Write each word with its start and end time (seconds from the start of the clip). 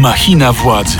Machina 0.00 0.52
władzy. 0.52 0.98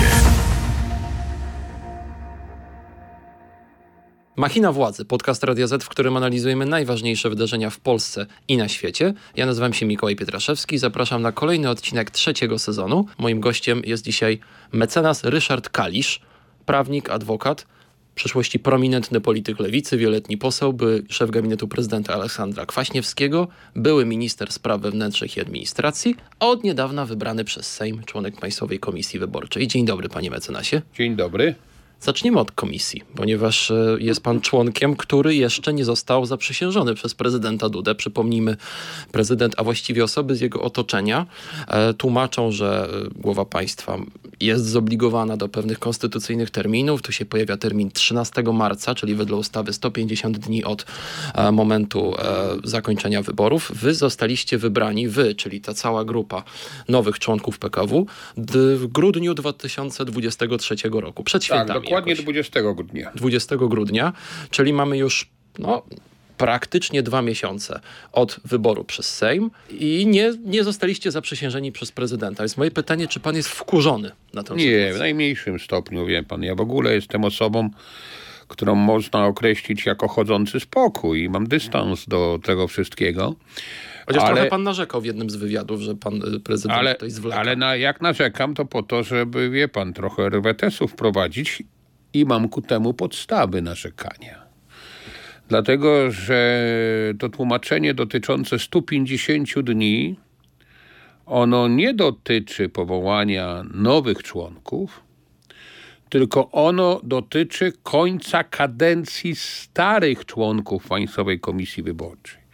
Machina 4.37 4.73
Władzy, 4.73 5.05
podcast 5.05 5.45
Radia 5.45 5.67
Z, 5.67 5.85
w 5.85 5.89
którym 5.89 6.17
analizujemy 6.17 6.67
najważniejsze 6.67 7.31
wydarzenia 7.31 7.71
w 7.71 7.81
Polsce 7.81 8.27
i 8.49 8.57
na 8.57 8.69
świecie. 8.69 9.15
Ja 9.37 9.47
nazywam 9.47 9.73
się 9.73 9.87
Mikołaj 9.87 10.17
Pietraszewski, 10.17 10.79
zapraszam 10.79 11.23
na 11.23 11.33
kolejny 11.33 11.71
odcinek 11.71 12.11
trzeciego 12.11 12.59
sezonu. 12.59 13.07
Moim 13.19 13.41
gościem 13.41 13.83
jest 13.85 14.05
dzisiaj 14.05 14.41
mecenas 14.73 15.25
Ryszard 15.25 15.69
Kalisz, 15.69 16.21
prawnik, 16.67 17.11
adwokat, 17.11 17.67
przeszłości 18.17 18.59
prominentny 18.59 19.21
polityk 19.21 19.61
lewicy, 19.61 19.97
wieloletni 19.97 20.39
poseł, 20.39 20.73
były 20.73 21.03
szef 21.09 21.31
gabinetu 21.31 21.69
prezydenta 21.69 22.15
Aleksandra 22.15 22.67
Kwaśniewskiego, 22.67 23.49
były 23.75 24.07
minister 24.07 24.53
spraw 24.53 24.81
wewnętrznych 24.81 25.37
i 25.37 25.41
administracji, 25.41 26.17
a 26.41 26.47
od 26.47 26.65
niedawna 26.65 27.07
wybrany 27.07 27.45
przez 27.45 27.73
Sejm 27.73 28.05
członek 28.05 28.41
Państwowej 28.41 28.79
Komisji 28.79 29.19
Wyborczej. 29.19 29.67
Dzień 29.67 29.85
dobry, 29.87 30.09
panie 30.09 30.31
mecenasie. 30.31 30.83
Dzień 30.95 31.17
dobry. 31.17 31.55
Zacznijmy 32.01 32.41
od 32.41 32.53
komisji, 32.53 33.03
ponieważ 33.15 33.71
e, 33.71 33.97
jest 33.99 34.23
pan 34.23 34.41
członkiem, 34.41 34.97
który 34.97 35.35
jeszcze 35.35 35.73
nie 35.73 35.85
został 35.85 36.27
zaprzysiężony 36.27 36.95
przez 36.95 37.15
prezydenta 37.15 37.69
Dudę. 37.69 37.95
Przypomnijmy, 37.95 38.57
prezydent, 39.13 39.55
a 39.57 39.65
właściwie 39.65 40.05
osoby 40.05 40.37
z 40.37 40.41
jego 40.41 40.63
otoczenia 40.63 41.27
e, 41.69 41.95
tłumaczą, 41.95 42.53
że 42.53 42.89
e, 43.07 43.21
głowa 43.21 43.45
państwa 43.45 43.99
jest 44.41 44.67
zobligowana 44.67 45.37
do 45.37 45.49
pewnych 45.49 45.79
konstytucyjnych 45.79 46.51
terminów. 46.51 47.03
Tu 47.03 47.13
się 47.13 47.25
pojawia 47.25 47.57
termin 47.57 47.91
13 47.91 48.43
marca, 48.43 48.95
czyli 48.95 49.15
wedle 49.15 49.37
ustawy 49.37 49.73
150 49.73 50.39
dni 50.39 50.65
od 50.65 50.87
momentu 51.53 52.15
zakończenia 52.65 53.23
wyborów. 53.23 53.73
Wy 53.75 53.95
zostaliście 53.95 54.59
wybrani, 54.59 55.09
wy, 55.09 55.35
czyli 55.35 55.61
ta 55.61 55.75
cała 55.75 56.05
grupa 56.05 56.43
nowych 56.89 57.19
członków 57.19 57.59
PKW, 57.59 58.07
w 58.37 58.87
grudniu 58.87 59.35
2023 59.35 60.77
roku, 60.93 61.25
przed 61.25 61.43
Tak, 61.43 61.47
świętami. 61.47 61.86
Dokładnie 61.87 62.13
jakoś. 62.13 62.25
20 62.25 62.61
grudnia. 62.75 63.11
20 63.15 63.57
grudnia, 63.57 64.13
czyli 64.51 64.73
mamy 64.73 64.99
już 64.99 65.31
no, 65.59 65.83
praktycznie 66.37 67.03
dwa 67.03 67.23
miesiące 67.23 67.81
od 68.13 68.41
wyboru 68.45 68.85
przez 68.85 69.15
Sejm 69.15 69.51
i 69.71 70.07
nie, 70.07 70.33
nie 70.45 70.65
zostaliście 70.65 71.11
zaprzysiężeni 71.11 71.73
przez 71.73 71.93
prezydenta. 71.93 72.43
Więc 72.43 72.57
moje 72.57 72.71
pytanie, 72.71 73.09
czy 73.09 73.21
pan 73.21 73.37
jest 73.37 73.49
wkurzony 73.49 74.11
na 74.35 74.43
tę 74.43 74.55
Nie, 74.55 74.65
w 74.65 74.65
sytuację? 74.71 74.99
najmniejszym 74.99 75.59
stopniu, 75.59 76.07
wie 76.07 76.23
pan. 76.23 76.43
Ja 76.43 76.55
w 76.55 76.61
ogóle 76.61 76.95
jestem 76.95 77.25
osobą, 77.25 77.71
którą 78.49 78.75
można 78.75 79.27
określić 79.27 79.87
jako 79.87 80.09
chodzący 80.09 80.61
spokój 80.61 81.23
i 81.23 81.29
mam 81.29 81.47
dystans 81.47 82.07
do 82.09 82.39
tego 82.45 82.69
wszystkiego. 82.69 83.35
Chociaż 84.07 84.23
ale- 84.23 84.35
trochę 84.35 84.51
pan 84.51 84.63
narzekał 84.63 85.01
w 85.01 85.05
jednym 85.05 85.31
z 85.31 85.37
wywiadów, 85.37 85.81
że 85.81 85.95
pan 85.95 86.35
y, 86.35 86.41
prezydent 86.41 86.79
Ale, 86.81 86.95
tutaj 86.95 87.11
zwleka. 87.11 87.41
ale 87.41 87.57
na, 87.57 87.77
jak 87.77 88.01
narzekam, 88.01 88.55
to 88.55 88.65
po 88.65 88.83
to, 88.83 89.03
żeby, 89.03 89.51
wie 89.51 89.69
pan, 89.69 89.93
trochę 89.93 90.29
RWTS-u 90.29 90.89
wprowadzić 90.89 91.63
i 92.21 92.25
mam 92.25 92.49
ku 92.49 92.63
temu 92.63 92.95
podstawy 92.95 93.63
narzekania. 93.63 94.47
Dlatego, 95.49 96.11
że 96.11 96.65
to 97.19 97.29
tłumaczenie 97.29 97.95
dotyczące 97.95 98.59
150 98.59 99.61
dni, 99.61 100.17
ono 101.27 101.69
nie 101.69 101.95
dotyczy 101.95 102.69
powołania 102.69 103.65
nowych 103.75 104.23
członków, 104.23 105.01
tylko 106.09 106.51
ono 106.51 107.01
dotyczy 107.03 107.73
końca 107.83 108.45
kadencji 108.45 109.37
starych 109.37 110.25
członków 110.25 110.89
Państwowej 110.89 111.41
Komisji 111.41 111.83
Wyborczej. 111.83 112.47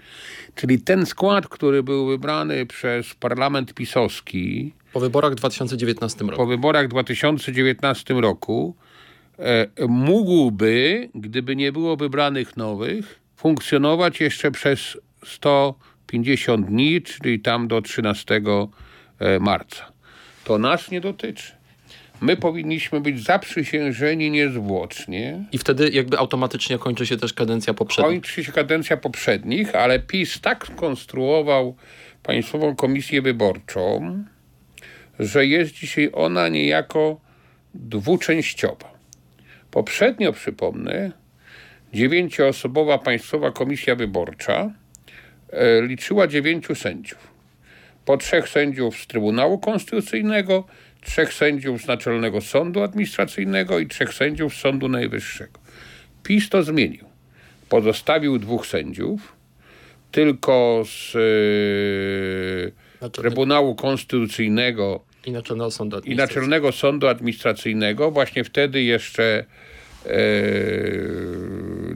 Czyli 0.55 0.81
ten 0.81 1.07
skład, 1.07 1.49
który 1.49 1.83
był 1.83 2.07
wybrany 2.07 2.67
przez 2.67 3.15
parlament 3.15 3.75
pisowski 3.75 4.73
Po 4.93 5.01
wyborach 5.01 5.33
w 5.33 5.35
2019 5.35 6.25
roku. 6.25 6.37
po 6.37 6.47
wyborach 6.47 6.87
w 6.87 6.91
2019 6.91 8.15
roku, 8.15 8.77
mógłby, 9.89 11.09
gdyby 11.15 11.57
nie 11.57 11.73
było 11.73 11.97
wybranych 11.97 12.57
nowych, 12.57 13.21
funkcjonować 13.37 14.21
jeszcze 14.21 14.51
przez 14.51 14.99
150 15.27 16.67
dni, 16.67 17.03
czyli 17.03 17.41
tam 17.41 17.69
do 17.69 17.83
13 17.83 18.41
e, 19.19 19.39
marca. 19.39 19.93
To 20.45 20.59
nas 20.59 20.91
nie 20.91 21.01
dotyczy. 21.01 21.53
My 22.21 22.37
powinniśmy 22.37 23.01
być 23.01 23.25
zaprzysiężeni 23.25 24.31
niezwłocznie. 24.31 25.45
I 25.53 25.59
wtedy 25.59 25.91
jakby 25.91 26.19
automatycznie 26.19 26.79
kończy 26.79 27.07
się 27.07 27.17
też 27.17 27.33
kadencja 27.33 27.75
poprzednia. 27.75 28.11
Kończy 28.11 28.45
się 28.45 28.53
kadencja 28.53 28.97
poprzednich, 28.97 29.75
ale 29.75 29.99
PiS 29.99 30.41
tak 30.41 30.67
skonstruował 30.67 31.77
Państwową 32.23 32.77
Komisję 32.77 33.23
Wyborczą, 33.23 34.25
że 35.19 35.47
jest 35.47 35.73
dzisiaj 35.75 36.11
ona 36.13 36.49
niejako 36.49 37.21
dwuczęściowa. 37.75 38.92
Poprzednio, 39.73 40.33
przypomnę, 40.33 41.13
dziewięcioosobowa 41.95 42.99
Państwowa 42.99 43.51
Komisja 43.51 43.97
Wyborcza 43.97 44.71
e, 45.51 45.83
liczyła 45.83 46.27
dziewięciu 46.27 46.75
sędziów. 46.75 47.33
Po 48.05 48.17
trzech 48.17 48.49
sędziów 48.49 48.97
z 48.97 49.07
Trybunału 49.07 49.59
Konstytucyjnego, 49.59 50.65
trzech 51.01 51.33
sędziów 51.33 51.83
z 51.83 51.87
Naczelnego 51.87 52.41
Sądu 52.41 52.83
Administracyjnego 52.83 53.79
i 53.79 53.87
trzech 53.87 54.15
sędziów 54.15 54.55
z 54.55 54.61
Sądu 54.61 54.89
Najwyższego. 54.89 55.61
PiS 56.23 56.49
to 56.49 56.63
zmienił. 56.63 57.05
Pozostawił 57.69 58.39
dwóch 58.39 58.67
sędziów, 58.67 59.33
tylko 60.11 60.83
z 60.87 61.15
Naczelnego- 63.01 63.23
Trybunału 63.23 63.75
Konstytucyjnego 63.75 65.05
I 65.27 65.33
Naczelnego 65.33 65.71
Sądu 65.71 65.97
i 65.97 65.99
Administracyjnego. 65.99 66.41
Naczelnego 66.41 66.73
Sądu 66.73 67.09
Administracyjnego. 67.09 68.11
Właśnie 68.11 68.45
wtedy 68.45 68.83
jeszcze 68.83 69.45
e, 70.07 70.15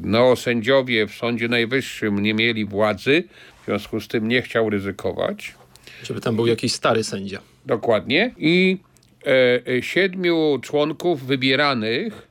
neosędziowie 0.00 1.06
w 1.06 1.14
Sądzie 1.14 1.48
Najwyższym 1.48 2.22
nie 2.22 2.34
mieli 2.34 2.64
władzy, 2.64 3.24
w 3.62 3.64
związku 3.64 4.00
z 4.00 4.08
tym 4.08 4.28
nie 4.28 4.42
chciał 4.42 4.70
ryzykować. 4.70 5.54
Żeby 6.02 6.20
tam 6.20 6.36
był 6.36 6.46
jakiś 6.46 6.72
stary 6.72 7.04
sędzia. 7.04 7.40
Dokładnie. 7.66 8.34
I 8.38 8.78
e, 9.26 9.66
e, 9.76 9.82
siedmiu 9.82 10.58
członków 10.62 11.26
wybieranych 11.26 12.28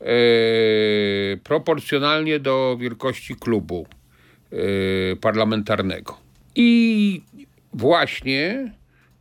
e, 0.00 0.06
proporcjonalnie 1.44 2.40
do 2.40 2.76
wielkości 2.80 3.34
klubu 3.34 3.86
e, 4.52 4.56
parlamentarnego. 5.16 6.18
I 6.54 7.22
właśnie 7.72 8.72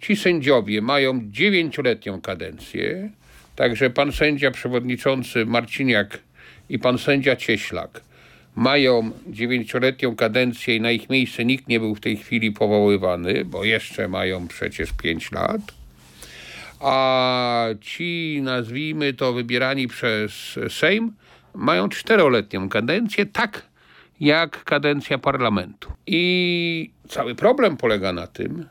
ci 0.02 0.16
sędziowie 0.16 0.82
mają 0.82 1.20
dziewięcioletnią 1.24 2.22
kadencję, 2.22 3.10
także 3.56 3.90
pan 3.90 4.12
sędzia 4.12 4.52
przewodniczący 4.52 5.46
Marciniak 5.46 6.20
i 6.70 6.80
pan 6.80 6.98
sędzia 6.98 7.36
Cieślak 7.36 8.02
mają 8.56 9.12
dziewięcioletnią 9.28 10.16
kadencję 10.16 10.76
i 10.76 10.82
na 10.82 10.92
ich 10.92 11.10
miejsce 11.10 11.46
nikt 11.46 11.68
nie 11.68 11.80
był 11.80 11.96
w 11.96 12.00
tej 12.00 12.18
chwili 12.18 12.52
powoływany, 12.52 13.46
bo 13.46 13.64
jeszcze 13.64 14.08
mają 14.08 14.48
przecież 14.48 14.94
pięć 14.94 15.32
lat. 15.32 15.62
A 16.80 17.66
ci, 17.81 18.40
nazwijmy 18.44 19.14
to, 19.14 19.34
wybierani 19.34 19.88
przez 19.88 20.60
Sejm, 20.70 21.14
mają 21.56 21.90
czteroletnią 21.90 22.70
kadencję, 22.70 23.26
tak 23.26 23.66
jak 24.20 24.64
kadencja 24.64 25.18
parlamentu. 25.18 25.92
I 26.08 26.92
cały 27.10 27.36
problem 27.36 27.78
polega 27.78 28.14
na 28.14 28.28
tym, 28.28 28.66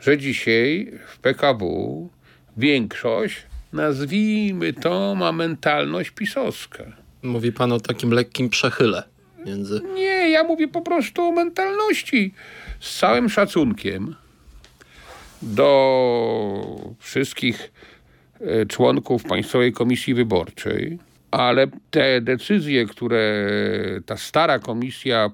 że 0.00 0.18
dzisiaj 0.18 0.92
w 1.08 1.18
PKW 1.18 2.08
większość, 2.56 3.36
nazwijmy 3.72 4.72
to, 4.72 5.14
ma 5.14 5.32
mentalność 5.32 6.10
pisowska. 6.10 6.84
Mówi 7.22 7.52
pan 7.52 7.72
o 7.72 7.80
takim 7.80 8.10
lekkim 8.10 8.48
przechyle 8.48 9.02
między... 9.46 9.80
Nie, 9.94 10.30
ja 10.30 10.44
mówię 10.44 10.68
po 10.68 10.80
prostu 10.80 11.22
o 11.22 11.32
mentalności. 11.32 12.34
Z 12.80 12.98
całym 12.98 13.28
szacunkiem 13.28 14.14
do 15.42 16.94
wszystkich 16.98 17.72
e, 18.40 18.66
członków 18.66 19.24
Państwowej 19.24 19.72
Komisji 19.72 20.14
Wyborczej, 20.14 20.98
ale 21.30 21.66
te 21.90 22.20
decyzje, 22.20 22.86
które 22.86 23.46
ta 24.06 24.16
stara 24.16 24.58
komisja 24.58 25.30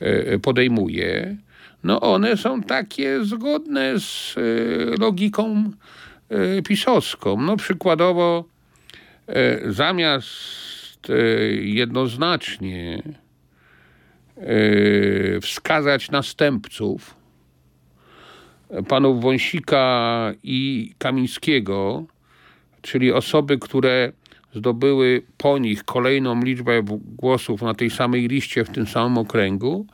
e, 0.00 0.38
podejmuje, 0.38 1.36
no 1.84 2.00
one 2.00 2.36
są 2.36 2.62
takie 2.62 3.24
zgodne 3.24 4.00
z 4.00 4.34
e, 4.36 4.40
logiką 5.00 5.70
e, 6.28 6.62
pisowską. 6.62 7.42
No 7.42 7.56
przykładowo 7.56 8.44
e, 9.26 9.72
zamiast 9.72 10.62
jednoznacznie 11.60 13.02
wskazać 15.42 16.10
następców 16.10 17.14
panów 18.88 19.22
Wąsika 19.22 20.32
i 20.42 20.92
Kamińskiego, 20.98 22.04
czyli 22.82 23.12
osoby, 23.12 23.58
które 23.58 24.12
zdobyły 24.54 25.22
po 25.38 25.58
nich 25.58 25.84
kolejną 25.84 26.42
liczbę 26.42 26.82
głosów 27.18 27.62
na 27.62 27.74
tej 27.74 27.90
samej 27.90 28.28
liście 28.28 28.64
w 28.64 28.70
tym 28.70 28.86
samym 28.86 29.18
okręgu, 29.18 29.86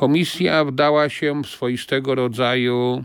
komisja 0.00 0.64
wdała 0.64 1.08
się 1.08 1.42
w 1.42 1.46
swoistego 1.46 2.14
rodzaju 2.14 3.04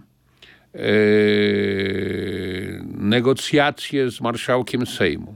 negocjacje 2.97 4.11
z 4.11 4.21
marszałkiem 4.21 4.85
Sejmu. 4.85 5.35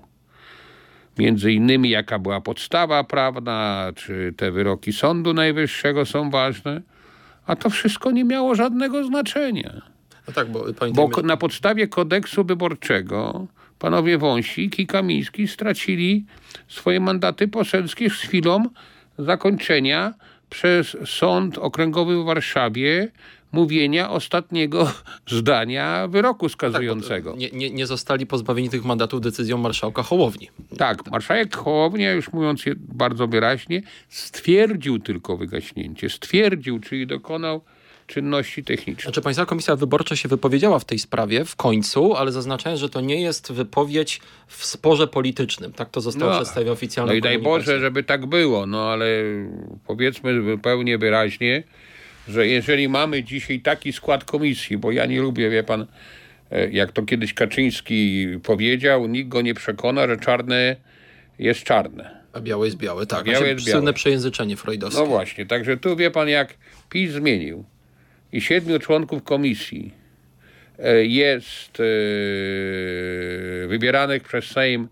Między 1.17 1.51
innymi 1.51 1.89
jaka 1.89 2.19
była 2.19 2.41
podstawa 2.41 3.03
prawna, 3.03 3.91
czy 3.95 4.33
te 4.37 4.51
wyroki 4.51 4.93
Sądu 4.93 5.33
Najwyższego 5.33 6.05
są 6.05 6.29
ważne, 6.29 6.81
a 7.45 7.55
to 7.55 7.69
wszystko 7.69 8.11
nie 8.11 8.23
miało 8.23 8.55
żadnego 8.55 9.05
znaczenia. 9.05 9.81
No 10.27 10.33
tak, 10.33 10.51
bo, 10.51 10.65
bo 10.93 11.21
na 11.23 11.37
podstawie 11.37 11.87
kodeksu 11.87 12.43
wyborczego 12.43 13.47
panowie 13.79 14.17
Wąsik 14.17 14.79
i 14.79 14.87
Kamiński 14.87 15.47
stracili 15.47 16.25
swoje 16.67 16.99
mandaty 16.99 17.47
poselskie 17.47 18.09
z 18.09 18.13
chwilą 18.13 18.63
zakończenia 19.17 20.13
przez 20.49 20.97
Sąd 21.05 21.57
Okręgowy 21.57 22.23
w 22.23 22.25
Warszawie 22.25 23.11
mówienia 23.51 24.09
ostatniego 24.09 24.91
zdania 25.37 26.07
wyroku 26.07 26.49
skazującego. 26.49 27.31
Tak, 27.31 27.39
nie, 27.39 27.49
nie, 27.49 27.69
nie, 27.69 27.87
zostali 27.87 28.25
pozbawieni 28.25 28.69
tych 28.69 28.85
mandatów 28.85 29.21
decyzją 29.21 29.57
marszałka 29.57 30.03
Hołowni. 30.03 30.49
Tak, 30.77 31.11
marszałek 31.11 31.55
Hołownia, 31.55 32.11
już 32.11 32.33
mówiąc 32.33 32.63
bardzo 32.77 33.27
wyraźnie, 33.27 33.81
stwierdził 34.09 34.99
tylko 34.99 35.37
wygaśnięcie. 35.37 36.09
Stwierdził, 36.09 36.79
czyli 36.79 37.07
dokonał 37.07 37.61
czynności 38.09 38.63
techniczne. 38.63 39.03
Znaczy 39.03 39.21
Państwa 39.21 39.45
Komisja 39.45 39.75
Wyborcza 39.75 40.15
się 40.15 40.29
wypowiedziała 40.29 40.79
w 40.79 40.85
tej 40.85 40.99
sprawie 40.99 41.45
w 41.45 41.55
końcu, 41.55 42.15
ale 42.15 42.31
zaznaczając, 42.31 42.79
że 42.81 42.89
to 42.89 43.01
nie 43.01 43.21
jest 43.21 43.51
wypowiedź 43.51 44.21
w 44.47 44.65
sporze 44.65 45.07
politycznym. 45.07 45.73
Tak 45.73 45.89
to 45.89 46.01
zostało 46.01 46.31
no, 46.31 46.37
przedstawione 46.37 46.71
oficjalnie. 46.71 47.11
No 47.11 47.17
i 47.17 47.21
daj 47.21 47.39
Boże, 47.39 47.79
żeby 47.79 48.03
tak 48.03 48.25
było, 48.25 48.65
no 48.65 48.89
ale 48.91 49.07
powiedzmy 49.87 50.51
zupełnie 50.51 50.97
wyraźnie, 50.97 51.63
że 52.27 52.47
jeżeli 52.47 52.89
mamy 52.89 53.23
dzisiaj 53.23 53.59
taki 53.59 53.93
skład 53.93 54.25
komisji, 54.25 54.77
bo 54.77 54.91
ja 54.91 55.05
nie 55.05 55.21
lubię, 55.21 55.49
wie 55.49 55.63
pan, 55.63 55.85
e, 56.51 56.69
jak 56.69 56.91
to 56.91 57.03
kiedyś 57.03 57.33
Kaczyński 57.33 58.27
powiedział, 58.43 59.07
nikt 59.07 59.29
go 59.29 59.41
nie 59.41 59.53
przekona, 59.53 60.07
że 60.07 60.17
czarne 60.17 60.75
jest 61.39 61.63
czarne. 61.63 62.19
A 62.33 62.41
białe 62.41 62.65
jest 62.65 62.77
białe, 62.77 63.05
tak. 63.05 63.25
Białe 63.25 63.49
jest 63.49 63.65
białe. 63.65 63.77
Słynne 63.77 63.93
przejęzyczenie 63.93 64.57
freudowskie. 64.57 65.01
No 65.01 65.07
właśnie, 65.07 65.45
także 65.45 65.77
tu 65.77 65.95
wie 65.95 66.11
pan, 66.11 66.29
jak 66.29 66.53
PiS 66.89 67.11
zmienił 67.11 67.65
i 68.33 68.41
siedmiu 68.41 68.79
członków 68.79 69.23
komisji 69.23 69.91
e, 70.79 71.05
jest 71.05 71.79
e, 71.79 71.83
wybieranych 73.67 74.23
przez 74.23 74.45
Sejm 74.45 74.87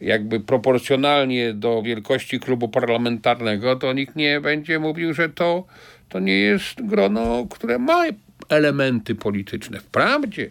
jakby 0.00 0.40
proporcjonalnie 0.40 1.54
do 1.54 1.82
wielkości 1.82 2.40
klubu 2.40 2.68
parlamentarnego, 2.68 3.76
to 3.76 3.92
nikt 3.92 4.16
nie 4.16 4.40
będzie 4.40 4.78
mówił, 4.78 5.14
że 5.14 5.28
to, 5.28 5.64
to 6.08 6.20
nie 6.20 6.38
jest 6.38 6.86
grono, 6.86 7.46
które 7.50 7.78
ma 7.78 8.04
elementy 8.48 9.14
polityczne. 9.14 9.80
Wprawdzie 9.80 10.50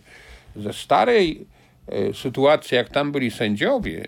ze 0.56 0.74
starej 0.74 1.46
e, 1.88 2.14
sytuacji, 2.14 2.76
jak 2.76 2.90
tam 2.90 3.12
byli 3.12 3.32
sędziowie, 3.32 4.08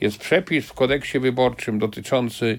jest 0.00 0.18
przepis 0.18 0.66
w 0.66 0.72
kodeksie 0.72 1.18
wyborczym 1.18 1.78
dotyczący 1.78 2.58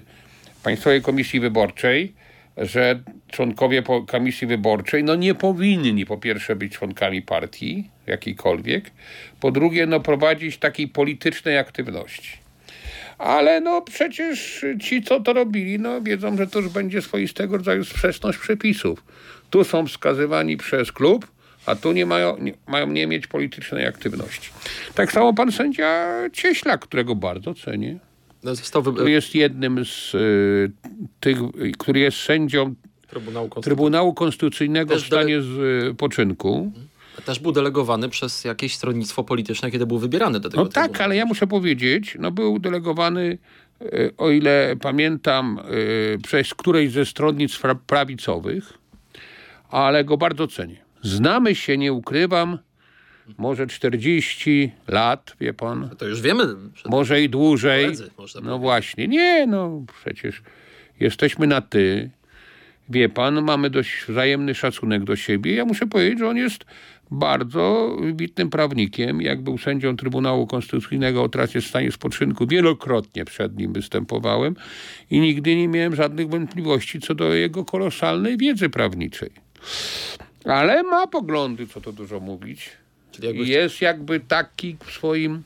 Państwowej 0.62 1.02
Komisji 1.02 1.40
Wyborczej, 1.40 2.14
że 2.56 3.00
członkowie 3.28 3.82
komisji 4.06 4.46
wyborczej 4.46 5.04
no 5.04 5.14
nie 5.14 5.34
powinni 5.34 6.06
po 6.06 6.18
pierwsze 6.18 6.56
być 6.56 6.72
członkami 6.72 7.22
partii 7.22 7.90
jakiejkolwiek, 8.06 8.90
po 9.40 9.50
drugie 9.50 9.86
no 9.86 10.00
prowadzić 10.00 10.58
takiej 10.58 10.88
politycznej 10.88 11.58
aktywności. 11.58 12.44
Ale 13.18 13.60
no 13.60 13.82
przecież 13.82 14.64
ci, 14.80 15.02
co 15.02 15.20
to 15.20 15.32
robili, 15.32 15.78
no 15.78 16.02
wiedzą, 16.02 16.36
że 16.36 16.46
to 16.46 16.60
już 16.60 16.68
będzie 16.68 17.02
swoistego 17.02 17.56
rodzaju 17.56 17.84
sprzeczność 17.84 18.38
przepisów. 18.38 19.04
Tu 19.50 19.64
są 19.64 19.86
wskazywani 19.86 20.56
przez 20.56 20.92
klub, 20.92 21.26
a 21.66 21.74
tu 21.74 21.92
nie 21.92 22.06
mają, 22.06 22.36
nie, 22.38 22.52
mają 22.66 22.86
nie 22.86 23.06
mieć 23.06 23.26
politycznej 23.26 23.86
aktywności. 23.86 24.50
Tak 24.94 25.12
samo 25.12 25.34
pan 25.34 25.52
sędzia 25.52 26.12
Cieślak, 26.32 26.80
którego 26.80 27.14
bardzo 27.14 27.54
cenię. 27.54 27.98
No, 28.44 28.54
został 28.54 28.82
wy... 28.82 29.10
Jest 29.10 29.34
jednym 29.34 29.84
z 29.84 30.14
y, 30.14 30.72
tych, 31.20 31.38
który 31.78 32.00
jest 32.00 32.16
sędzią 32.16 32.74
Trybunału, 33.08 33.50
Trybunału 33.62 34.14
Konstytucyjnego 34.14 34.96
w 34.96 35.00
stanie 35.00 35.42
z 35.42 35.48
y, 35.90 35.94
poczynku. 35.94 36.72
Też 37.24 37.38
był 37.38 37.52
delegowany 37.52 38.08
przez 38.08 38.44
jakieś 38.44 38.74
stronnictwo 38.74 39.24
polityczne, 39.24 39.70
kiedy 39.70 39.86
był 39.86 39.98
wybierany 39.98 40.40
do 40.40 40.50
tego 40.50 40.64
No 40.64 40.68
tak, 40.68 41.00
ale 41.00 41.16
ja 41.16 41.26
muszę 41.26 41.46
powiedzieć, 41.46 42.16
no 42.20 42.30
był 42.30 42.58
delegowany, 42.58 43.38
y, 43.82 44.12
o 44.16 44.30
ile 44.30 44.76
pamiętam, 44.80 45.60
y, 46.14 46.18
przez 46.22 46.54
którejś 46.54 46.92
ze 46.92 47.06
stronnictw 47.06 47.62
prawicowych, 47.86 48.72
ale 49.70 50.04
go 50.04 50.16
bardzo 50.16 50.46
cenię. 50.46 50.76
Znamy 51.02 51.54
się, 51.54 51.78
nie 51.78 51.92
ukrywam, 51.92 52.58
może 53.38 53.66
40 53.66 54.72
lat, 54.88 55.36
wie 55.40 55.54
pan. 55.54 55.90
To 55.98 56.06
już 56.06 56.20
wiemy. 56.20 56.44
Może 56.86 57.22
i 57.22 57.28
dłużej. 57.28 57.84
Koledzy, 57.84 58.10
no 58.42 58.58
właśnie. 58.58 59.08
Nie, 59.08 59.46
no 59.46 59.82
przecież 60.00 60.42
jesteśmy 61.00 61.46
na 61.46 61.60
ty. 61.60 62.10
Wie 62.88 63.08
pan, 63.08 63.42
mamy 63.42 63.70
dość 63.70 64.04
wzajemny 64.08 64.54
szacunek 64.54 65.04
do 65.04 65.16
siebie. 65.16 65.54
Ja 65.54 65.64
muszę 65.64 65.86
powiedzieć, 65.86 66.18
że 66.18 66.28
on 66.28 66.36
jest 66.36 66.64
bardzo 67.10 67.96
wybitnym 68.00 68.50
prawnikiem. 68.50 69.22
Jak 69.22 69.42
był 69.42 69.58
sędzią 69.58 69.96
Trybunału 69.96 70.46
Konstytucyjnego, 70.46 71.28
teraz 71.28 71.54
jest 71.54 71.66
w 71.66 71.70
stanie 71.70 71.92
spoczynku. 71.92 72.46
Wielokrotnie 72.46 73.24
przed 73.24 73.56
nim 73.56 73.72
występowałem 73.72 74.56
i 75.10 75.20
nigdy 75.20 75.56
nie 75.56 75.68
miałem 75.68 75.94
żadnych 75.96 76.28
wątpliwości 76.28 77.00
co 77.00 77.14
do 77.14 77.34
jego 77.34 77.64
kolosalnej 77.64 78.36
wiedzy 78.38 78.68
prawniczej. 78.68 79.30
Ale 80.44 80.82
ma 80.82 81.06
poglądy, 81.06 81.66
co 81.66 81.80
to 81.80 81.92
dużo 81.92 82.20
mówić 82.20 82.70
jakby... 83.22 83.44
Jest 83.44 83.80
jakby 83.80 84.20
taki 84.20 84.76
w 84.86 84.90
swoim 84.90 85.42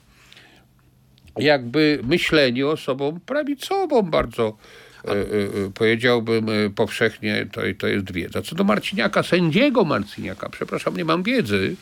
jakby 1.38 2.00
myśleniu 2.02 2.68
osobą 2.68 3.20
prawicową 3.26 4.02
bardzo. 4.02 4.56
E, 5.04 5.10
e, 5.10 5.14
e, 5.14 5.70
powiedziałbym 5.74 6.46
powszechnie, 6.74 7.46
to, 7.52 7.60
to 7.78 7.86
jest 7.86 8.12
wiedza. 8.12 8.42
Co 8.42 8.54
do 8.54 8.64
Marciniaka, 8.64 9.22
sędziego 9.22 9.84
Marciniaka, 9.84 10.48
przepraszam, 10.48 10.96
nie 10.96 11.04
mam 11.04 11.22
wiedzy, 11.22 11.76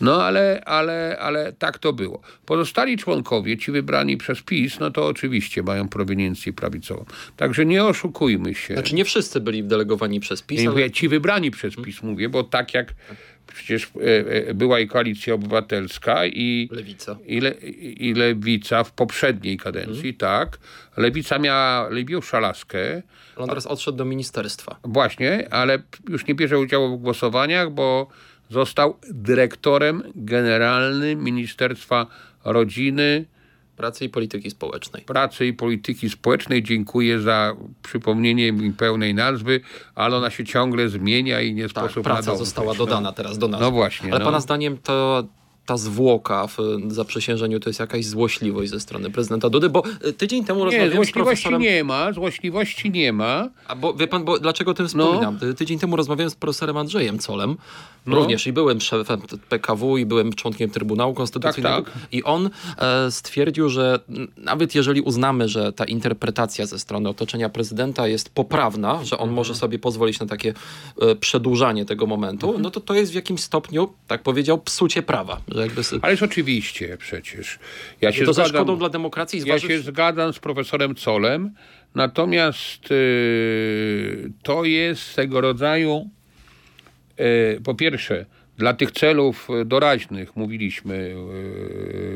no 0.00 0.24
ale, 0.24 0.62
ale, 0.64 1.18
ale 1.20 1.52
tak 1.52 1.78
to 1.78 1.92
było. 1.92 2.20
Pozostali 2.46 2.98
członkowie, 2.98 3.58
ci 3.58 3.72
wybrani 3.72 4.16
przez 4.16 4.42
PiS, 4.42 4.80
no 4.80 4.90
to 4.90 5.06
oczywiście 5.06 5.62
mają 5.62 5.88
proweniencję 5.88 6.52
prawicową. 6.52 7.04
Także 7.36 7.66
nie 7.66 7.84
oszukujmy 7.84 8.54
się. 8.54 8.74
Znaczy 8.74 8.94
nie 8.94 9.04
wszyscy 9.04 9.40
byli 9.40 9.64
delegowani 9.64 10.20
przez 10.20 10.42
PiS. 10.42 10.60
Nie, 10.60 10.68
ale... 10.68 10.90
Ci 10.90 11.08
wybrani 11.08 11.50
przez 11.50 11.76
PiS 11.76 12.02
mówię, 12.02 12.28
bo 12.28 12.44
tak 12.44 12.74
jak 12.74 12.94
przecież 13.46 13.84
e, 13.84 14.48
e, 14.48 14.54
była 14.54 14.80
i 14.80 14.88
koalicja 14.88 15.34
obywatelska 15.34 16.26
i 16.26 16.68
Lewica. 16.72 17.16
I, 17.26 17.40
le, 17.40 17.50
i 17.80 18.14
Lewica 18.14 18.84
w 18.84 18.92
poprzedniej 18.92 19.56
kadencji, 19.56 20.08
mhm. 20.10 20.14
tak. 20.14 20.58
Lewica 20.96 21.38
miała 21.38 21.88
Libiusza 21.90 22.40
Laskę. 22.40 23.02
On 23.36 23.48
teraz 23.48 23.66
odszedł 23.66 23.98
do 23.98 24.04
ministerstwa. 24.04 24.76
Właśnie, 24.84 25.48
ale 25.50 25.78
już 26.08 26.26
nie 26.26 26.34
bierze 26.34 26.58
udziału 26.58 26.98
w 26.98 27.02
głosowaniach, 27.02 27.70
bo 27.70 28.08
został 28.50 28.98
dyrektorem 29.10 30.02
generalnym 30.14 31.24
Ministerstwa 31.24 32.06
Rodziny, 32.44 33.24
Pracy 33.76 34.04
i 34.04 34.08
Polityki 34.08 34.50
Społecznej. 34.50 35.02
Pracy 35.02 35.46
i 35.46 35.52
Polityki 35.52 36.10
Społecznej. 36.10 36.62
Dziękuję 36.62 37.20
za 37.20 37.56
przypomnienie 37.82 38.52
mi 38.52 38.72
pełnej 38.72 39.14
nazwy, 39.14 39.60
ale 39.94 40.16
ona 40.16 40.30
się 40.30 40.44
ciągle 40.44 40.88
zmienia 40.88 41.40
i 41.40 41.54
nie 41.54 41.62
tak, 41.62 41.70
sposób 41.70 42.04
praca 42.04 42.36
została 42.36 42.74
dodana 42.74 43.12
teraz 43.12 43.38
do 43.38 43.48
nas. 43.48 43.60
No 43.60 43.70
właśnie. 43.70 44.10
Ale 44.10 44.18
no. 44.18 44.24
pana 44.24 44.40
zdaniem 44.40 44.78
to 44.78 45.24
ta 45.66 45.76
zwłoka 45.76 46.46
w 46.46 46.58
zaprzysiężeniu 46.88 47.60
to 47.60 47.70
jest 47.70 47.80
jakaś 47.80 48.06
złośliwość 48.06 48.70
ze 48.70 48.80
strony 48.80 49.10
prezydenta 49.10 49.50
Dudy, 49.50 49.68
bo 49.68 49.82
y, 50.06 50.12
tydzień 50.12 50.44
temu 50.44 50.64
rozmawiałem 50.64 50.90
nie, 50.90 50.96
złośliwości 50.96 51.40
z 51.40 51.44
profesorem... 51.44 51.62
nie 51.62 51.84
ma, 51.84 52.12
złośliwości 52.12 52.90
nie 52.90 53.12
ma. 53.12 53.48
A 53.68 53.76
bo 53.76 53.94
wie 53.94 54.08
pan, 54.08 54.24
bo 54.24 54.38
dlaczego 54.38 54.70
o 54.70 54.74
tym 54.74 54.88
wspominam? 54.88 55.38
No. 55.42 55.54
Tydzień 55.54 55.78
temu 55.78 55.96
rozmawiałem 55.96 56.30
z 56.30 56.34
profesorem 56.34 56.76
Andrzejem 56.76 57.18
Colem, 57.18 57.56
no. 58.06 58.16
również 58.16 58.46
i 58.46 58.52
byłem 58.52 58.80
szefem 58.80 59.20
PKW 59.48 59.98
i 59.98 60.06
byłem 60.06 60.32
członkiem 60.32 60.70
Trybunału 60.70 61.14
Konstytucyjnego 61.14 61.82
tak, 61.82 61.94
tak. 61.94 62.02
i 62.12 62.24
on 62.24 62.50
e, 62.78 63.10
stwierdził, 63.10 63.68
że 63.68 64.00
nawet 64.36 64.74
jeżeli 64.74 65.00
uznamy, 65.00 65.48
że 65.48 65.72
ta 65.72 65.84
interpretacja 65.84 66.66
ze 66.66 66.78
strony 66.78 67.08
otoczenia 67.08 67.48
prezydenta 67.48 68.08
jest 68.08 68.30
poprawna, 68.30 69.04
że 69.04 69.18
on 69.18 69.22
mhm. 69.22 69.34
może 69.34 69.54
sobie 69.54 69.78
pozwolić 69.78 70.20
na 70.20 70.26
takie 70.26 70.54
e, 71.00 71.14
przedłużanie 71.14 71.84
tego 71.84 72.06
momentu, 72.06 72.46
mhm. 72.46 72.62
no 72.62 72.70
to 72.70 72.80
to 72.80 72.94
jest 72.94 73.12
w 73.12 73.14
jakimś 73.14 73.40
stopniu, 73.40 73.92
tak 74.06 74.22
powiedział, 74.22 74.58
psucie 74.58 75.02
prawa 75.02 75.40
jakby... 75.60 75.82
Ależ 76.02 76.22
oczywiście 76.22 76.96
przecież. 76.96 77.58
Ja 78.00 78.12
się 78.12 78.24
to 78.24 78.32
zgadzam, 78.32 78.52
za 78.52 78.58
szkodą 78.58 78.78
dla 78.78 78.88
demokracji 78.88 79.42
Ja 79.46 79.58
się 79.58 79.78
zgadzam 79.78 80.32
z 80.32 80.38
profesorem 80.38 80.94
Colem, 80.94 81.50
natomiast 81.94 82.90
yy, 82.90 84.32
to 84.42 84.64
jest 84.64 85.16
tego 85.16 85.40
rodzaju 85.40 86.10
yy, 87.18 87.60
po 87.64 87.74
pierwsze 87.74 88.26
dla 88.58 88.74
tych 88.74 88.90
celów 88.90 89.48
doraźnych 89.64 90.36
mówiliśmy 90.36 91.14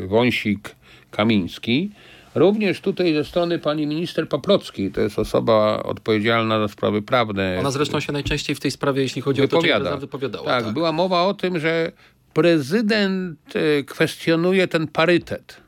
yy, 0.01 0.07
Wąsik, 0.09 0.75
Kamiński, 1.11 1.91
Również 2.35 2.81
tutaj 2.81 3.15
ze 3.15 3.25
strony 3.25 3.59
pani 3.59 3.87
minister 3.87 4.29
Paprockiej, 4.29 4.91
to 4.91 5.01
jest 5.01 5.19
osoba 5.19 5.83
odpowiedzialna 5.83 6.59
za 6.59 6.69
sprawy 6.69 7.03
prawne. 7.03 7.57
Ona 7.61 7.71
zresztą 7.71 8.01
się 8.01 8.13
najczęściej 8.13 8.57
w 8.57 8.61
tej 8.61 8.71
sprawie, 8.71 9.03
jeśli 9.03 9.23
chodzi 9.23 9.43
o 9.43 9.49
to, 9.49 9.57
wypowiada. 9.57 9.97
wypowiadała. 9.97 10.47
Tak, 10.47 10.65
tak. 10.65 10.75
była 10.75 10.93
mowa 10.93 11.23
o 11.23 11.35
tym, 11.35 11.59
że 11.61 11.93
prezydent 12.35 13.57
e, 13.57 13.83
kwestionuje 13.83 14.69
ten 14.69 14.89
parytet 14.89 15.61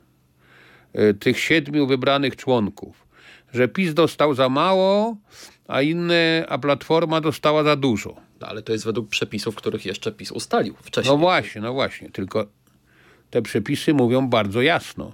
e, 0.92 1.14
tych 1.14 1.40
siedmiu 1.40 1.86
wybranych 1.86 2.36
członków. 2.36 3.06
Że 3.52 3.68
PiS 3.68 3.94
dostał 3.94 4.34
za 4.34 4.48
mało, 4.48 5.16
a 5.68 5.82
inne, 5.82 6.46
a 6.48 6.58
Platforma 6.58 7.20
dostała 7.20 7.62
za 7.64 7.76
dużo. 7.76 8.16
No, 8.40 8.46
ale 8.46 8.62
to 8.62 8.72
jest 8.72 8.84
według 8.84 9.08
przepisów, 9.08 9.54
których 9.54 9.86
jeszcze 9.86 10.12
PiS 10.12 10.32
ustalił 10.32 10.74
wcześniej. 10.82 11.14
No 11.14 11.18
właśnie, 11.18 11.60
no 11.60 11.72
właśnie. 11.72 12.10
Tylko 12.10 12.46
te 13.30 13.42
przepisy 13.42 13.94
mówią 13.94 14.28
bardzo 14.28 14.62
jasno, 14.62 15.12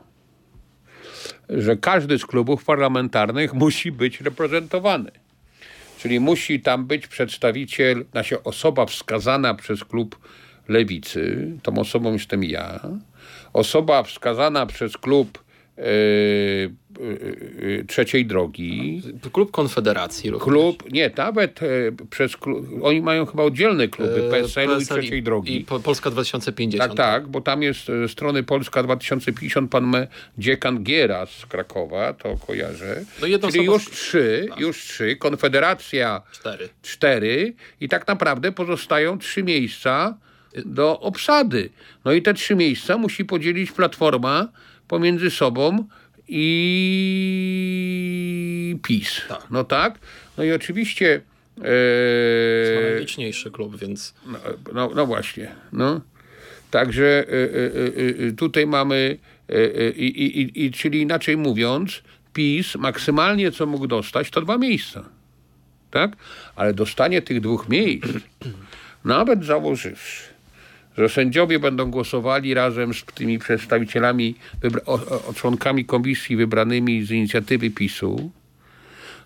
że 1.49 1.77
każdy 1.77 2.19
z 2.19 2.27
klubów 2.27 2.65
parlamentarnych 2.65 3.55
musi 3.55 3.93
być 3.93 4.21
reprezentowany. 4.21 5.11
Czyli 5.99 6.21
musi 6.21 6.61
tam 6.61 6.87
być 6.87 7.07
przedstawiciel, 7.07 8.05
znaczy 8.11 8.43
osoba 8.43 8.87
wskazana 8.87 9.55
przez 9.55 9.85
klub 9.85 10.19
lewicy, 10.69 11.53
tą 11.63 11.79
osobą 11.79 12.13
jestem 12.13 12.45
ja, 12.45 12.81
osoba 13.53 14.03
wskazana 14.03 14.67
przez 14.67 14.97
klub 14.97 15.39
e, 15.79 15.83
e, 15.83 17.85
trzeciej 17.85 18.27
drogi, 18.27 19.03
Klub 19.33 19.51
Konfederacji 19.51 20.31
również. 20.31 20.49
klub, 20.49 20.93
nie, 20.93 21.11
nawet 21.17 21.63
e, 21.63 21.67
przez 22.11 22.37
klub, 22.37 22.67
oni 22.83 23.03
mają 23.03 23.27
chyba 23.27 23.43
oddzielne 23.43 23.89
kluby, 23.89 24.27
E, 24.27 24.31
PSL-u 24.31 24.73
i 24.73 24.77
PSL 24.77 25.01
trzeciej 25.01 25.23
drogi. 25.23 25.61
I 25.61 25.65
po, 25.65 25.81
Polska 25.81 26.11
2050. 26.11 26.89
Tak, 26.89 26.97
tak, 26.97 27.29
bo 27.29 27.41
tam 27.41 27.63
jest 27.63 27.87
ze 27.87 28.09
strony 28.09 28.43
Polska 28.43 28.83
2050 28.83 29.71
pan 29.71 29.87
me, 29.87 30.07
dziekan 30.39 30.85
Giera 30.85 31.27
z 31.27 31.47
Krakowa, 31.47 32.13
to 32.13 32.37
kojarzę. 32.47 33.05
No 33.21 33.27
jedną 33.27 33.51
Czyli 33.51 33.65
już 33.65 33.91
trzy, 33.91 34.49
już 34.59 34.85
trzy, 34.85 35.17
Konfederacja 35.17 36.23
Cztery. 36.33 36.69
cztery 36.83 37.55
i 37.81 37.89
tak 37.89 38.09
naprawdę 38.09 38.53
pozostają 38.53 39.19
trzy 39.19 39.43
miejsca 39.43 40.17
do 40.65 41.01
obsady. 41.01 41.71
No 42.05 42.13
i 42.13 42.23
te 42.23 42.35
trzy 42.35 42.57
miejsca 42.57 42.99
musi 42.99 43.25
podzielić 43.25 43.73
Platforma 43.73 44.49
pomiędzy 44.89 45.31
sobą 45.31 45.85
i 46.29 46.47
PiS. 48.83 49.23
Tak. 49.29 49.47
No 49.51 49.65
tak? 49.65 49.99
No 50.39 50.45
i 50.45 50.53
oczywiście... 50.53 51.21
To 51.57 51.63
E, 51.63 52.91
najliczniejszy 52.91 53.51
klub, 53.51 53.77
więc 53.77 54.15
no, 54.27 54.39
no, 54.73 54.91
no 54.95 55.07
właśnie. 55.07 55.55
No. 55.73 56.01
Także 56.71 57.25
y, 57.29 57.33
y, 58.21 58.33
tutaj 58.37 58.67
mamy, 58.67 59.19
i, 59.97 60.71
czyli 60.75 61.01
inaczej 61.01 61.37
mówiąc, 61.37 62.03
PiS 62.33 62.75
maksymalnie 62.75 63.53
co 63.53 63.67
mógł 63.67 63.87
dostać, 63.87 64.31
to 64.31 64.41
dwa 64.41 64.59
miejsca. 64.59 65.05
Tak? 65.91 66.17
Ale 66.57 66.75
dostanie 66.75 67.23
tych 67.23 67.41
dwóch 67.41 67.69
miejsc, 67.69 68.07
nawet 69.05 69.45
założywszy, 69.45 70.26
że 70.99 71.09
sędziowie 71.09 71.59
będą 71.59 71.91
głosowali 71.91 72.55
razem 72.55 72.95
z 72.95 73.05
tymi 73.05 73.39
przedstawicielami, 73.39 74.35
o, 74.87 74.93
o, 75.29 75.35
członkami 75.35 75.85
komisji 75.85 76.37
wybranymi 76.37 77.05
z 77.05 77.11
inicjatywy 77.11 77.71
PiSu, 77.71 78.31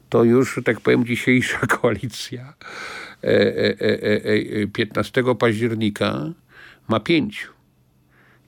to 0.08 0.24
już, 0.24 0.54
że 0.54 0.62
tak 0.62 0.80
powiem, 0.80 1.06
dzisiejsza 1.06 1.58
koalicja 1.80 2.54
e, 3.24 3.26
e, 3.26 3.80
e, 3.80 4.04
e, 4.04 4.62
e, 4.62 4.66
15 4.66 5.22
października 5.38 6.32
ma 6.88 7.00
pięciu. 7.00 7.48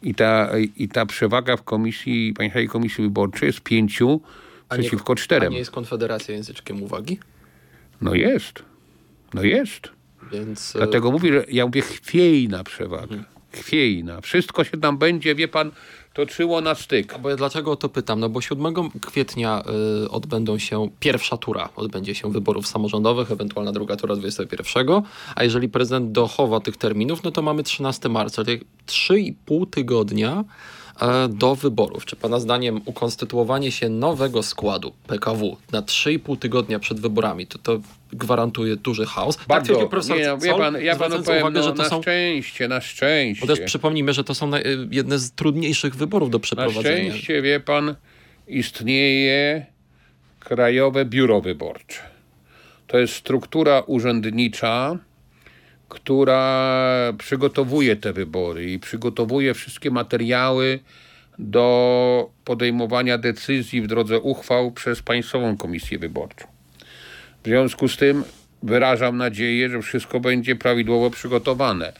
I 0.03 0.15
ta, 0.15 0.51
I 0.77 0.89
ta 0.89 1.07
przewaga 1.07 1.57
w 1.57 1.63
komisji, 1.63 2.35
Państwowej 2.37 2.69
Komisji 2.69 3.05
Wyborczej 3.05 3.47
jest 3.47 3.61
pięciu 3.61 4.21
A 4.69 4.77
nie- 4.77 4.83
przeciwko 4.83 5.13
A 5.13 5.17
czterem. 5.17 5.53
nie 5.53 5.59
jest 5.59 5.71
Konfederacja 5.71 6.35
języczkiem 6.35 6.83
uwagi? 6.83 7.19
No 8.01 8.15
jest. 8.15 8.63
No 9.35 9.43
jest. 9.43 9.89
Więc 10.33 10.77
e, 10.77 10.79
Dlatego 10.79 11.11
mówię, 11.11 11.33
że 11.33 11.45
ja 11.49 11.67
mówię 11.67 11.83
chwiejna 11.83 12.65
przewaga. 12.65 13.17
Chwiejna. 13.53 14.21
Wszystko 14.21 14.65
się 14.65 14.81
tam 14.81 14.99
będzie, 14.99 15.35
wie 15.35 15.49
pan, 15.49 15.71
toczyło 16.15 16.61
na 16.61 16.75
styk. 16.75 17.19
Bo 17.19 17.31
ja 17.31 17.37
dlaczego 17.37 17.73
o 17.73 17.77
to 17.77 17.89
pytam? 17.89 18.21
No 18.21 18.29
bo 18.29 18.41
7 18.41 18.75
kwietnia 19.01 19.63
y, 20.05 20.11
odbędą 20.11 20.59
się 20.59 20.89
pierwsza 21.01 21.37
tura, 21.37 21.69
odbędzie 21.77 22.15
się 22.15 22.33
wyborów 22.33 22.67
samorządowych, 22.67 23.33
ewentualna 23.33 23.73
druga 23.73 23.97
tura 23.97 24.17
21, 24.17 24.87
a 25.35 25.45
jeżeli 25.45 25.69
prezydent 25.69 26.13
dochowa 26.13 26.61
tych 26.61 26.77
terminów, 26.77 27.23
no 27.23 27.31
to 27.31 27.43
mamy 27.43 27.63
13 27.63 28.09
marca, 28.09 28.45
czyli 28.45 28.61
3,5 28.87 29.71
tygodnia 29.71 30.45
do 31.29 31.55
wyborów. 31.55 32.05
Czy 32.05 32.17
pana 32.17 32.41
zdaniem 32.41 32.81
ukonstytuowanie 32.85 33.73
się 33.73 33.89
nowego 33.89 34.43
składu 34.43 34.93
PKW 35.07 35.57
na 35.73 35.83
3,5 35.83 36.39
tygodnia 36.39 36.79
przed 36.79 37.01
wyborami, 37.01 37.47
to 37.47 37.59
to 37.59 37.81
gwarantuje 38.13 38.77
duży 38.77 39.07
chaos? 39.07 39.37
Tak 39.37 39.47
Bardzo. 39.47 39.65
twierdził 39.65 39.89
profesor 39.89 40.17
nie, 40.19 40.27
no, 40.27 40.39
wie 40.39 40.51
Zoll, 40.51 40.61
pan, 40.61 40.83
ja 40.83 40.97
panu 40.97 41.23
powiem, 41.23 41.41
uwagę, 41.41 41.61
no, 41.61 41.67
że 41.67 41.73
to 41.73 41.83
na 41.83 41.89
są... 41.89 42.03
szczęście, 42.03 42.69
na 42.69 42.81
szczęście. 42.81 43.47
Bo 43.47 43.55
też 43.55 43.65
przypomnijmy, 43.67 44.13
że 44.13 44.25
to 44.25 44.35
są 44.35 44.55
y, 44.55 44.63
jedne 44.91 45.19
z 45.19 45.33
trudniejszych 45.33 45.95
wyborów 45.95 46.31
do 46.31 46.39
Na 46.39 46.43
przeprowadzenia. 46.43 47.11
szczęście, 47.11 47.43
wie 47.43 47.61
pan, 47.61 47.95
istnieje 48.49 49.67
Krajowe 50.41 51.05
Biuro 51.05 51.41
Wyborcze. 51.41 51.99
To 52.87 52.99
jest 52.99 53.15
struktura 53.15 53.81
urzędnicza, 53.81 54.99
która 55.93 57.13
przygotowuje 57.19 57.97
te 57.97 58.13
wybory 58.13 58.73
i 58.73 58.79
przygotowuje 58.79 59.55
wszystkie 59.55 59.91
materiały 59.91 60.79
do 61.39 62.31
podejmowania 62.45 63.19
decyzji 63.19 63.83
w 63.83 63.87
drodze 63.87 64.21
uchwał 64.21 64.71
przez 64.71 65.03
Państwową 65.03 65.57
Komisję 65.57 65.99
Wyborczą. 65.99 66.47
W 67.43 67.47
związku 67.47 67.89
z 67.89 67.97
tym 67.97 68.25
wyrażam 68.63 69.17
nadzieję, 69.17 69.69
że 69.69 69.83
wszystko 69.83 70.21
będzie 70.21 70.57
prawidłowo 70.57 71.11
przygotowane. 71.11 71.93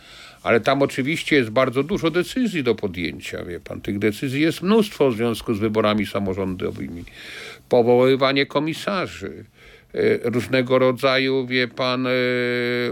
Ale 0.43 0.61
tam 0.61 0.83
oczywiście 0.83 1.37
jest 1.37 1.51
bardzo 1.51 1.83
dużo 1.83 2.11
decyzji 2.11 2.63
do 2.63 2.75
podjęcia, 2.75 3.45
wie 3.45 3.61
pan. 3.61 3.81
Tych 3.81 3.99
decyzji 3.99 4.43
jest 4.43 4.63
mnóstwo 4.63 5.11
w 5.11 5.17
związku 5.17 5.55
z 5.55 5.59
wyborami 5.59 6.07
samorządowymi. 6.07 7.05
Powoływanie 7.69 8.47
komisarzy, 8.47 9.45
różnego 10.23 10.79
rodzaju, 10.79 11.47
wie 11.47 11.69
pan, 11.69 12.07
e, 12.07 12.11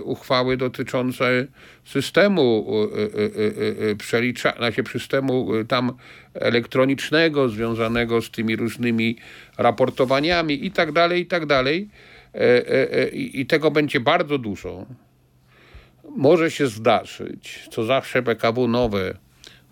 uchwały 0.02 0.57
dotyczące 0.57 1.47
systemu 1.85 2.66
e, 2.69 3.02
e, 3.02 3.87
e, 3.87 3.90
e, 3.90 3.97
przelicza, 3.97 4.52
znaczy 4.57 4.83
systemu 4.92 5.49
tam 5.69 5.92
elektronicznego 6.35 7.49
związanego 7.49 8.23
z 8.23 8.30
tymi 8.30 8.57
różnymi 8.57 9.16
raportowaniami 9.59 10.66
i 10.66 10.71
tak 10.71 10.92
dalej, 10.92 11.21
i 11.21 11.26
tak 11.26 11.47
dalej. 11.47 11.88
I 13.12 13.47
tego 13.47 13.71
będzie 13.71 14.00
bardzo 14.00 14.38
dużo. 14.38 14.87
Może 16.16 16.50
się 16.50 16.66
zdarzyć, 16.66 17.69
co 17.71 17.85
zawsze 17.85 18.23
PKW 18.23 18.69
nowe 18.69 19.14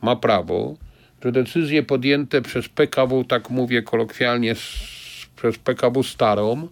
ma 0.03 0.17
prawo, 0.17 0.77
że 1.25 1.33
decyzje 1.33 1.83
podjęte 1.83 2.43
przez 2.43 2.69
PKW, 2.69 3.25
tak 3.25 3.51
mówię 3.51 3.83
kolokwialnie, 3.83 4.55
przez 5.37 5.59
PKW 5.59 6.03
starą, 6.03 6.69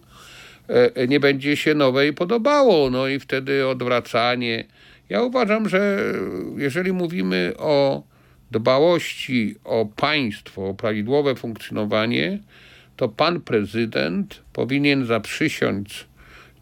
nie 1.07 1.19
będzie 1.19 1.57
się 1.57 1.75
nowej 1.75 2.13
podobało. 2.13 2.89
No 2.89 3.07
i 3.07 3.19
wtedy 3.19 3.67
odwracanie. 3.67 4.65
Ja 5.09 5.21
uważam, 5.21 5.69
że 5.69 6.13
jeżeli 6.57 6.93
mówimy 6.93 7.53
o 7.57 8.03
dbałości 8.51 9.55
o 9.63 9.85
państwo, 9.95 10.69
o 10.69 10.73
prawidłowe 10.73 11.35
funkcjonowanie, 11.35 12.39
to 12.95 13.09
pan 13.09 13.41
prezydent 13.41 14.41
powinien 14.53 15.05
zaprzysiąc 15.05 16.05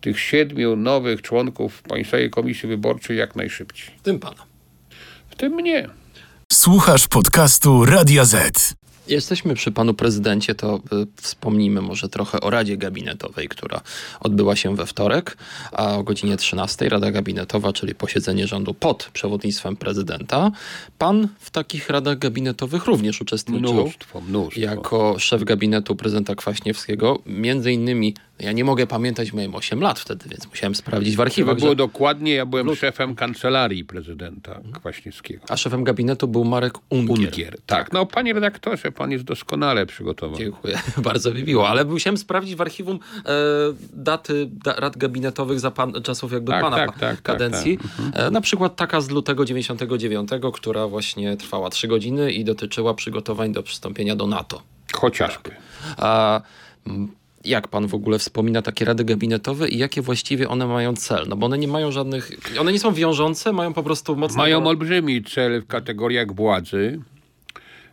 tych 0.01 0.19
siedmiu 0.19 0.75
nowych 0.75 1.21
członków 1.21 1.81
Państwowej 1.81 2.29
Komisji 2.29 2.69
Wyborczej 2.69 3.17
jak 3.17 3.35
najszybciej. 3.35 3.95
Tym 4.03 4.19
pana. 4.19 4.45
W 5.29 5.35
tym 5.35 5.53
mnie. 5.53 5.89
Słuchasz 6.53 7.07
podcastu 7.07 7.85
Radia 7.85 8.25
Z. 8.25 8.75
Jesteśmy 9.07 9.55
przy 9.55 9.71
panu 9.71 9.93
prezydencie, 9.93 10.55
to 10.55 10.75
y, 10.75 10.79
wspomnijmy 11.21 11.81
może 11.81 12.09
trochę 12.09 12.41
o 12.41 12.50
Radzie 12.50 12.77
Gabinetowej, 12.77 13.47
która 13.47 13.81
odbyła 14.19 14.55
się 14.55 14.75
we 14.75 14.85
wtorek, 14.85 15.38
a 15.71 15.95
o 15.95 16.03
godzinie 16.03 16.38
13 16.38 16.89
Rada 16.89 17.12
Gabinetowa, 17.12 17.74
czyli 17.74 17.95
posiedzenie 17.95 18.47
rządu 18.47 18.74
pod 18.74 19.09
przewodnictwem 19.13 19.75
prezydenta. 19.75 20.51
Pan 20.97 21.27
w 21.39 21.51
takich 21.51 21.89
radach 21.89 22.17
gabinetowych 22.17 22.85
również 22.85 23.21
uczestniczył. 23.21 23.74
Mnóstwo, 23.74 24.21
mnóstwo. 24.21 24.62
Jako 24.62 25.19
szef 25.19 25.43
gabinetu 25.43 25.95
prezydenta 25.95 26.35
Kwaśniewskiego, 26.35 27.19
między 27.25 27.71
innymi, 27.71 28.13
ja 28.39 28.51
nie 28.51 28.63
mogę 28.63 28.87
pamiętać, 28.87 29.33
miałem 29.33 29.55
8 29.55 29.81
lat 29.81 29.99
wtedy, 29.99 30.29
więc 30.29 30.47
musiałem 30.47 30.75
sprawdzić 30.75 31.15
w 31.15 31.21
archiwach, 31.21 31.57
było 31.57 31.69
że, 31.69 31.75
dokładnie, 31.75 32.33
ja 32.33 32.45
byłem 32.45 32.75
szefem 32.75 33.15
kancelarii 33.15 33.85
prezydenta 33.85 34.61
Kwaśniewskiego. 34.73 35.43
a 35.49 35.57
szefem 35.57 35.83
gabinetu 35.83 36.27
był 36.27 36.45
Marek 36.45 36.73
Ungier. 36.89 37.29
Ungier. 37.29 37.57
Tak, 37.65 37.93
no 37.93 38.05
panie 38.05 38.33
redaktorze, 38.33 38.91
pan 38.91 39.11
jest 39.11 39.23
doskonale 39.23 39.85
przygotowany. 39.85 40.43
Dziękuję, 40.43 40.79
bardzo 40.97 41.33
mi 41.33 41.43
miło, 41.43 41.69
ale 41.69 41.85
musiałem 41.85 42.17
sprawdzić 42.17 42.55
w 42.55 42.61
archiwum 42.61 42.99
e, 43.25 43.31
daty 43.93 44.47
da, 44.51 44.73
rad 44.73 44.97
gabinetowych 44.97 45.59
za 45.59 45.71
pan, 45.71 45.93
czasów 46.03 46.31
jakby 46.31 46.51
Tak, 46.51 46.61
pana 46.61 46.77
tak, 46.77 46.89
tak, 46.89 46.99
tak, 46.99 47.21
kadencji. 47.21 47.79
E, 48.13 48.31
na 48.31 48.41
przykład 48.41 48.75
taka 48.75 49.01
z 49.01 49.09
lutego 49.09 49.45
99, 49.45 50.29
która 50.53 50.87
właśnie 50.87 51.37
trwała 51.37 51.69
3 51.69 51.87
godziny 51.87 52.31
i 52.31 52.43
dotyczyła 52.43 52.93
przygotowań 52.93 53.53
do 53.53 53.63
przystąpienia 53.63 54.15
do 54.15 54.27
NATO. 54.27 54.61
Chociażby. 54.93 55.51
A 55.97 56.41
mm, 56.87 57.11
jak 57.45 57.67
pan 57.67 57.87
w 57.87 57.93
ogóle 57.93 58.19
wspomina 58.19 58.61
takie 58.61 58.85
rady 58.85 59.03
gabinetowe 59.03 59.69
i 59.69 59.77
jakie 59.77 60.01
właściwie 60.01 60.49
one 60.49 60.67
mają 60.67 60.95
cel? 60.95 61.25
No 61.29 61.35
bo 61.35 61.45
one 61.45 61.57
nie 61.57 61.67
mają 61.67 61.91
żadnych, 61.91 62.31
one 62.59 62.73
nie 62.73 62.79
są 62.79 62.93
wiążące, 62.93 63.53
mają 63.53 63.73
po 63.73 63.83
prostu 63.83 64.15
mocno... 64.15 64.37
Mają 64.37 64.67
olbrzymi 64.67 65.23
cel 65.23 65.61
w 65.61 65.67
kategoriach 65.67 66.35
władzy. 66.35 66.99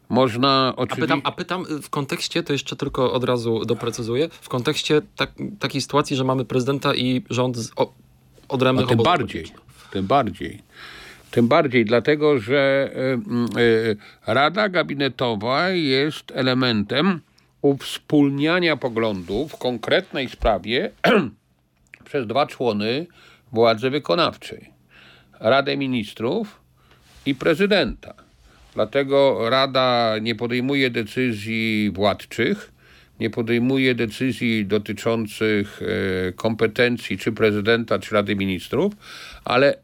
Można 0.09 0.75
A 0.77 0.77
oczywiście... 0.77 1.03
pytam, 1.03 1.21
a 1.25 1.33
pytam 1.33 1.65
w 1.83 1.91
kontekście, 1.91 2.43
to 2.43 2.53
jeszcze 2.53 2.77
tylko 2.77 3.13
od 3.13 3.25
razu 3.25 3.65
doprecyzuję, 3.65 4.29
w 4.41 4.49
kontekście 4.49 5.03
tak, 5.17 5.33
takiej 5.59 5.81
sytuacji, 5.81 6.17
że 6.17 6.25
mamy 6.25 6.45
prezydenta 6.45 6.95
i 6.95 7.23
rząd 7.31 7.57
z 7.57 7.73
o, 7.77 7.93
odrębnych 8.49 8.87
A 8.87 8.89
tym 8.89 8.99
bardziej, 8.99 9.47
tym 9.91 10.07
bardziej. 10.07 10.63
Tym 11.31 11.49
bardziej, 11.49 11.85
dlatego 11.85 12.39
że 12.39 12.91
y, 13.57 13.61
y, 13.61 13.97
Rada 14.27 14.69
Gabinetowa 14.69 15.71
jest 15.71 16.33
elementem 16.35 17.21
uwspólniania 17.63 18.77
poglądów 18.77 19.53
w 19.53 19.57
konkretnej 19.57 20.29
sprawie 20.29 20.91
przez 22.05 22.27
dwa 22.27 22.47
człony 22.47 23.07
władzy 23.53 23.91
wykonawczej. 23.91 24.71
Radę 25.41 25.77
Ministrów 25.77 26.61
i 27.27 27.35
prezydenta. 27.35 28.15
Dlatego 28.75 29.51
Rada 29.51 30.15
nie 30.23 30.35
podejmuje 30.35 30.91
decyzji 30.91 31.91
władczych, 31.91 32.73
nie 33.21 33.31
podejmuje 33.31 33.95
decyzji 33.95 34.67
dotyczących 34.67 35.81
e, 35.83 36.33
kompetencji 36.33 37.19
czy 37.19 37.33
prezydenta, 37.33 37.99
czy 37.99 38.15
Rady 38.15 38.37
Ministrów, 38.37 38.93
ale 39.45 39.75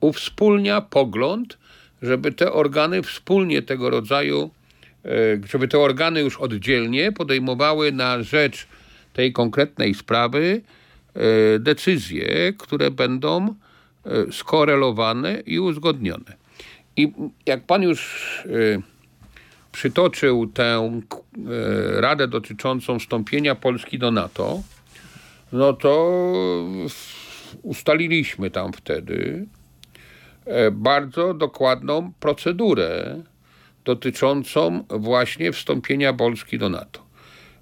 uwspólnia 0.00 0.80
pogląd, 0.80 1.58
żeby 2.02 2.32
te 2.32 2.52
organy 2.52 3.02
wspólnie 3.02 3.62
tego 3.62 3.90
rodzaju, 3.90 4.50
żeby 5.50 5.68
te 5.68 5.78
organy 5.78 6.20
już 6.20 6.36
oddzielnie 6.36 7.12
podejmowały 7.12 7.92
na 7.92 8.22
rzecz 8.22 8.66
tej 9.12 9.32
konkretnej 9.32 9.94
sprawy 9.94 10.60
e, 11.14 11.58
decyzje, 11.58 12.52
które 12.58 12.90
będą 12.90 13.46
e, 13.46 14.32
skorelowane 14.32 15.40
i 15.46 15.58
uzgodnione. 15.58 16.36
I 16.96 17.12
jak 17.46 17.66
pan 17.66 17.82
już 17.82 18.42
e, 18.46 18.82
przytoczył 19.72 20.46
tę 20.46 20.64
e, 20.74 22.00
radę 22.00 22.28
dotyczącą 22.28 22.98
wstąpienia 22.98 23.54
Polski 23.54 23.98
do 23.98 24.10
NATO, 24.10 24.62
no 25.52 25.72
to 25.72 26.20
ustaliliśmy 27.62 28.50
tam 28.50 28.72
wtedy 28.72 29.46
e, 30.44 30.70
bardzo 30.70 31.34
dokładną 31.34 32.12
procedurę 32.20 33.22
dotyczącą 33.88 34.84
właśnie 34.88 35.52
wstąpienia 35.52 36.12
Polski 36.12 36.58
do 36.58 36.68
NATO. 36.68 37.02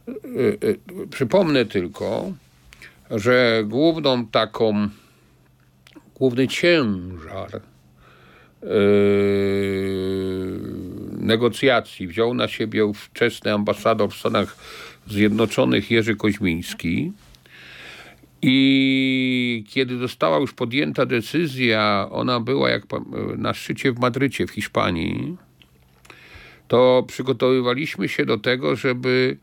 E, 0.08 0.12
e, 0.12 1.06
Przypomnę 1.10 1.64
tylko, 1.64 2.32
że 3.10 3.62
główną 3.66 4.26
taką, 4.26 4.88
główny 6.14 6.48
ciężar 6.48 7.60
Yy, 8.62 8.70
negocjacji 11.20 12.06
wziął 12.06 12.34
na 12.34 12.48
siebie 12.48 12.86
ówczesny 12.86 13.52
ambasador 13.52 14.10
w 14.10 14.14
Stanach 14.14 14.56
Zjednoczonych 15.06 15.90
Jerzy 15.90 16.16
Koźmiński. 16.16 17.12
I 18.42 19.64
kiedy 19.68 19.96
została 19.98 20.38
już 20.38 20.52
podjęta 20.52 21.06
decyzja, 21.06 22.08
ona 22.10 22.40
była 22.40 22.70
jak 22.70 22.82
na 23.36 23.54
szczycie 23.54 23.92
w 23.92 23.98
Madrycie 23.98 24.46
w 24.46 24.50
Hiszpanii, 24.50 25.36
to 26.68 27.04
przygotowywaliśmy 27.08 28.08
się 28.08 28.26
do 28.26 28.38
tego, 28.38 28.76
żeby, 28.76 29.36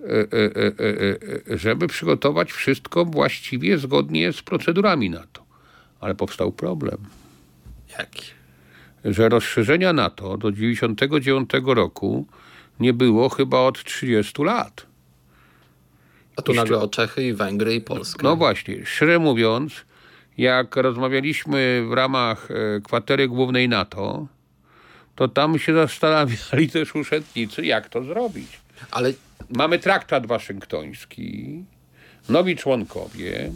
e, 0.00 0.04
e, 0.04 0.56
e, 1.52 1.58
żeby 1.58 1.86
przygotować 1.86 2.52
wszystko 2.52 3.04
właściwie 3.04 3.78
zgodnie 3.78 4.32
z 4.32 4.42
procedurami 4.42 5.10
NATO. 5.10 5.44
Ale 6.00 6.14
powstał 6.14 6.52
problem 6.52 6.98
Jaki? 7.98 8.22
że 9.04 9.28
rozszerzenia 9.28 9.92
NATO 9.92 10.36
do 10.36 10.52
1999 10.52 11.74
roku 11.74 12.26
nie 12.80 12.92
było 12.92 13.28
chyba 13.28 13.58
od 13.58 13.84
30 13.84 14.42
lat. 14.42 14.86
A 16.36 16.42
tu 16.42 16.52
nagle 16.52 16.78
o 16.78 16.88
Czechy 16.88 17.22
i 17.22 17.32
Węgry 17.32 17.74
i 17.74 17.80
Polskę. 17.80 18.20
No 18.22 18.36
właśnie, 18.36 18.86
szczerze 18.86 19.18
mówiąc, 19.18 19.72
jak 20.38 20.76
rozmawialiśmy 20.76 21.84
w 21.88 21.92
ramach 21.92 22.48
kwatery 22.84 23.28
głównej 23.28 23.68
NATO, 23.68 24.26
to 25.18 25.28
tam 25.28 25.58
się 25.58 25.74
zastanawiali 25.74 26.70
też 26.74 26.94
urzędnicy, 26.94 27.66
jak 27.66 27.88
to 27.88 28.04
zrobić. 28.04 28.60
Ale 28.90 29.12
Mamy 29.50 29.78
traktat 29.78 30.26
waszyngtoński, 30.26 31.64
nowi 32.28 32.56
członkowie, 32.56 33.50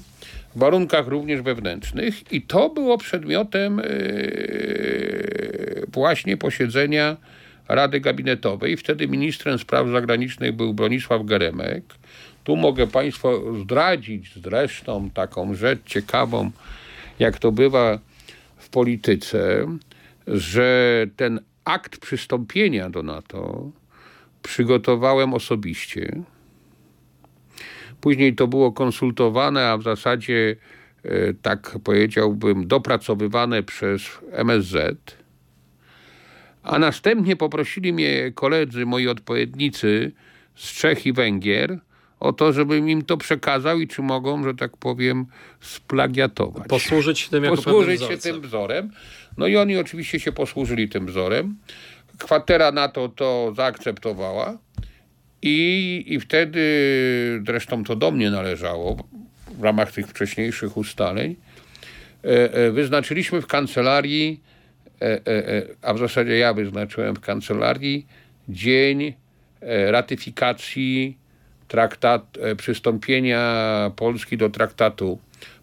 w 0.57 0.59
warunkach 0.59 1.07
również 1.07 1.43
wewnętrznych 1.43 2.33
i 2.33 2.43
to 2.43 2.69
było 2.69 2.99
przedmiotem 2.99 3.79
e, 3.79 3.85
właśnie 5.89 6.37
posiedzenia 6.37 7.17
Rady 7.69 8.01
Gabinetowej. 8.01 8.77
Wtedy 8.77 9.09
ministrem 9.09 9.59
spraw 9.59 9.89
zagranicznych 9.89 10.53
był 10.53 10.75
Bronisław 10.75 11.25
Geremek. 11.25 11.85
Tu 12.45 12.57
mogę 12.57 12.87
Państwu 12.87 13.59
zdradzić 13.63 14.33
zresztą 14.45 15.11
taką 15.11 15.55
rzecz 15.55 15.81
ciekawą, 15.87 16.51
jak 17.19 17.39
to 17.39 17.53
bywa 17.53 17.99
w 18.57 18.69
polityce, 18.69 19.67
że 20.27 21.07
ten 21.17 21.41
akt 21.65 21.99
przystąpienia 21.99 22.91
do 22.91 23.03
NATO 23.03 23.71
przygotowałem 24.43 25.35
osobiście. 25.35 26.23
Później 28.01 28.35
to 28.35 28.49
było 28.49 28.73
konsultowane, 28.73 29.71
a 29.71 29.79
w 29.79 29.83
zasadzie, 29.83 30.57
e, 31.03 31.35
tak 31.35 31.77
powiedziałbym, 31.85 32.67
dopracowywane 32.67 33.63
przez 33.63 34.03
MSZ. 34.33 35.17
A 36.63 36.79
następnie 36.79 37.37
poprosili 37.37 37.93
mnie 37.93 38.33
koledzy, 38.35 38.87
moi 38.87 39.09
odpowiednicy 39.09 40.13
z 40.55 40.73
Czech 40.73 41.07
i 41.07 41.13
Węgier, 41.13 41.79
o 42.23 42.33
to, 42.33 42.53
żebym 42.53 42.89
im 42.89 43.03
to 43.03 43.17
przekazał 43.17 43.81
i 43.81 43.89
czy 43.89 44.03
mogą, 44.03 44.45
że 44.45 44.55
tak 44.55 44.77
powiem, 44.77 45.27
splagiatować 45.61 46.69
posłużyć 46.69 47.19
się 47.19 47.31
tym 47.31 47.45
jako 47.45 47.57
posłużyć 47.57 48.03
się 48.03 48.17
tym 48.17 48.41
wzorem. 48.41 48.91
No 49.39 49.47
i 49.47 49.57
oni 49.57 49.77
oczywiście 49.77 50.21
się 50.21 50.33
posłużyli 50.33 50.89
tym 50.89 51.07
wzorem. 51.07 51.57
Kwatera 52.19 52.73
NATO 52.73 53.09
to 53.09 53.53
zaakceptowała 53.57 54.59
i, 55.43 56.05
i 56.07 56.21
wtedy, 56.21 56.63
zresztą 57.47 57.85
to 57.85 57.97
do 57.97 58.11
mnie 58.11 58.31
należało 58.31 58.97
w 59.59 59.63
ramach 59.63 59.93
tych 59.93 60.07
wcześniejszych 60.07 60.77
ustaleń, 60.77 61.37
e, 62.25 62.55
e, 62.55 62.71
wyznaczyliśmy 62.71 63.43
w 63.43 63.47
kancelarii, 63.47 64.41
e, 65.01 65.21
a 65.83 65.95
w 65.95 65.99
zasadzie 65.99 66.39
ja 66.39 66.55
wyznaczyłem 66.55 67.17
w 67.17 67.21
kancelarii 67.21 68.07
dzień 68.49 69.15
ratyfikacji 69.91 71.22
traktat, 71.73 72.39
e, 72.41 72.57
przystąpienia 72.57 73.43
Polski 73.97 74.37
do 74.37 74.51
traktatu 74.51 75.19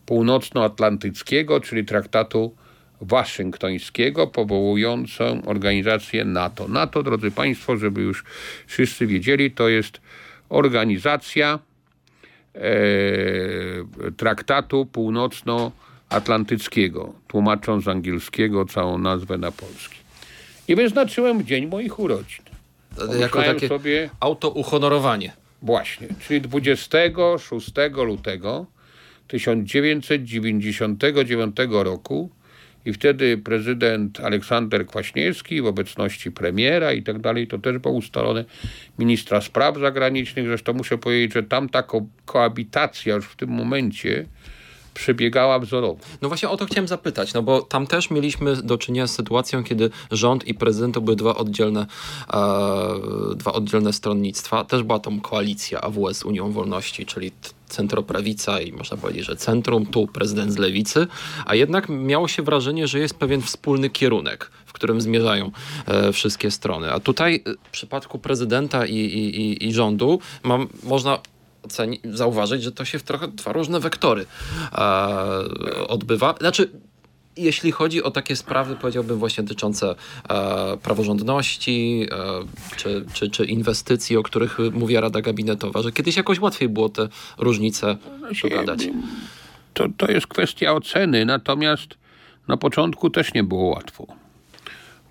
północnoatlantyckiego, 0.06 1.60
czyli 1.60 1.86
traktatu 1.86 2.56
waszyngtońskiego, 3.02 4.28
powołującą 4.28 5.42
organizację 5.46 6.26
NATO. 6.26 6.68
NATO, 6.68 7.04
drodzy 7.04 7.32
Państwo, 7.32 7.78
żeby 7.78 8.02
już 8.02 8.24
wszyscy 8.68 9.08
wiedzieli, 9.08 9.52
to 9.52 9.70
jest 9.70 10.02
organizacja 10.50 11.60
e, 12.56 12.60
traktatu 14.18 14.86
północnoatlantyckiego, 14.86 17.14
tłumacząc 17.28 17.84
z 17.84 17.88
angielskiego 17.88 18.66
całą 18.66 18.98
nazwę 18.98 19.38
na 19.38 19.52
polski. 19.52 19.96
I 20.68 20.76
wyznaczyłem 20.76 21.46
dzień 21.46 21.68
moich 21.68 22.00
urodzin. 22.00 22.46
Jako 22.98 23.08
Pomyślałem 23.08 23.56
takie 23.56 23.68
sobie, 23.68 24.10
autouhonorowanie. 24.20 25.39
Właśnie, 25.62 26.08
czyli 26.28 26.42
26 26.42 27.72
lutego 28.06 28.66
1999 29.28 31.56
roku 31.70 32.30
i 32.86 32.94
wtedy 32.94 33.38
prezydent 33.38 34.20
Aleksander 34.20 34.86
Kwaśniewski 34.86 35.62
w 35.62 35.66
obecności 35.66 36.32
premiera 36.32 36.94
i 36.94 37.04
tak 37.04 37.20
dalej, 37.20 37.48
to 37.48 37.60
też 37.60 37.78
było 37.78 37.94
ustalone 37.94 38.46
ministra 39.00 39.42
spraw 39.42 39.78
zagranicznych. 39.78 40.46
Zresztą 40.46 40.74
muszę 40.74 40.98
powiedzieć, 40.98 41.34
że 41.34 41.44
tam 41.44 41.70
ta 41.70 41.84
ko- 41.84 42.08
koabitacja 42.26 43.16
już 43.16 43.26
w 43.26 43.36
tym 43.36 43.50
momencie 43.50 44.26
przebiegała 45.00 45.60
wzorowo. 45.60 46.00
No 46.22 46.28
właśnie 46.28 46.50
o 46.50 46.58
to 46.58 46.66
chciałem 46.66 46.88
zapytać, 46.88 47.34
no 47.34 47.44
bo 47.44 47.62
tam 47.62 47.88
też 47.88 48.10
mieliśmy 48.10 48.56
do 48.56 48.78
czynienia 48.78 49.08
z 49.08 49.16
sytuacją, 49.16 49.64
kiedy 49.64 49.90
rząd 50.12 50.48
i 50.48 50.54
prezydent 50.54 50.94
to 50.94 51.02
były 51.02 51.16
dwa 51.16 51.36
oddzielne, 51.36 51.86
e, 52.34 53.36
dwa 53.36 53.54
oddzielne 53.54 53.94
stronnictwa. 53.94 54.64
Też 54.64 54.84
była 54.84 55.00
tam 55.00 55.22
koalicja 55.22 55.82
AWS 55.82 56.24
Unią 56.24 56.52
Wolności, 56.52 57.06
czyli 57.06 57.32
centroprawica 57.68 58.62
i 58.62 58.72
można 58.72 58.98
powiedzieć, 58.98 59.26
że 59.26 59.36
centrum, 59.36 59.86
tu 59.86 60.08
prezydent 60.08 60.54
z 60.54 60.58
lewicy, 60.58 61.08
a 61.46 61.56
jednak 61.56 61.90
miało 61.90 62.28
się 62.28 62.44
wrażenie, 62.44 62.88
że 62.88 63.00
jest 63.00 63.14
pewien 63.14 63.42
wspólny 63.42 63.90
kierunek, 63.90 64.52
w 64.66 64.74
którym 64.74 65.02
zmierzają 65.02 65.52
e, 65.86 66.14
wszystkie 66.14 66.52
strony. 66.52 66.92
A 66.92 67.00
tutaj 67.00 67.44
e, 67.46 67.54
w 67.64 67.72
przypadku 67.72 68.20
prezydenta 68.20 68.86
i, 68.86 68.96
i, 68.96 69.42
i, 69.42 69.68
i 69.68 69.74
rządu 69.74 70.20
mam, 70.44 70.68
można 70.84 71.20
oceni- 71.64 72.00
zauważyć, 72.14 72.64
że 72.64 72.72
to 72.72 72.86
się 72.86 73.00
w 73.00 73.04
trochę 73.04 73.28
dwa 73.28 73.54
różne 73.54 73.80
wektory 73.80 74.26
e, 74.72 75.88
odbywa. 75.88 76.36
Znaczy, 76.40 76.70
jeśli 77.38 77.72
chodzi 77.72 78.04
o 78.04 78.12
takie 78.12 78.36
sprawy, 78.36 78.76
powiedziałbym 78.76 79.18
właśnie 79.18 79.44
dotyczące 79.44 79.96
e, 80.30 80.78
praworządności 80.78 82.08
e, 82.12 82.76
czy, 82.78 83.06
czy, 83.14 83.30
czy 83.30 83.46
inwestycji, 83.46 84.18
o 84.18 84.24
których 84.24 84.58
mówiła 84.74 85.02
Rada 85.02 85.22
Gabinetowa, 85.22 85.82
że 85.82 85.92
kiedyś 85.92 86.18
jakoś 86.18 86.40
łatwiej 86.40 86.70
było 86.70 86.90
te 86.90 87.10
różnice 87.38 87.98
dogadać. 88.44 88.88
To, 89.74 89.86
to 89.98 90.12
jest 90.12 90.28
kwestia 90.28 90.74
oceny, 90.74 91.26
natomiast 91.26 91.98
na 92.48 92.58
początku 92.58 93.10
też 93.10 93.34
nie 93.34 93.44
było 93.44 93.64
łatwo. 93.70 94.19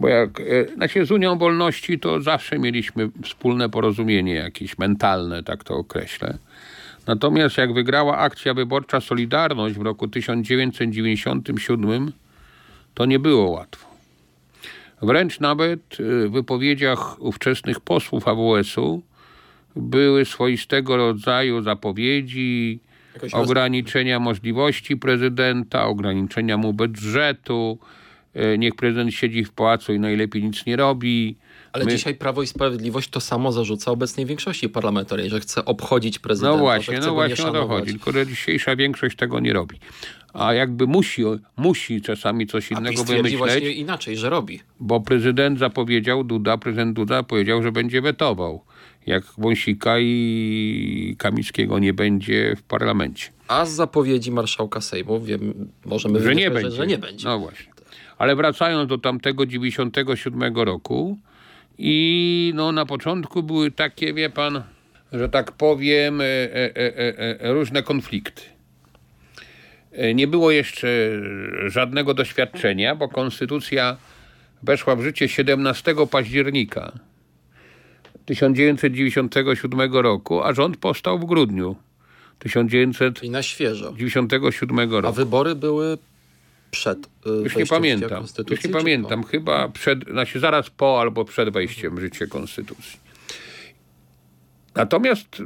Bo 0.00 0.08
jak, 0.08 0.40
e, 0.40 0.74
znaczy 0.74 1.06
z 1.06 1.10
Unią 1.10 1.38
Wolności 1.38 1.98
to 1.98 2.20
zawsze 2.20 2.58
mieliśmy 2.58 3.10
wspólne 3.24 3.68
porozumienie 3.68 4.34
jakieś 4.34 4.78
mentalne, 4.78 5.42
tak 5.42 5.64
to 5.64 5.74
określę. 5.74 6.38
Natomiast 7.06 7.58
jak 7.58 7.72
wygrała 7.72 8.18
akcja 8.18 8.54
wyborcza 8.54 9.00
Solidarność 9.00 9.74
w 9.74 9.82
roku 9.82 10.08
1997, 10.08 12.12
to 12.94 13.06
nie 13.06 13.18
było 13.18 13.50
łatwo. 13.50 13.88
Wręcz 15.02 15.40
nawet 15.40 15.80
e, 15.80 16.28
w 16.28 16.32
wypowiedziach 16.32 17.22
ówczesnych 17.22 17.80
posłów 17.80 18.28
AWS-u 18.28 19.02
były 19.76 20.24
swoistego 20.24 20.96
rodzaju 20.96 21.62
zapowiedzi, 21.62 22.80
ograniczenia 23.32 24.20
możliwości 24.20 24.96
prezydenta, 24.96 25.86
ograniczenia 25.86 26.56
mu 26.56 26.72
budżetu. 26.72 27.78
E, 28.38 28.58
Niech 28.58 28.74
prezydent 28.74 29.14
siedzi 29.14 29.44
w 29.44 29.52
pałacu 29.52 29.92
i 29.92 29.98
najlepiej 30.00 30.42
nic 30.44 30.66
nie 30.66 30.76
robi. 30.76 31.36
Ale 31.72 31.84
My- 31.84 31.90
dzisiaj 31.90 32.14
Prawo 32.14 32.42
i 32.42 32.46
Sprawiedliwość 32.46 33.10
to 33.10 33.20
samo 33.20 33.52
zarzuca 33.52 33.90
obecnej 33.90 34.26
większości 34.26 34.68
parlamentarnej, 34.68 35.30
że 35.30 35.40
chce 35.40 35.64
obchodzić 35.64 36.18
prezydenta, 36.18 36.56
No 36.56 36.62
właśnie, 36.62 36.98
no 37.00 37.14
właśnie 37.14 37.46
o 37.46 37.52
to 37.52 37.66
chodzi. 37.68 37.90
Tylko, 37.92 38.12
że 38.12 38.26
dzisiejsza 38.26 38.76
większość 38.76 39.16
tego 39.16 39.40
nie 39.40 39.52
robi. 39.52 39.78
A 40.32 40.54
jakby 40.54 40.86
musi, 40.86 41.22
musi 41.56 42.02
czasami 42.02 42.46
coś 42.46 42.72
A 42.72 42.78
innego 42.78 42.94
twierdzi 43.04 43.14
wymyśleć, 43.16 43.38
właśnie 43.38 43.70
inaczej, 43.72 44.16
że 44.16 44.30
robi. 44.30 44.60
bo 44.80 45.00
prezydent 45.00 45.58
zapowiedział, 45.58 46.24
Duda, 46.24 46.58
prezydent 46.58 46.96
Duda 46.96 47.22
powiedział, 47.22 47.62
że 47.62 47.72
będzie 47.72 48.00
wetował. 48.02 48.64
Jak 49.06 49.24
Wąsika 49.38 49.94
i 49.98 51.14
Kamickiego 51.18 51.78
nie 51.78 51.94
będzie 51.94 52.56
w 52.56 52.62
parlamencie. 52.62 53.28
A 53.48 53.64
z 53.66 53.70
zapowiedzi 53.72 54.30
marszałka 54.30 54.80
Sejmu 54.80 55.20
wiem, 55.20 55.68
możemy 55.84 56.20
że 56.22 56.34
nie 56.34 56.44
wymyśleć, 56.50 56.62
będzie. 56.64 56.76
że 56.76 56.86
nie 56.86 56.98
będzie. 56.98 57.28
No 57.28 57.38
właśnie. 57.38 57.72
Ale 58.18 58.36
wracając 58.36 58.88
do 58.88 58.98
tamtego 58.98 59.46
97 59.46 60.56
roku 60.56 61.18
i 61.78 62.52
no 62.54 62.72
na 62.72 62.86
początku 62.86 63.42
były 63.42 63.70
takie, 63.70 64.14
wie 64.14 64.30
pan, 64.30 64.62
że 65.12 65.28
tak 65.28 65.52
powiem, 65.52 66.20
e, 66.20 66.24
e, 66.24 66.76
e, 66.76 67.40
e, 67.40 67.52
różne 67.52 67.82
konflikty. 67.82 68.42
E, 69.92 70.14
Nie 70.14 70.26
było 70.26 70.50
jeszcze 70.50 70.88
żadnego 71.66 72.14
doświadczenia, 72.14 72.94
bo 72.94 73.08
konstytucja 73.08 73.96
weszła 74.62 74.96
w 74.96 75.02
życie 75.02 75.28
17 75.28 75.94
października 76.10 76.92
1997 78.26 79.92
roku, 79.92 80.42
a 80.42 80.54
rząd 80.54 80.76
powstał 80.76 81.18
w 81.18 81.24
grudniu 81.24 81.76
1997 82.38 83.28
I 83.28 83.30
na 83.30 83.42
świeżo. 83.42 83.92
A 84.98 85.00
roku. 85.00 85.16
wybory 85.16 85.54
były 85.54 85.98
przed. 86.70 87.06
y, 87.06 87.30
Już 87.44 87.56
nie 87.56 87.66
pamiętam. 87.66 88.22
Już 88.38 88.50
nie 88.50 88.56
czy 88.56 88.68
po? 88.68 88.78
pamiętam. 88.78 89.24
Chyba 89.24 89.68
przed, 89.68 90.04
znaczy 90.04 90.40
zaraz 90.40 90.70
po 90.70 91.00
albo 91.00 91.24
przed 91.24 91.50
wejściem 91.50 91.96
w 91.96 92.00
życie 92.00 92.26
konstytucji. 92.26 92.98
Natomiast 94.74 95.42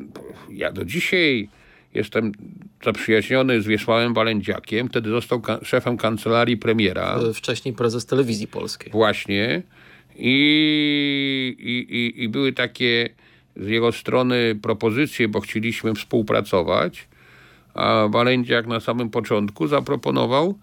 ja 0.51 0.73
do 0.73 0.85
dzisiaj 0.85 1.49
jestem 1.95 2.33
zaprzyjaźniony 2.85 3.63
z 3.63 3.67
Wiesławem 3.67 4.15
Walędziakiem. 4.15 4.89
Wtedy 4.89 5.11
został 5.11 5.41
ka- 5.41 5.61
szefem 5.65 5.97
kancelarii 5.97 6.57
premiera. 6.57 7.19
Y, 7.31 7.35
Wcześniej 7.35 7.75
prezes 7.75 8.07
telewizji 8.07 8.47
polskiej. 8.47 8.93
Właśnie. 8.93 9.63
I, 10.17 11.57
i, 11.59 11.95
i, 11.97 12.23
I 12.23 12.29
były 12.29 12.53
takie 12.53 13.09
z 13.57 13.69
jego 13.69 13.93
strony 13.93 14.59
propozycje, 14.63 15.29
bo 15.29 15.41
chcieliśmy 15.41 15.95
współpracować. 15.95 17.09
A 17.75 18.09
Walędziak 18.11 18.67
na 18.67 18.81
samym 18.81 19.11
początku 19.11 19.67
zaproponował, 19.67 20.59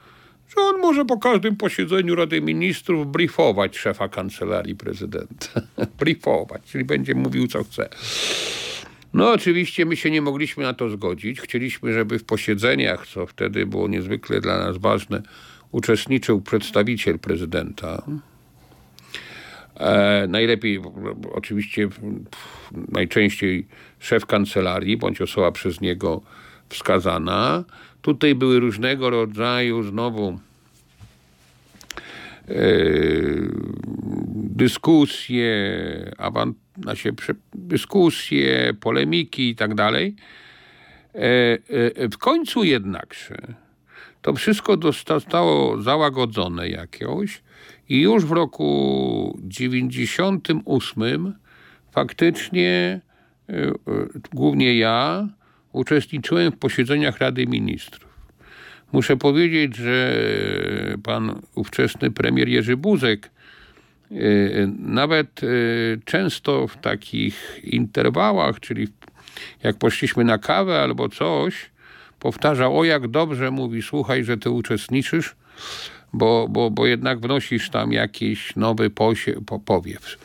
że 0.49 0.61
on 0.61 0.79
może 0.81 1.05
po 1.05 1.17
każdym 1.17 1.55
posiedzeniu 1.55 2.15
Rady 2.15 2.41
Ministrów 2.41 3.11
briefować 3.11 3.77
szefa 3.77 4.09
kancelarii 4.09 4.75
prezydenta. 4.75 5.61
briefować, 5.99 6.61
czyli 6.71 6.83
będzie 6.83 7.15
mówił 7.15 7.47
co 7.47 7.63
chce. 7.63 7.89
No 9.13 9.31
oczywiście 9.31 9.85
my 9.85 9.95
się 9.95 10.11
nie 10.11 10.21
mogliśmy 10.21 10.63
na 10.63 10.73
to 10.73 10.89
zgodzić. 10.89 11.41
Chcieliśmy, 11.41 11.93
żeby 11.93 12.19
w 12.19 12.23
posiedzeniach, 12.23 13.07
co 13.07 13.25
wtedy 13.25 13.65
było 13.65 13.87
niezwykle 13.87 14.41
dla 14.41 14.57
nas 14.57 14.77
ważne, 14.77 15.21
uczestniczył 15.71 16.41
przedstawiciel 16.41 17.19
prezydenta. 17.19 18.03
E, 19.75 20.27
najlepiej 20.27 20.79
oczywiście 21.31 21.89
najczęściej 22.91 23.67
szef 23.99 24.25
kancelarii 24.25 24.97
bądź 24.97 25.21
osoba 25.21 25.51
przez 25.51 25.81
niego 25.81 26.21
wskazana. 26.69 27.63
Tutaj 28.01 28.35
były 28.35 28.59
różnego 28.59 29.09
rodzaju 29.09 29.83
znowu 29.83 30.39
e, 32.47 32.53
dyskusje, 34.35 35.51
awant, 36.17 36.57
znaczy, 36.81 37.15
dyskusje, 37.53 38.73
polemiki 38.79 39.49
i 39.49 39.55
tak 39.55 39.75
dalej. 39.75 40.15
E, 41.15 41.19
e, 41.21 42.09
W 42.09 42.17
końcu 42.17 42.63
jednakże 42.63 43.37
to 44.21 44.33
wszystko 44.33 44.77
zostało 45.05 45.81
załagodzone 45.81 46.69
jakoś 46.69 47.41
i 47.89 48.01
już 48.01 48.25
w 48.25 48.31
roku 48.31 49.39
98 49.43 51.33
faktycznie 51.91 53.01
głównie 54.33 54.77
ja 54.77 55.27
uczestniczyłem 55.71 56.51
w 56.51 56.57
posiedzeniach 56.57 57.17
Rady 57.17 57.47
Ministrów. 57.47 58.09
Muszę 58.91 59.17
powiedzieć, 59.17 59.75
że 59.75 60.15
pan 61.03 61.41
ówczesny 61.55 62.11
premier 62.11 62.49
Jerzy 62.49 62.77
Buzek 62.77 63.29
e, 64.11 64.15
nawet 64.79 65.41
e, 65.43 65.47
często 66.05 66.67
w 66.67 66.77
takich 66.77 67.59
interwałach, 67.63 68.59
czyli 68.59 68.87
jak 69.63 69.77
poszliśmy 69.77 70.23
na 70.23 70.37
kawę 70.37 70.81
albo 70.81 71.09
coś, 71.09 71.69
powtarzał, 72.19 72.79
o 72.79 72.83
jak 72.83 73.07
dobrze 73.07 73.51
mówi, 73.51 73.81
słuchaj, 73.81 74.23
że 74.23 74.37
ty 74.37 74.49
uczestniczysz, 74.49 75.35
bo, 76.13 76.47
bo, 76.49 76.71
bo 76.71 76.87
jednak 76.87 77.19
wnosisz 77.19 77.69
tam 77.69 77.91
jakiś 77.91 78.55
nowy 78.55 78.89
posie, 78.89 79.33
po, 79.45 79.59
powiew 79.59 80.17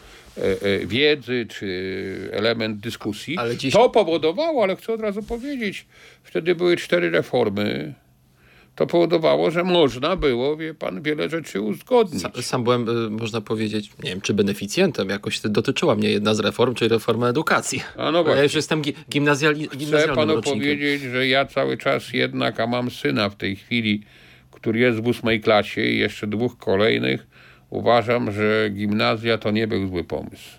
wiedzy 0.86 1.46
czy 1.50 2.28
element 2.32 2.80
dyskusji. 2.80 3.36
Dziś- 3.56 3.72
To 3.72 3.90
powodowało, 3.90 4.62
ale 4.62 4.76
chcę 4.76 4.92
od 4.92 5.00
razu 5.00 5.22
powiedzieć, 5.22 5.86
wtedy 6.22 6.54
były 6.54 6.76
cztery 6.76 7.10
reformy. 7.10 7.94
To 8.74 8.86
powodowało, 8.86 9.50
że 9.50 9.64
można 9.64 10.16
było, 10.16 10.56
wie 10.56 10.74
pan, 10.74 11.02
wiele 11.02 11.30
rzeczy 11.30 11.60
uzgodnić. 11.60 12.22
Sa- 12.22 12.42
Sam 12.42 12.64
byłem, 12.64 12.88
y, 13.06 13.10
można 13.10 13.40
powiedzieć, 13.40 13.90
nie 14.04 14.10
wiem, 14.10 14.20
czy 14.20 14.34
beneficjentem, 14.34 15.08
jakoś 15.08 15.40
dotyczyła 15.40 15.94
mnie 15.94 16.10
jedna 16.10 16.34
z 16.34 16.40
reform, 16.40 16.74
czyli 16.74 16.88
reforma 16.88 17.28
edukacji. 17.28 17.82
A 17.96 18.10
no 18.10 18.18
ja 18.18 18.24
właśnie. 18.24 18.42
już 18.42 18.54
jestem 18.54 18.82
gi- 18.82 18.94
gimnazjali, 19.10 19.68
Chcę 19.68 20.14
panu 20.14 20.34
rocznikiem. 20.34 20.60
powiedzieć, 20.60 21.02
że 21.02 21.26
ja 21.28 21.44
cały 21.46 21.76
czas 21.78 22.12
jednak, 22.12 22.60
a 22.60 22.66
mam 22.66 22.90
syna 22.90 23.28
w 23.28 23.36
tej 23.36 23.56
chwili, 23.56 24.02
który 24.50 24.78
jest 24.80 25.00
w 25.00 25.06
ósmej 25.06 25.40
klasie 25.40 25.80
i 25.86 25.98
jeszcze 25.98 26.26
dwóch 26.26 26.58
kolejnych, 26.58 27.26
uważam, 27.74 28.32
że 28.32 28.70
gimnazja 28.70 29.38
to 29.38 29.50
nie 29.50 29.66
był 29.66 29.88
zły 29.88 30.04
pomysł. 30.04 30.50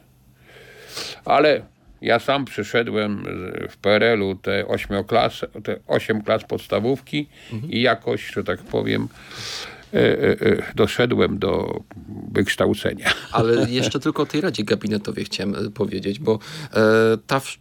Ale 1.25 1.61
ja 2.01 2.19
sam 2.19 2.45
przyszedłem 2.45 3.25
w 3.69 3.77
PRL-u 3.77 4.35
te, 4.35 4.67
ośmioklas, 4.67 5.45
te 5.63 5.79
osiem 5.87 6.21
klas 6.21 6.43
podstawówki 6.43 7.27
i 7.69 7.81
jakoś, 7.81 8.33
że 8.33 8.43
tak 8.43 8.59
powiem, 8.59 9.07
e, 9.93 9.97
e, 9.97 10.31
e, 10.31 10.73
doszedłem 10.75 11.39
do 11.39 11.79
wykształcenia. 12.31 13.13
Ale 13.31 13.69
jeszcze 13.69 13.99
tylko 13.99 14.23
o 14.23 14.25
tej 14.25 14.41
Radzie 14.41 14.63
Gabinetowej 14.63 15.25
chciałem 15.25 15.55
y, 15.55 15.71
powiedzieć, 15.71 16.19
bo 16.19 16.39
e, 16.73 16.79
ta 17.27 17.39
w, 17.39 17.57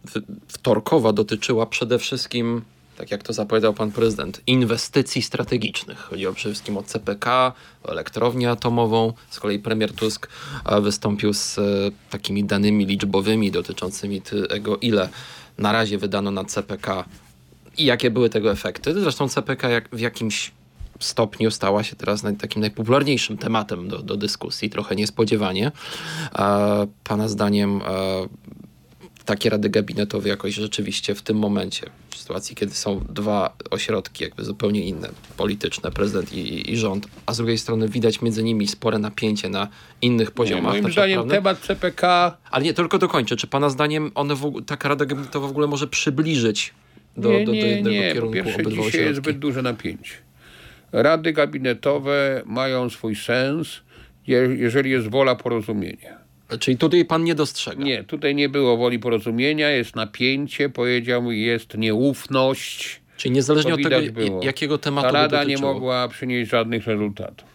wtorkowa 0.47 1.13
dotyczyła 1.13 1.65
przede 1.65 1.99
wszystkim, 1.99 2.61
tak 2.97 3.11
jak 3.11 3.23
to 3.23 3.33
zapowiadał 3.33 3.73
pan 3.73 3.91
prezydent, 3.91 4.41
inwestycji 4.47 5.21
strategicznych. 5.21 5.99
Chodziło 5.99 6.33
przede 6.33 6.53
wszystkim 6.53 6.77
o 6.77 6.83
CPK, 6.83 7.53
o 7.83 7.89
elektrownię 7.89 8.51
atomową. 8.51 9.13
Z 9.29 9.39
kolei 9.39 9.59
premier 9.59 9.93
Tusk 9.93 10.27
e, 10.65 10.81
wystąpił 10.81 11.33
z 11.33 11.57
e, 11.57 11.61
takimi 12.09 12.43
danymi 12.43 12.85
liczbowymi 12.85 13.51
dotyczącymi 13.51 14.21
tego, 14.21 14.77
ile 14.77 15.09
na 15.57 15.71
razie 15.71 15.97
wydano 15.97 16.31
na 16.31 16.45
CPK 16.45 17.05
i 17.77 17.85
jakie 17.85 18.11
były 18.11 18.29
tego 18.29 18.51
efekty. 18.51 19.01
Zresztą 19.01 19.29
CPK 19.29 19.69
jak, 19.69 19.89
w 19.95 19.99
jakimś 19.99 20.51
stopniu 20.99 21.51
stała 21.51 21.83
się 21.83 21.95
teraz 21.95 22.23
takim 22.39 22.61
najpopularniejszym 22.61 23.37
tematem 23.37 23.87
do, 23.87 24.01
do 24.01 24.17
dyskusji, 24.17 24.69
trochę 24.69 24.95
niespodziewanie. 24.95 25.71
E, 26.35 26.87
pana 27.03 27.27
zdaniem 27.27 27.81
takie 29.25 29.49
rady 29.49 29.69
gabinetowe 29.69 30.29
jakoś 30.29 30.53
rzeczywiście 30.55 31.15
w 31.15 31.21
tym 31.21 31.37
momencie, 31.37 31.85
w 32.09 32.17
sytuacji, 32.17 32.55
kiedy 32.55 32.73
są 32.73 32.99
dwa 33.09 33.55
ośrodki 33.71 34.23
jakby 34.23 34.43
zupełnie 34.43 34.85
inne, 34.85 35.09
polityczne, 35.37 35.91
prezydent 35.91 36.33
i, 36.33 36.71
i 36.71 36.77
rząd, 36.77 37.07
a 37.25 37.33
z 37.33 37.37
drugiej 37.37 37.57
strony 37.57 37.89
widać 37.89 38.21
między 38.21 38.43
nimi 38.43 38.67
spore 38.67 38.99
napięcie 38.99 39.49
na 39.49 39.67
innych 40.01 40.27
Nie, 40.27 40.33
poziomach. 40.33 40.71
moim 40.71 40.83
tak 40.83 40.91
zdaniem 40.93 41.15
naprawdę. 41.19 41.35
temat 41.35 41.59
CPK 41.59 42.37
Ale 42.51 42.63
nie, 42.63 42.73
tylko 42.73 42.97
dokończę. 42.97 43.35
Czy 43.35 43.47
pana 43.47 43.69
zdaniem 43.69 44.11
one 44.15 44.35
w, 44.35 44.61
taka 44.65 44.89
rada 44.89 45.05
gabinetowa 45.05 45.47
w 45.47 45.51
ogóle 45.51 45.67
może 45.67 45.87
przybliżyć 45.87 46.73
do, 47.17 47.29
nie, 47.31 47.39
do, 47.39 47.45
do 47.45 47.51
nie, 47.51 47.59
jednego 47.67 47.89
nie. 47.89 48.07
Po 48.07 48.13
kierunku 48.13 48.33
pierwsze, 48.33 48.55
obydwa 48.55 48.83
dzisiaj 48.83 49.01
jest 49.05 49.17
zbyt 49.17 49.39
duże 49.39 49.61
napięcie. 49.61 50.13
Rady 50.91 51.33
gabinetowe 51.33 52.41
mają 52.45 52.89
swój 52.89 53.15
sens, 53.15 53.67
je- 54.27 54.55
jeżeli 54.57 54.91
jest 54.91 55.07
wola 55.09 55.35
porozumienia. 55.35 56.24
Czyli 56.59 56.77
tutaj 56.77 57.05
pan 57.05 57.23
nie 57.23 57.35
dostrzega. 57.35 57.83
Nie, 57.83 58.03
tutaj 58.03 58.35
nie 58.35 58.49
było 58.49 58.77
woli 58.77 58.99
porozumienia, 58.99 59.69
jest 59.69 59.95
napięcie, 59.95 60.69
powiedział, 60.69 61.31
jest 61.31 61.77
nieufność. 61.77 63.01
Czyli 63.17 63.35
niezależnie 63.35 63.73
od 63.73 63.83
tego, 63.83 64.11
było. 64.13 64.43
jakiego 64.43 64.77
tematu 64.77 65.07
Ta 65.07 65.13
rada 65.13 65.43
nie 65.43 65.57
mogła 65.57 66.07
przynieść 66.07 66.51
żadnych 66.51 66.87
rezultatów. 66.87 67.47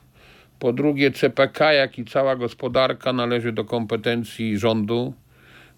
Po 0.58 0.72
drugie, 0.72 1.10
CPK, 1.10 1.72
jak 1.72 1.98
i 1.98 2.04
cała 2.04 2.36
gospodarka 2.36 3.12
należy 3.12 3.52
do 3.52 3.64
kompetencji 3.64 4.58
rządu. 4.58 5.14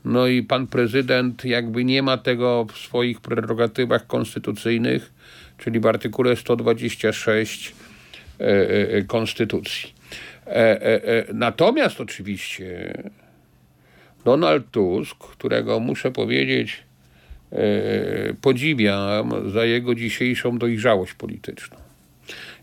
No 0.05 0.27
i 0.27 0.43
pan 0.43 0.67
prezydent 0.67 1.45
jakby 1.45 1.85
nie 1.85 2.03
ma 2.03 2.17
tego 2.17 2.67
w 2.73 2.79
swoich 2.79 3.21
prerogatywach 3.21 4.07
konstytucyjnych, 4.07 5.13
czyli 5.59 5.81
w 5.81 5.87
artykule 5.87 6.37
126 6.37 7.75
e, 8.41 8.45
e, 8.45 8.91
e, 8.91 9.03
Konstytucji. 9.03 10.02
E, 10.53 10.83
e, 10.83 11.05
e, 11.05 11.25
natomiast 11.35 12.01
oczywiście 12.01 12.95
Donald 14.25 14.71
Tusk, 14.71 15.19
którego 15.19 15.81
muszę 15.81 16.11
powiedzieć, 16.11 16.83
podziwiam 18.41 19.51
za 19.51 19.65
jego 19.65 19.95
dzisiejszą 19.95 20.59
dojrzałość 20.59 21.15
polityczną. 21.15 21.77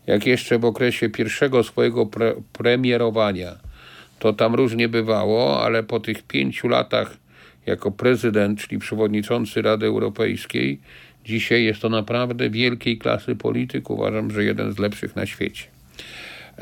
Jak 0.06 0.26
jeszcze 0.26 0.58
w 0.58 0.64
okresie 0.64 1.08
pierwszego 1.08 1.62
swojego 1.62 2.06
pre, 2.06 2.34
premierowania, 2.52 3.56
to 4.18 4.32
tam 4.32 4.54
różnie 4.54 4.88
bywało, 4.88 5.64
ale 5.64 5.82
po 5.82 6.00
tych 6.00 6.22
pięciu 6.22 6.68
latach 6.68 7.16
jako 7.66 7.90
prezydent, 7.90 8.60
czyli 8.60 8.78
przewodniczący 8.78 9.62
Rady 9.62 9.86
Europejskiej, 9.86 10.80
dzisiaj 11.24 11.64
jest 11.64 11.80
to 11.80 11.88
naprawdę 11.88 12.50
wielkiej 12.50 12.98
klasy 12.98 13.36
polityk. 13.36 13.90
Uważam, 13.90 14.30
że 14.30 14.44
jeden 14.44 14.72
z 14.72 14.78
lepszych 14.78 15.16
na 15.16 15.26
świecie. 15.26 15.64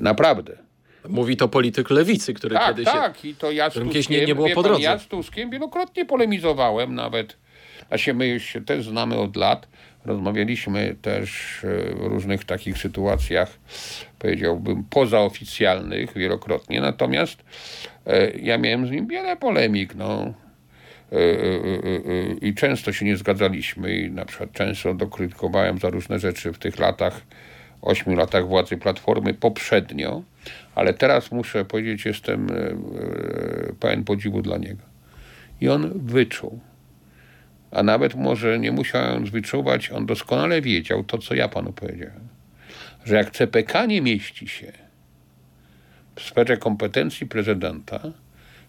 Naprawdę. 0.00 0.67
Mówi 1.08 1.36
to 1.36 1.48
polityk 1.48 1.90
lewicy, 1.90 2.34
który 2.34 2.54
Tak, 2.54 2.68
kiedyś... 2.68 2.84
tak. 2.84 3.24
I 3.24 3.34
to 3.34 3.50
ja 3.50 3.70
z 3.70 3.74
Tuskiem, 3.74 4.16
nie- 4.20 4.26
nie 4.26 4.34
było 4.34 4.48
po 4.54 4.62
drodze. 4.62 4.82
ja 4.82 4.98
z 4.98 5.06
Tuskiem 5.06 5.50
wielokrotnie 5.50 6.04
polemizowałem 6.06 6.94
nawet. 6.94 7.36
A 7.90 7.98
się 7.98 8.14
my 8.14 8.28
już 8.28 8.42
się 8.44 8.64
też 8.64 8.84
znamy 8.88 9.16
od 9.18 9.36
lat. 9.36 9.68
Rozmawialiśmy 10.04 10.96
też 11.02 11.58
e, 11.64 11.94
w 11.94 11.98
różnych 12.00 12.44
takich 12.44 12.78
sytuacjach, 12.78 13.58
powiedziałbym, 14.18 14.84
pozaoficjalnych 14.90 16.14
wielokrotnie. 16.14 16.80
Natomiast 16.80 17.42
e, 18.06 18.30
ja 18.30 18.58
miałem 18.58 18.86
z 18.86 18.90
nim 18.90 19.06
wiele 19.06 19.36
polemik, 19.36 19.94
no. 19.94 20.34
E, 21.12 21.16
I 22.40 22.54
często 22.54 22.92
się 22.92 23.04
nie 23.06 23.16
zgadzaliśmy 23.16 23.96
i 23.96 24.10
na 24.10 24.24
przykład 24.24 24.52
często 24.52 24.94
dokrytykowałem 24.94 25.78
za 25.78 25.90
różne 25.90 26.18
rzeczy 26.18 26.52
w 26.52 26.58
tych 26.58 26.78
latach, 26.78 27.20
ośmiu 27.82 28.16
latach 28.16 28.46
władzy 28.46 28.76
Platformy 28.76 29.34
poprzednio, 29.34 30.22
ale 30.74 30.94
teraz 30.94 31.32
muszę 31.32 31.64
powiedzieć, 31.64 32.04
jestem 32.04 32.50
e, 32.50 32.54
e, 32.54 32.74
pełen 33.80 34.04
podziwu 34.04 34.42
dla 34.42 34.58
niego. 34.58 34.82
I 35.60 35.68
on 35.68 36.06
wyczuł. 36.06 36.60
A 37.70 37.82
nawet 37.82 38.14
może 38.14 38.58
nie 38.58 38.72
musiałem 38.72 39.24
wyczuwać, 39.24 39.90
on 39.90 40.06
doskonale 40.06 40.60
wiedział 40.62 41.04
to, 41.04 41.18
co 41.18 41.34
ja 41.34 41.48
panu 41.48 41.72
powiedziałem. 41.72 42.28
Że 43.04 43.14
jak 43.14 43.30
CPK 43.30 43.86
nie 43.86 44.02
mieści 44.02 44.48
się 44.48 44.72
w 46.16 46.22
sferze 46.22 46.56
kompetencji 46.56 47.26
prezydenta, 47.26 48.00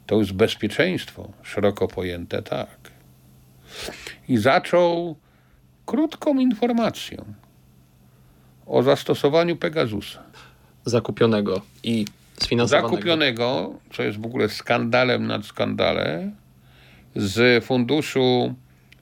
to 0.05 0.15
już 0.15 0.33
bezpieczeństwo 0.33 1.31
szeroko 1.43 1.87
pojęte 1.87 2.41
tak. 2.41 2.77
I 4.27 4.37
zaczął 4.37 5.15
krótką 5.85 6.39
informacją 6.39 7.25
o 8.65 8.83
zastosowaniu 8.83 9.55
Pegasusa. 9.55 10.23
Zakupionego 10.85 11.61
i 11.83 12.05
sfinansowanego. 12.39 12.89
Zakupionego, 12.95 13.73
co 13.93 14.03
jest 14.03 14.19
w 14.21 14.25
ogóle 14.25 14.49
skandalem 14.49 15.27
nad 15.27 15.45
skandale, 15.45 16.31
z 17.15 17.63
Funduszu 17.65 18.55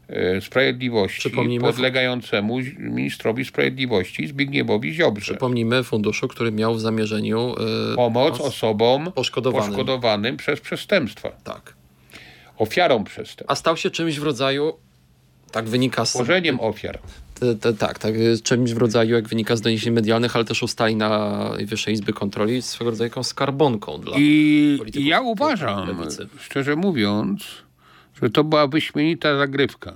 e, 0.07 0.41
Sprawiedliwości 0.41 1.31
podlegającemu 1.61 2.59
ministrowi 2.79 3.45
sprawiedliwości 3.45 4.27
Zbigniewowi 4.27 4.93
Ziobrze. 4.93 5.21
Przypomnijmy 5.33 5.83
funduszu, 5.83 6.27
który 6.27 6.51
miał 6.51 6.75
w 6.75 6.81
zamierzeniu 6.81 7.55
y, 7.93 7.95
Pomoc 7.95 8.33
os- 8.33 8.41
osobom 8.41 9.11
poszkodowanym. 9.11 9.67
poszkodowanym 9.69 10.37
przez 10.37 10.59
przestępstwa, 10.61 11.29
Tak. 11.43 11.73
ofiarom 12.57 13.03
przestępstw, 13.03 13.51
A 13.51 13.55
stał 13.55 13.77
się 13.77 13.89
czymś 13.91 14.19
w 14.19 14.23
rodzaju, 14.23 14.73
tak 15.51 15.65
wynika 15.69 16.05
z... 16.05 16.09
tworzeniem 16.13 16.59
ofiar. 16.59 16.99
Tak, 17.79 17.99
tak, 17.99 18.13
czymś 18.43 18.73
w 18.73 18.77
rodzaju, 18.77 19.15
jak 19.15 19.27
wynika 19.27 19.55
z 19.55 19.61
doniesień 19.61 19.93
medialnych, 19.93 20.35
ale 20.35 20.45
też 20.45 20.63
ustali 20.63 20.95
na 20.95 21.51
Wyższej 21.65 21.93
Izby 21.93 22.13
Kontroli, 22.13 22.61
swego 22.61 22.91
rodzaju 22.91 23.07
jakąś 23.07 23.25
skarbonką 23.25 24.01
dla... 24.01 24.17
I, 24.17 24.75
polityków 24.77 25.05
I 25.05 25.09
ja 25.09 25.21
uważam, 25.21 25.87
lewicy. 25.87 26.27
szczerze 26.39 26.75
mówiąc, 26.75 27.63
że 28.21 28.29
to 28.29 28.43
była 28.43 28.67
wyśmienita 28.67 29.37
zagrywka. 29.37 29.93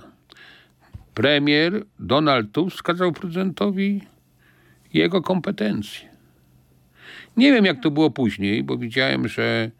Premier 1.14 1.84
Donald 1.98 2.52
Tusk 2.52 2.76
wskazał 2.76 3.12
prezydentowi 3.12 4.00
jego 4.94 5.22
kompetencje. 5.22 6.08
Nie 7.36 7.52
wiem, 7.52 7.64
jak 7.64 7.82
to 7.82 7.90
było 7.90 8.10
później, 8.10 8.64
bo 8.64 8.76
widziałem, 8.76 9.28
że 9.28 9.70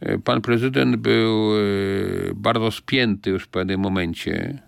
e, 0.00 0.18
pan 0.18 0.40
prezydent 0.40 0.96
był 0.96 1.56
e, 1.56 1.60
bardzo 2.34 2.70
spięty 2.70 3.30
już 3.30 3.44
w 3.44 3.48
pewnym 3.48 3.80
momencie. 3.80 4.58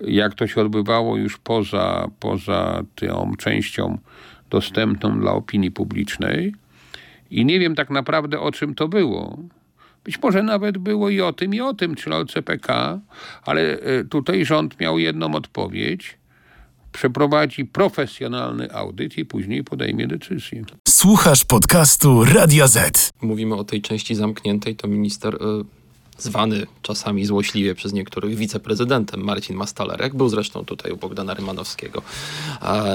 Jak 0.00 0.34
to 0.34 0.46
się 0.46 0.60
odbywało 0.60 1.16
już 1.16 1.38
poza, 1.38 2.10
poza 2.20 2.82
tą 2.94 3.32
częścią 3.38 3.98
dostępną 4.50 5.20
dla 5.20 5.32
opinii 5.32 5.70
publicznej. 5.70 6.54
I 7.30 7.44
nie 7.44 7.60
wiem 7.60 7.74
tak 7.74 7.90
naprawdę 7.90 8.40
o 8.40 8.52
czym 8.52 8.74
to 8.74 8.88
było. 8.88 9.38
Być 10.04 10.22
może 10.22 10.42
nawet 10.42 10.78
było 10.78 11.08
i 11.10 11.20
o 11.20 11.32
tym, 11.32 11.54
i 11.54 11.60
o 11.60 11.74
tym, 11.74 11.94
czyli 11.94 12.16
o 12.16 12.24
CPK, 12.24 12.98
ale 13.42 13.60
e, 13.80 14.04
tutaj 14.04 14.44
rząd 14.44 14.80
miał 14.80 14.98
jedną 14.98 15.34
odpowiedź. 15.34 16.18
Przeprowadzi 16.92 17.64
profesjonalny 17.64 18.72
audyt 18.72 19.18
i 19.18 19.24
później 19.24 19.64
podejmie 19.64 20.06
decyzję. 20.06 20.64
Słuchasz 20.88 21.44
podcastu 21.44 22.24
Radia 22.24 22.66
Z. 22.66 23.10
Mówimy 23.22 23.54
o 23.54 23.64
tej 23.64 23.82
części 23.82 24.14
zamkniętej, 24.14 24.76
to 24.76 24.88
minister... 24.88 25.34
Y, 25.34 25.77
zwany 26.18 26.66
czasami 26.82 27.26
złośliwie 27.26 27.74
przez 27.74 27.92
niektórych 27.92 28.36
wiceprezydentem. 28.36 29.20
Marcin 29.20 29.56
Mastalerek, 29.56 30.14
był 30.14 30.28
zresztą 30.28 30.64
tutaj 30.64 30.92
u 30.92 30.96
Bogdana 30.96 31.34
Rymanowskiego 31.34 32.02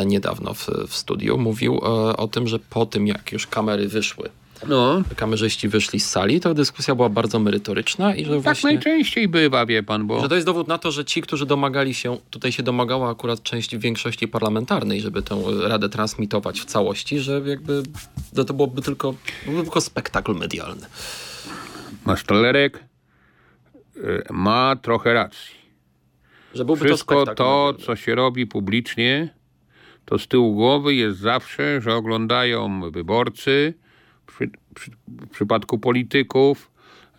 niedawno 0.05 0.53
w, 0.53 0.67
w 0.87 0.95
studiu, 0.95 1.37
mówił 1.37 1.75
e, 1.75 2.17
o 2.17 2.27
tym, 2.27 2.47
że 2.47 2.59
po 2.59 2.85
tym 2.85 3.07
jak 3.07 3.31
już 3.31 3.47
kamery 3.47 3.87
wyszły 3.87 4.29
No, 4.67 5.01
kamerzyści 5.15 5.69
wyszli 5.69 5.99
z 5.99 6.09
sali, 6.09 6.39
to 6.39 6.53
dyskusja 6.53 6.95
była 6.95 7.09
bardzo 7.09 7.39
merytoryczna 7.39 8.15
i 8.15 8.25
że 8.25 8.31
tak 8.33 8.41
właśnie... 8.41 8.69
najczęściej 8.69 9.27
bywa, 9.27 9.65
wie 9.65 9.83
pan, 9.83 10.07
bo 10.07 10.21
Że 10.21 10.29
to 10.29 10.35
jest 10.35 10.47
dowód 10.47 10.67
na 10.67 10.77
to, 10.77 10.91
że 10.91 11.05
ci, 11.05 11.21
którzy 11.21 11.45
domagali 11.45 11.93
się, 11.93 12.17
tutaj 12.29 12.51
się 12.51 12.63
domagała 12.63 13.09
akurat 13.09 13.43
część 13.43 13.77
większości 13.77 14.27
parlamentarnej, 14.27 15.01
żeby 15.01 15.21
tę 15.21 15.43
radę 15.61 15.89
transmitować 15.89 16.61
w 16.61 16.65
całości, 16.65 17.19
że 17.19 17.41
jakby 17.45 17.83
to, 18.35 18.43
to 18.43 18.53
byłoby 18.53 18.81
tylko, 18.81 19.13
byłby 19.45 19.63
tylko 19.63 19.81
spektakl 19.81 20.33
medialny. 20.35 20.85
Mastalerek. 22.05 22.77
y, 22.77 22.92
ma 24.31 24.75
trochę 24.81 25.13
racji. 25.13 25.55
Że 26.53 26.65
byłby 26.65 26.79
to 26.79 26.85
Wszystko 26.85 27.25
to, 27.25 27.31
medialny. 27.31 27.85
co 27.85 27.95
się 27.95 28.15
robi 28.15 28.47
publicznie, 28.47 29.29
to 30.05 30.19
z 30.19 30.27
tyłu 30.27 30.53
głowy 30.53 30.95
jest 30.95 31.17
zawsze, 31.19 31.81
że 31.81 31.93
oglądają 31.95 32.91
wyborcy, 32.91 33.73
przy, 34.27 34.49
przy, 34.75 34.91
w 35.07 35.29
przypadku 35.29 35.79
polityków, 35.79 36.71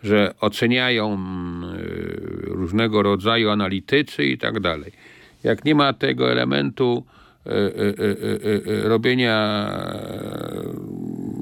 że 0.03 0.33
oceniają 0.41 1.13
y, 1.13 2.41
różnego 2.45 3.03
rodzaju 3.03 3.49
analitycy 3.49 4.25
i 4.25 4.37
tak 4.37 4.59
dalej. 4.59 4.91
Jak 5.43 5.65
nie 5.65 5.75
ma 5.75 5.93
tego 5.93 6.31
elementu 6.31 7.05
y, 7.45 7.49
y, 7.49 7.53
y, 7.53 8.03
y, 8.45 8.71
y, 8.71 8.89
robienia 8.89 9.59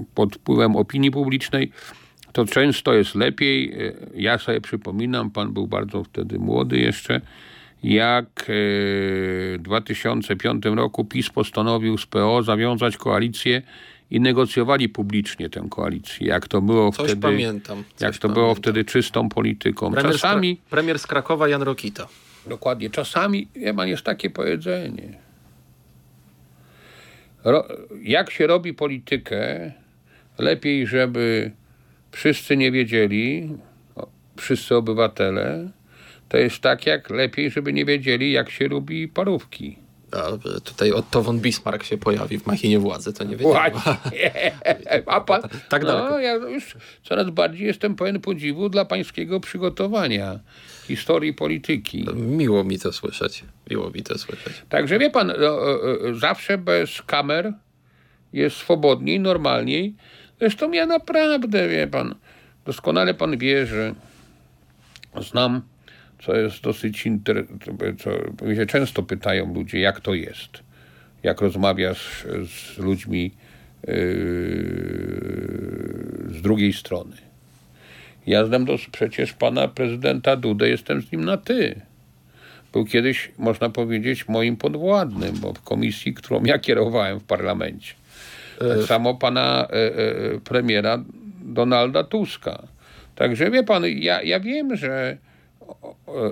y, 0.01 0.05
pod 0.15 0.35
wpływem 0.35 0.75
opinii 0.75 1.11
publicznej, 1.11 1.71
to 2.33 2.45
często 2.45 2.93
jest 2.93 3.15
lepiej. 3.15 3.81
Y, 3.81 3.95
Ja 4.15 4.37
sobie 4.37 4.61
przypominam, 4.61 5.31
pan 5.31 5.53
był 5.53 5.67
bardzo 5.67 6.03
wtedy 6.03 6.39
młody 6.39 6.77
jeszcze. 6.79 7.21
jak 7.83 8.25
e, 8.41 8.43
w 8.47 9.59
2005 9.61 10.65
roku 10.65 11.05
PiS 11.05 11.29
postanowił 11.29 11.97
z 11.97 12.05
PO 12.05 12.43
zawiązać 12.43 12.97
koalicję 12.97 13.61
i 14.11 14.19
negocjowali 14.19 14.89
publicznie 14.89 15.49
tę 15.49 15.67
koalicję. 15.69 16.27
Jak 16.27 16.47
to 16.47 16.61
było 16.61 16.91
Coś 16.91 17.05
wtedy. 17.05 17.21
pamiętam. 17.21 17.83
Jak 17.99 18.17
to 18.17 18.29
było 18.29 18.45
pamiętam. 18.45 18.61
wtedy 18.63 18.85
czystą 18.85 19.29
polityką. 19.29 19.91
Premier, 19.91 20.11
Czasami, 20.13 20.61
z 20.67 20.69
premier 20.69 20.99
z 20.99 21.07
Krakowa 21.07 21.47
Jan 21.47 21.61
Rokita. 21.61 22.07
dokładnie, 22.47 22.89
czasami 22.89 23.47
wie 23.55 23.73
pan, 23.73 23.87
jest 23.87 24.03
takie 24.03 24.29
powiedzenie. 24.29 25.17
Ro, 27.43 27.67
jak 28.01 28.31
się 28.31 28.47
robi 28.47 28.73
politykę, 28.73 29.71
lepiej, 30.37 30.87
żeby 30.87 31.51
wszyscy 32.13 32.57
nie 32.57 32.71
wiedzieli, 32.71 33.49
wszyscy 34.37 34.75
obywatele, 34.75 35.71
to 36.29 36.37
jest 36.37 36.59
tak, 36.59 36.85
jak 36.85 37.09
lepiej, 37.09 37.51
żeby 37.51 37.73
nie 37.73 37.85
wiedzieli, 37.85 38.31
jak 38.31 38.49
się 38.49 38.67
lubi 38.67 39.07
parówki. 39.07 39.77
A, 40.11 40.47
że 40.47 40.61
tutaj 40.61 40.91
Otto 40.91 41.21
von 41.21 41.39
Bismarck 41.39 41.83
się 41.83 41.97
pojawi 41.97 42.39
w 42.39 42.47
machinie 42.47 42.79
władzy, 42.79 43.13
to 43.13 43.23
nie 43.23 43.37
wiedziałem. 43.37 43.71
Właśnie. 43.73 44.31
A 45.05 45.21
pan, 45.21 45.41
tak 45.69 45.83
no, 45.83 45.87
daleko. 45.87 46.19
ja 46.19 46.33
już 46.33 46.75
coraz 47.03 47.29
bardziej 47.29 47.67
jestem 47.67 47.95
pełen 47.95 48.21
podziwu 48.21 48.69
dla 48.69 48.85
pańskiego 48.85 49.39
przygotowania 49.39 50.39
historii 50.87 51.33
polityki. 51.33 52.05
Miło 52.15 52.63
mi 52.63 52.79
to 52.79 52.93
słyszeć. 52.93 53.43
Miło 53.69 53.89
mi 53.89 54.03
to 54.03 54.17
słyszeć. 54.17 54.53
Także 54.69 54.99
wie 54.99 55.09
pan, 55.09 55.27
no, 55.27 55.71
e, 55.71 56.09
e, 56.09 56.15
zawsze 56.15 56.57
bez 56.57 57.01
kamer 57.01 57.53
jest 58.33 58.55
swobodniej, 58.55 59.19
normalniej. 59.19 59.95
Zresztą 60.43 60.71
ja 60.71 60.85
naprawdę, 60.85 61.69
wie 61.69 61.87
pan, 61.87 62.15
doskonale 62.65 63.13
pan 63.13 63.37
wie, 63.37 63.65
że 63.65 63.95
znam, 65.21 65.61
co 66.25 66.35
jest 66.35 66.61
dosyć 66.61 67.05
inter... 67.05 67.45
co 67.99 68.09
mnie 68.45 68.55
się 68.55 68.65
często 68.65 69.03
pytają 69.03 69.53
ludzie, 69.53 69.79
jak 69.79 69.99
to 70.01 70.13
jest, 70.13 70.63
jak 71.23 71.41
rozmawiasz 71.41 72.25
z 72.45 72.77
ludźmi 72.77 73.31
yy, 73.87 73.93
z 76.29 76.41
drugiej 76.41 76.73
strony. 76.73 77.15
Ja 78.27 78.45
znam 78.45 78.65
dos- 78.65 78.87
przecież 78.91 79.33
pana 79.33 79.67
prezydenta 79.67 80.35
Dudę, 80.35 80.69
jestem 80.69 81.01
z 81.01 81.11
nim 81.11 81.25
na 81.25 81.37
ty 81.37 81.81
był 82.73 82.85
kiedyś, 82.85 83.31
można 83.37 83.69
powiedzieć, 83.69 84.27
moim 84.27 84.57
podwładnym, 84.57 85.39
bo 85.39 85.53
w 85.53 85.61
komisji, 85.61 86.13
którą 86.13 86.43
ja 86.43 86.59
kierowałem 86.59 87.19
w 87.19 87.23
parlamencie. 87.23 87.93
Tak 88.69 88.87
samo 88.87 89.15
pana 89.15 89.67
e, 89.69 89.75
e, 89.75 90.39
premiera 90.39 91.03
Donalda 91.41 92.03
Tuska. 92.03 92.63
Także 93.15 93.51
wie 93.51 93.63
pan, 93.63 93.83
ja, 93.85 94.21
ja 94.21 94.39
wiem, 94.39 94.75
że 94.75 95.17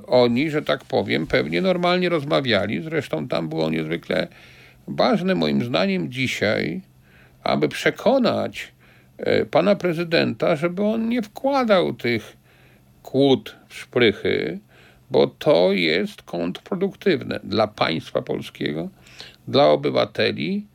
oni, 0.07 0.49
że 0.49 0.61
tak 0.61 0.85
powiem, 0.85 1.27
pewnie 1.27 1.61
normalnie 1.61 2.09
rozmawiali. 2.09 2.81
Zresztą 2.81 3.27
tam 3.27 3.49
było 3.49 3.69
niezwykle 3.69 4.27
ważne 4.87 5.35
moim 5.35 5.63
zdaniem 5.63 6.11
dzisiaj, 6.11 6.81
aby 7.43 7.69
przekonać 7.69 8.71
e, 9.17 9.45
pana 9.45 9.75
prezydenta, 9.75 10.55
żeby 10.55 10.83
on 10.83 11.09
nie 11.09 11.21
wkładał 11.21 11.93
tych 11.93 12.37
kłód 13.03 13.55
w 13.67 13.75
szprychy, 13.75 14.59
bo 15.11 15.27
to 15.27 15.71
jest 15.71 16.21
kontrproduktywne 16.21 17.39
dla 17.43 17.67
państwa 17.67 18.21
polskiego, 18.21 18.89
dla 19.47 19.67
obywateli 19.67 20.65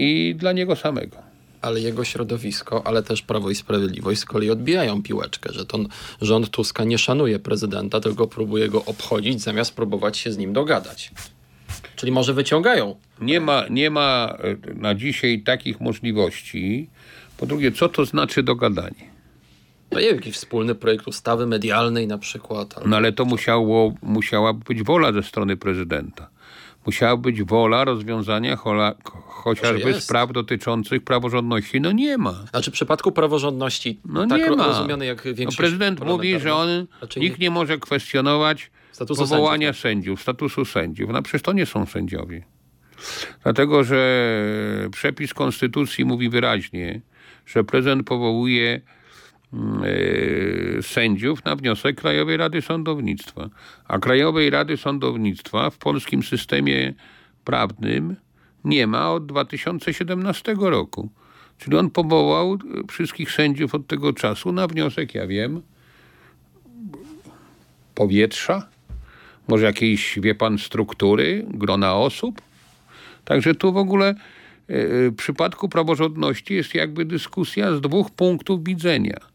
i 0.00 0.34
dla 0.34 0.52
niego 0.52 0.76
samego. 0.76 1.16
Ale 1.62 1.80
jego 1.80 2.04
środowisko, 2.04 2.86
ale 2.86 3.02
też 3.02 3.22
Prawo 3.22 3.50
i 3.50 3.54
Sprawiedliwość 3.54 4.20
z 4.20 4.24
kolei 4.24 4.50
odbijają 4.50 5.02
piłeczkę, 5.02 5.52
że 5.52 5.64
to 5.66 5.78
rząd 6.22 6.50
Tuska 6.50 6.84
nie 6.84 6.98
szanuje 6.98 7.38
prezydenta, 7.38 8.00
tylko 8.00 8.26
próbuje 8.26 8.68
go 8.68 8.84
obchodzić, 8.84 9.40
zamiast 9.42 9.74
próbować 9.74 10.18
się 10.18 10.32
z 10.32 10.38
nim 10.38 10.52
dogadać. 10.52 11.12
Czyli 11.96 12.12
może 12.12 12.34
wyciągają. 12.34 12.96
Nie 13.20 13.40
ma, 13.40 13.64
nie 13.70 13.90
ma 13.90 14.36
e, 14.68 14.74
na 14.74 14.94
dzisiaj 14.94 15.40
takich 15.42 15.80
możliwości. 15.80 16.88
Po 17.36 17.46
drugie, 17.46 17.72
co 17.72 17.88
to 17.88 18.04
znaczy 18.04 18.42
dogadanie? 18.42 19.10
No 19.92 20.00
nie 20.00 20.06
wiem, 20.06 20.16
jakiś 20.16 20.34
wspólny 20.34 20.74
projekt 20.74 21.08
ustawy 21.08 21.46
medialnej 21.46 22.06
na 22.06 22.18
przykład. 22.18 22.74
albo- 22.78 22.88
No 22.88 22.96
ale 22.96 23.12
to 23.12 23.24
musiało, 23.24 23.94
musiała 24.02 24.52
być 24.52 24.82
wola 24.82 25.12
ze 25.12 25.22
strony 25.22 25.56
prezydenta. 25.56 26.28
Musiała 26.86 27.16
być 27.16 27.42
wola 27.42 27.84
rozwiązania 27.84 28.56
chola, 28.56 28.94
chociażby 29.26 30.00
spraw 30.00 30.32
dotyczących 30.32 31.04
praworządności. 31.04 31.80
No 31.80 31.92
nie 31.92 32.18
ma. 32.18 32.32
Znaczy 32.50 32.70
w 32.70 32.74
przypadku 32.74 33.12
praworządności, 33.12 34.00
No 34.04 34.26
tak 34.26 34.40
nie 34.40 34.50
ma. 34.56 34.66
rozumiany 34.66 35.06
jak 35.06 35.24
No 35.24 35.34
większość 35.34 35.58
prezydent 35.58 36.04
mówi, 36.04 36.40
że 36.40 36.54
on, 36.54 36.86
Raczej 37.00 37.22
nikt 37.22 37.38
nie 37.38 37.50
może 37.50 37.78
kwestionować 37.78 38.70
Statusu 38.92 39.22
powołania 39.22 39.66
sędziów, 39.72 39.80
sędziów, 39.82 40.22
statusu 40.22 40.64
sędziów. 40.64 41.10
No 41.12 41.22
przecież 41.22 41.42
to 41.42 41.52
nie 41.52 41.66
są 41.66 41.86
sędziowie. 41.86 42.44
Dlatego, 43.42 43.84
że 43.84 44.30
przepis 44.92 45.34
konstytucji 45.34 46.04
mówi 46.04 46.28
wyraźnie, 46.28 47.00
że 47.46 47.64
prezydent 47.64 48.06
powołuje 48.06 48.80
sędziów 50.82 51.44
na 51.44 51.56
wniosek 51.56 52.00
Krajowej 52.00 52.36
Rady 52.36 52.62
Sądownictwa. 52.62 53.48
A 53.88 53.98
Krajowej 53.98 54.50
Rady 54.50 54.76
Sądownictwa 54.76 55.70
w 55.70 55.78
polskim 55.78 56.22
systemie 56.22 56.94
prawnym 57.44 58.16
nie 58.64 58.86
ma 58.86 59.12
od 59.12 59.26
2017 59.26 60.54
roku. 60.60 61.08
Czyli 61.58 61.76
on 61.76 61.90
powołał 61.90 62.58
wszystkich 62.90 63.32
sędziów 63.32 63.74
od 63.74 63.86
tego 63.86 64.12
czasu 64.12 64.52
na 64.52 64.66
wniosek, 64.66 65.14
ja 65.14 65.26
wiem, 65.26 65.62
powietrza, 67.94 68.68
może 69.48 69.66
jakiejś, 69.66 70.18
wie 70.22 70.34
pan, 70.34 70.58
struktury, 70.58 71.46
grona 71.48 71.94
osób. 71.94 72.40
Także 73.24 73.54
tu 73.54 73.72
w 73.72 73.76
ogóle 73.76 74.08
e, 74.08 74.14
w 75.10 75.16
przypadku 75.16 75.68
praworządności 75.68 76.54
jest 76.54 76.74
jakby 76.74 77.04
dyskusja 77.04 77.76
z 77.76 77.80
dwóch 77.80 78.10
punktów 78.10 78.64
widzenia. 78.64 79.29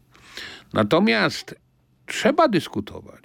Natomiast 0.72 1.54
trzeba 2.06 2.48
dyskutować. 2.48 3.22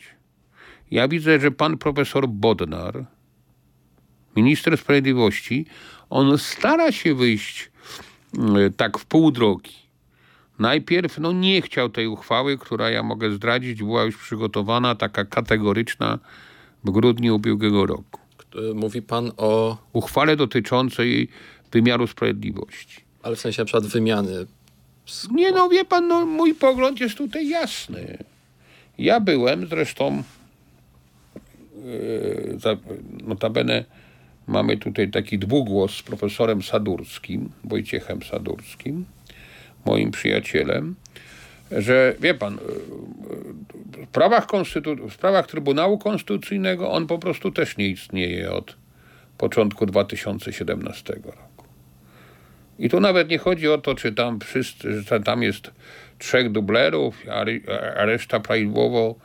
Ja 0.92 1.08
widzę, 1.08 1.40
że 1.40 1.52
pan 1.52 1.78
profesor 1.78 2.28
Bodnar, 2.28 3.06
minister 4.36 4.78
sprawiedliwości, 4.78 5.66
on 6.10 6.38
stara 6.38 6.92
się 6.92 7.16
wyjść 7.16 7.72
mm, 8.38 8.74
tak 8.74 8.98
w 8.98 9.06
pół 9.06 9.32
drogi. 9.32 9.72
Najpierw 10.60 11.18
no, 11.18 11.32
nie 11.32 11.62
chciał 11.62 11.90
tej 11.90 12.08
uchwały, 12.08 12.58
która 12.58 12.90
ja 12.90 13.04
mogę 13.04 13.32
zdradzić, 13.32 13.84
była 13.84 14.04
już 14.04 14.18
przygotowana, 14.18 14.96
taka 14.96 15.26
kategoryczna 15.26 16.20
w 16.84 16.92
grudniu 16.92 17.36
ubiegłego 17.36 17.86
roku. 17.86 18.20
Mówi 18.76 19.02
pan 19.02 19.32
o, 19.38 19.78
Uchwale 19.94 20.36
dotyczącej 20.36 21.28
wymiaru 21.72 22.08
sprawiedliwości. 22.08 23.02
ale 23.24 23.36
w 23.36 23.40
sensie 23.40 23.62
na 23.62 23.66
przykład 23.66 23.88
wymiany. 23.88 24.46
Nie 25.32 25.52
no, 25.52 25.70
wie 25.70 25.86
pan, 25.86 26.08
no, 26.08 26.26
mój 26.26 26.56
pogląd 26.56 27.00
jest 27.00 27.16
tutaj 27.18 27.50
jasny. 27.50 28.18
Ja 28.98 29.20
byłem 29.20 29.68
zresztą, 29.68 30.24
za- 32.58 32.78
notabene 33.24 33.86
mamy 34.48 34.78
tutaj 34.78 35.12
taki 35.12 35.40
dwugłos 35.40 35.92
z 35.96 36.02
profesorem 36.04 36.62
Sadurskim, 36.64 37.50
Wojciechem 37.64 38.24
Sadurskim, 38.24 39.06
moim 39.86 40.12
przyjacielem, 40.12 40.96
że 41.72 42.16
wie 42.20 42.34
pan, 42.34 42.54
yy, 42.54 44.06
w 44.06 44.10
sprawach, 44.10 44.46
konstytu- 44.48 45.10
w 45.10 45.14
sprawach 45.14 45.48
Trybunału 45.48 45.98
Konstytucyjnego 45.98 46.92
on 46.92 47.08
po 47.08 47.20
prostu 47.20 47.52
też 47.52 47.78
nie 47.78 47.88
istnieje 47.88 48.52
od 48.52 48.76
początku 49.38 49.86
2017 49.86 51.14
roku. 51.14 51.51
I 52.82 52.90
tu 52.90 53.00
nawet 53.00 53.30
nie 53.30 53.38
chodzi 53.38 53.70
o 53.70 53.78
to, 53.78 53.96
czy 53.96 54.12
tam 54.12 54.40
wszyscy, 54.40 55.04
tam 55.26 55.44
jest 55.44 55.72
trzech 56.18 56.52
dublerów, 56.52 57.24
a 57.98 58.06
reszta 58.06 58.40
prawidłowo 58.40 59.16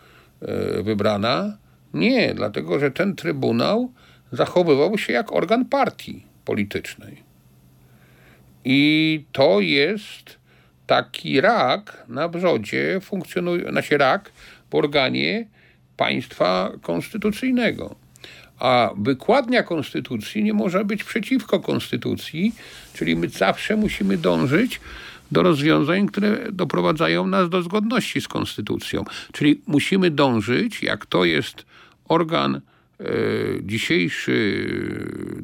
e, 0.42 0.82
wybrana. 0.82 1.56
Nie, 1.94 2.34
dlatego 2.34 2.78
że 2.78 2.90
ten 2.90 3.16
trybunał 3.16 3.92
zachowywał 4.32 4.98
się 4.98 5.12
jak 5.12 5.32
organ 5.32 5.64
partii 5.64 6.26
politycznej. 6.44 7.22
I 8.64 9.24
to 9.32 9.60
jest 9.60 10.38
taki 10.86 11.40
rak 11.40 12.04
na 12.08 12.28
brzodzie 12.28 12.98
funkcjonuje, 13.00 13.70
znaczy 13.70 13.98
rak 13.98 14.32
w 14.70 14.74
organie 14.74 15.46
państwa 15.96 16.72
konstytucyjnego. 16.82 17.94
A 18.58 18.90
wykładnia 18.96 19.62
konstytucji 19.62 20.44
nie 20.44 20.54
może 20.54 20.84
być 20.84 21.04
przeciwko 21.04 21.60
konstytucji, 21.60 22.54
czyli 22.94 23.16
my 23.16 23.28
zawsze 23.28 23.76
musimy 23.76 24.16
dążyć 24.16 24.80
do 25.30 25.42
rozwiązań, 25.42 26.06
które 26.06 26.52
doprowadzają 26.52 27.26
nas 27.26 27.48
do 27.48 27.62
zgodności 27.62 28.20
z 28.20 28.28
konstytucją. 28.28 29.04
Czyli 29.32 29.60
musimy 29.66 30.10
dążyć, 30.10 30.82
jak 30.82 31.06
to 31.06 31.24
jest 31.24 31.66
organ 32.08 32.54
e, 32.54 32.60
dzisiejszy 33.62 34.66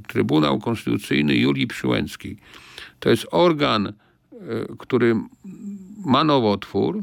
Trybunał 0.09 0.59
Konstytucyjny 0.59 1.35
Julii 1.35 1.67
Przyłęckiej. 1.67 2.37
To 3.01 3.11
jest 3.11 3.27
organ, 3.31 3.87
e, 3.87 3.93
który 4.79 5.17
ma 6.05 6.25
nowotwór, 6.25 7.03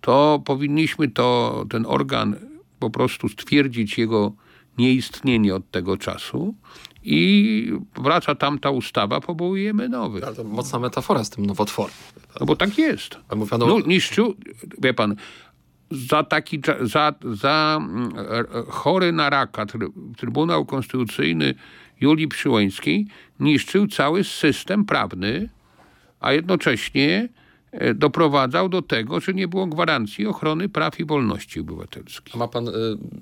to 0.00 0.42
powinniśmy 0.44 1.08
to, 1.08 1.64
ten 1.70 1.86
organ 1.86 2.36
po 2.78 2.90
prostu 2.90 3.28
stwierdzić 3.28 3.98
jego 3.98 4.32
nieistnienie 4.78 5.54
od 5.54 5.70
tego 5.70 5.96
czasu 5.96 6.54
i 7.02 7.72
wraca 7.96 8.34
tamta 8.34 8.70
ustawa, 8.70 9.20
powołujemy 9.20 9.88
nowy. 9.88 10.26
Ale 10.26 10.36
to 10.36 10.44
mocna 10.44 10.78
metafora 10.78 11.24
z 11.24 11.30
tym 11.30 11.46
nowotworem. 11.46 11.94
No 12.40 12.46
bo 12.46 12.56
tak 12.56 12.78
jest. 12.78 13.18
Mówiono, 13.36 13.66
No, 13.66 13.80
niszczył, 13.80 14.34
wie 14.82 14.94
pan, 14.94 15.16
za 15.90 16.22
taki, 16.22 16.60
za, 16.80 17.12
za 17.32 17.78
mm, 17.82 18.12
e, 18.18 18.44
chory 18.68 19.12
na 19.12 19.30
raka 19.30 19.66
try- 19.66 19.90
Trybunał 20.16 20.66
Konstytucyjny 20.66 21.54
Julii 22.00 22.28
Przyłęskiej 22.28 23.06
niszczył 23.40 23.86
cały 23.86 24.24
system 24.24 24.84
prawny, 24.84 25.48
a 26.20 26.32
jednocześnie 26.32 27.28
doprowadzał 27.94 28.68
do 28.68 28.82
tego, 28.82 29.20
że 29.20 29.34
nie 29.34 29.48
było 29.48 29.66
gwarancji 29.66 30.26
ochrony 30.26 30.68
praw 30.68 31.00
i 31.00 31.04
wolności 31.04 31.60
obywatelskich. 31.60 32.34
Ma 32.34 32.48
pan, 32.48 32.68
y, 32.68 32.72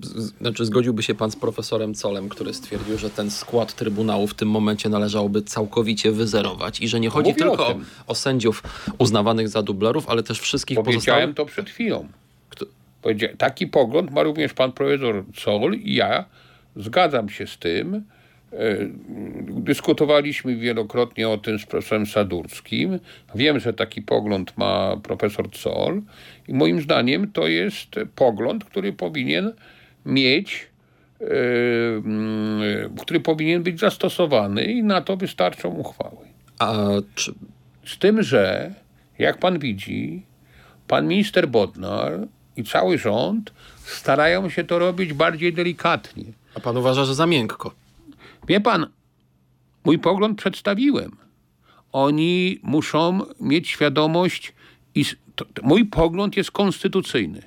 z- 0.02 0.32
znaczy 0.40 0.64
zgodziłby 0.66 1.02
się 1.02 1.14
pan 1.14 1.30
z 1.30 1.36
profesorem 1.36 1.94
Colem, 1.94 2.28
który 2.28 2.54
stwierdził, 2.54 2.98
że 2.98 3.10
ten 3.10 3.30
skład 3.30 3.74
Trybunału 3.74 4.26
w 4.26 4.34
tym 4.34 4.50
momencie 4.50 4.88
należałoby 4.88 5.42
całkowicie 5.42 6.12
wyzerować 6.12 6.80
i 6.80 6.88
że 6.88 7.00
nie 7.00 7.08
chodzi 7.10 7.34
tylko 7.34 7.66
o, 7.68 7.74
o 8.06 8.14
sędziów 8.14 8.62
uznawanych 8.98 9.48
za 9.48 9.62
dublerów, 9.62 10.08
ale 10.08 10.22
też 10.22 10.40
wszystkich 10.40 10.76
Powiedziałem 10.76 11.34
pozostałych. 11.34 11.36
to 11.36 11.46
przed 11.46 11.70
chwilą. 11.70 12.08
Kto- 12.50 12.66
Taki 13.38 13.66
pogląd 13.66 14.10
ma 14.12 14.22
również 14.22 14.54
pan 14.54 14.72
profesor 14.72 15.24
Zoll 15.44 15.74
i 15.74 15.94
ja 15.94 16.24
zgadzam 16.76 17.28
się 17.28 17.46
z 17.46 17.58
tym. 17.58 18.02
E, 18.52 18.56
Dyskutowaliśmy 19.50 20.56
wielokrotnie 20.56 21.28
o 21.28 21.38
tym 21.38 21.58
z 21.58 21.66
profesorem 21.66 22.06
Sadurskim. 22.06 22.98
Wiem, 23.34 23.60
że 23.60 23.72
taki 23.72 24.02
pogląd 24.02 24.58
ma 24.58 24.96
profesor 25.02 25.46
Zoll 25.56 26.02
i 26.48 26.54
moim 26.54 26.80
zdaniem 26.80 27.32
to 27.32 27.48
jest 27.48 27.88
pogląd, 28.14 28.64
który 28.64 28.92
powinien 28.92 29.52
mieć, 30.06 30.66
e, 31.20 31.24
mm, 31.96 32.96
który 33.00 33.20
powinien 33.20 33.62
być 33.62 33.80
zastosowany 33.80 34.64
i 34.64 34.82
na 34.82 35.00
to 35.00 35.16
wystarczą 35.16 35.68
uchwały. 35.68 36.26
A 36.58 36.74
czy, 37.14 37.32
Z 37.84 37.98
tym, 37.98 38.22
że 38.22 38.74
jak 39.18 39.38
pan 39.38 39.58
widzi, 39.58 40.22
pan 40.88 41.08
minister 41.08 41.48
Bodnar 41.48 42.18
i 42.56 42.64
cały 42.64 42.98
rząd 42.98 43.52
starają 43.84 44.48
się 44.50 44.64
to 44.64 44.78
robić 44.78 45.12
bardziej 45.12 45.52
delikatnie. 45.52 46.24
a 46.54 46.60
pan 46.60 46.76
uważa, 46.76 47.04
że 47.04 47.14
za 47.14 47.26
miękko? 47.26 47.85
Wie 48.48 48.60
pan, 48.60 48.86
mój 49.84 49.98
pogląd 49.98 50.38
przedstawiłem. 50.38 51.16
Oni 51.92 52.60
muszą 52.62 53.20
mieć 53.40 53.68
świadomość, 53.68 54.54
i 54.94 55.04
to, 55.34 55.44
mój 55.62 55.84
pogląd 55.84 56.36
jest 56.36 56.50
konstytucyjny. 56.50 57.42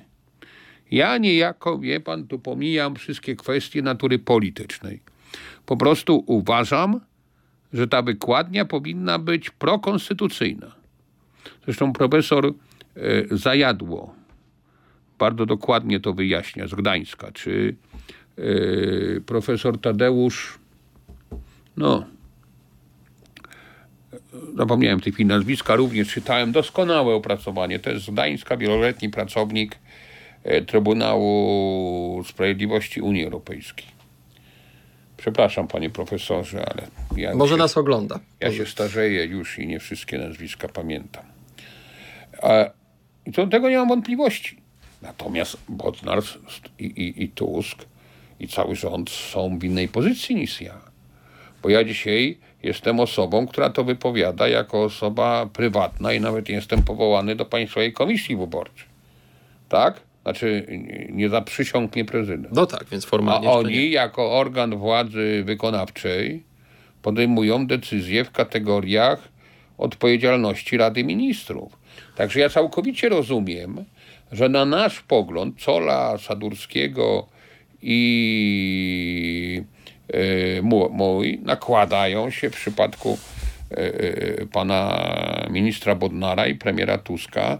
Ja 0.90 1.18
niejako, 1.18 1.78
wie 1.78 2.00
pan, 2.00 2.26
tu 2.26 2.38
pomijam 2.38 2.94
wszystkie 2.94 3.36
kwestie 3.36 3.82
natury 3.82 4.18
politycznej. 4.18 5.00
Po 5.66 5.76
prostu 5.76 6.24
uważam, 6.26 7.00
że 7.72 7.88
ta 7.88 8.02
wykładnia 8.02 8.64
powinna 8.64 9.18
być 9.18 9.50
prokonstytucyjna. 9.50 10.72
Zresztą 11.64 11.92
profesor 11.92 12.46
e, 12.46 12.52
Zajadło 13.30 14.14
bardzo 15.20 15.46
dokładnie 15.46 16.00
to 16.00 16.12
wyjaśnia 16.12 16.66
z 16.66 16.74
Gdańska, 16.74 17.32
czy 17.32 17.76
e, 18.38 19.20
profesor 19.20 19.80
Tadeusz, 19.80 20.58
no, 21.76 22.04
zapomniałem 24.56 25.00
w 25.00 25.02
tej 25.02 25.12
chwili 25.12 25.26
nazwiska, 25.28 25.76
również 25.76 26.08
czytałem 26.08 26.52
doskonałe 26.52 27.14
opracowanie. 27.14 27.78
To 27.78 27.90
jest 27.90 28.04
z 28.04 28.10
Gdańska, 28.10 28.56
wieloletni 28.56 29.08
pracownik 29.08 29.78
e, 30.44 30.62
Trybunału 30.62 32.24
Sprawiedliwości 32.24 33.00
Unii 33.00 33.24
Europejskiej. 33.24 33.86
Przepraszam, 35.16 35.68
panie 35.68 35.90
profesorze, 35.90 36.66
ale 36.66 36.86
ja 37.16 37.34
Może 37.34 37.54
się, 37.54 37.58
nas 37.58 37.76
ogląda. 37.76 38.20
ja 38.40 38.52
się 38.52 38.66
starzeję 38.66 39.24
już 39.24 39.58
i 39.58 39.66
nie 39.66 39.80
wszystkie 39.80 40.18
nazwiska 40.18 40.68
pamiętam. 40.68 41.24
A, 42.42 42.64
I 43.26 43.32
co 43.32 43.44
do 43.44 43.50
tego 43.50 43.70
nie 43.70 43.76
mam 43.78 43.88
wątpliwości. 43.88 44.56
Natomiast 45.02 45.56
Bodnar 45.68 46.22
i, 46.78 46.84
i, 46.84 47.22
i 47.24 47.28
Tusk 47.28 47.84
i 48.40 48.48
cały 48.48 48.76
rząd 48.76 49.10
są 49.10 49.58
w 49.58 49.64
innej 49.64 49.88
pozycji 49.88 50.36
niż 50.36 50.60
ja. 50.60 50.89
Bo 51.62 51.68
ja 51.68 51.84
dzisiaj 51.84 52.38
jestem 52.62 53.00
osobą, 53.00 53.46
która 53.46 53.70
to 53.70 53.84
wypowiada 53.84 54.48
jako 54.48 54.82
osoba 54.82 55.46
prywatna 55.52 56.12
i 56.12 56.20
nawet 56.20 56.48
jestem 56.48 56.82
powołany 56.82 57.36
do 57.36 57.44
Państwowej 57.44 57.92
Komisji 57.92 58.36
Wyborczej. 58.36 58.88
Tak? 59.68 60.00
Znaczy, 60.22 60.66
nie- 60.70 61.08
nie 61.16 61.28
zaprzysiągł 61.28 61.92
mnie 61.94 62.04
prezydent. 62.04 62.48
No 62.54 62.66
tak, 62.66 62.84
więc 62.90 63.04
A 63.04 63.08
formalnie. 63.08 63.46
nie. 63.46 63.52
oni, 63.52 63.90
jako 63.90 64.32
organ 64.38 64.76
władzy 64.76 65.42
wykonawczej, 65.46 66.42
podejmują 67.02 67.66
decyzje 67.66 68.24
w 68.24 68.30
kategoriach 68.30 69.28
odpowiedzialności 69.78 70.76
Rady 70.76 71.04
Ministrów. 71.04 71.76
Także 72.16 72.40
ja 72.40 72.48
całkowicie 72.48 73.08
rozumiem, 73.08 73.84
że 74.32 74.48
na 74.48 74.64
nasz 74.64 75.00
pogląd 75.00 75.62
Cola, 75.64 76.18
Sadurskiego 76.18 77.26
i 77.82 79.62
mój 80.92 81.38
nakładają 81.42 82.30
się 82.30 82.50
w 82.50 82.54
przypadku 82.54 83.18
e, 83.70 83.76
e, 83.76 84.46
pana 84.46 85.06
ministra 85.50 85.94
Bodnara 85.94 86.46
i 86.46 86.54
premiera 86.54 86.98
Tuska 86.98 87.58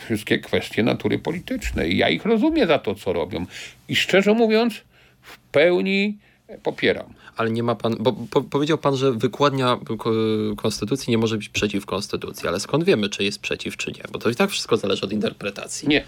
wszystkie 0.00 0.38
kwestie 0.38 0.82
natury 0.82 1.18
politycznej. 1.18 1.96
Ja 1.96 2.08
ich 2.08 2.24
rozumiem 2.24 2.68
za 2.68 2.78
to, 2.78 2.94
co 2.94 3.12
robią. 3.12 3.46
I 3.88 3.96
szczerze 3.96 4.34
mówiąc, 4.34 4.74
w 5.22 5.38
pełni 5.38 6.18
popieram. 6.62 7.14
Ale 7.36 7.50
nie 7.50 7.62
ma 7.62 7.74
pan, 7.74 7.96
bo 8.00 8.12
po, 8.12 8.40
powiedział 8.42 8.78
pan, 8.78 8.96
że 8.96 9.12
wykładnia 9.12 9.78
ko- 9.98 10.12
konstytucji 10.56 11.10
nie 11.10 11.18
może 11.18 11.36
być 11.36 11.48
przeciw 11.48 11.86
konstytucji, 11.86 12.48
ale 12.48 12.60
skąd 12.60 12.84
wiemy, 12.84 13.08
czy 13.08 13.24
jest 13.24 13.40
przeciw, 13.40 13.76
czy 13.76 13.92
nie? 13.92 14.02
Bo 14.12 14.18
to 14.18 14.30
i 14.30 14.34
tak 14.34 14.50
wszystko 14.50 14.76
zależy 14.76 15.02
od 15.02 15.12
interpretacji. 15.12 15.88
Nie. 15.88 16.04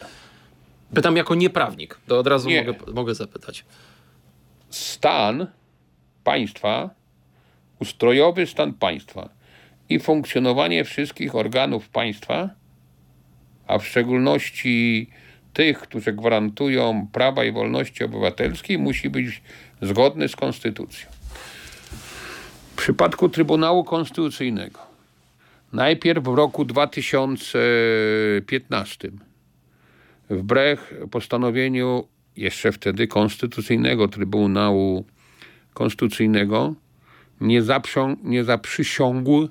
Pytam 0.94 1.16
jako 1.16 1.34
nieprawnik, 1.34 1.98
to 2.06 2.18
od 2.18 2.26
razu 2.26 2.48
Nie. 2.48 2.64
mogę, 2.64 2.92
mogę 2.92 3.14
zapytać. 3.14 3.64
Stan 5.02 5.46
państwa, 6.24 6.90
ustrojowy 7.78 8.46
stan 8.46 8.72
państwa 8.72 9.28
i 9.88 10.00
funkcjonowanie 10.00 10.84
wszystkich 10.84 11.34
organów 11.34 11.88
państwa, 11.88 12.50
a 13.66 13.78
w 13.78 13.86
szczególności 13.86 15.10
tych, 15.52 15.78
którzy 15.78 16.12
gwarantują 16.12 17.06
prawa 17.12 17.44
i 17.44 17.52
wolności 17.52 18.04
obywatelskie, 18.04 18.78
musi 18.78 19.10
być 19.10 19.42
zgodny 19.80 20.28
z 20.28 20.36
konstytucją. 20.36 21.08
W 22.72 22.76
przypadku 22.76 23.28
Trybunału 23.28 23.84
Konstytucyjnego, 23.84 24.80
najpierw 25.72 26.24
w 26.24 26.34
roku 26.34 26.64
2015, 26.64 29.10
wbrew 30.30 30.94
postanowieniu 31.10 32.11
jeszcze 32.36 32.72
wtedy 32.72 33.06
Konstytucyjnego 33.06 34.08
Trybunału 34.08 35.04
Konstytucyjnego 35.74 36.74
nie, 37.40 37.62
zaprząg, 37.62 38.18
nie 38.24 38.44
zaprzysiągł 38.44 39.48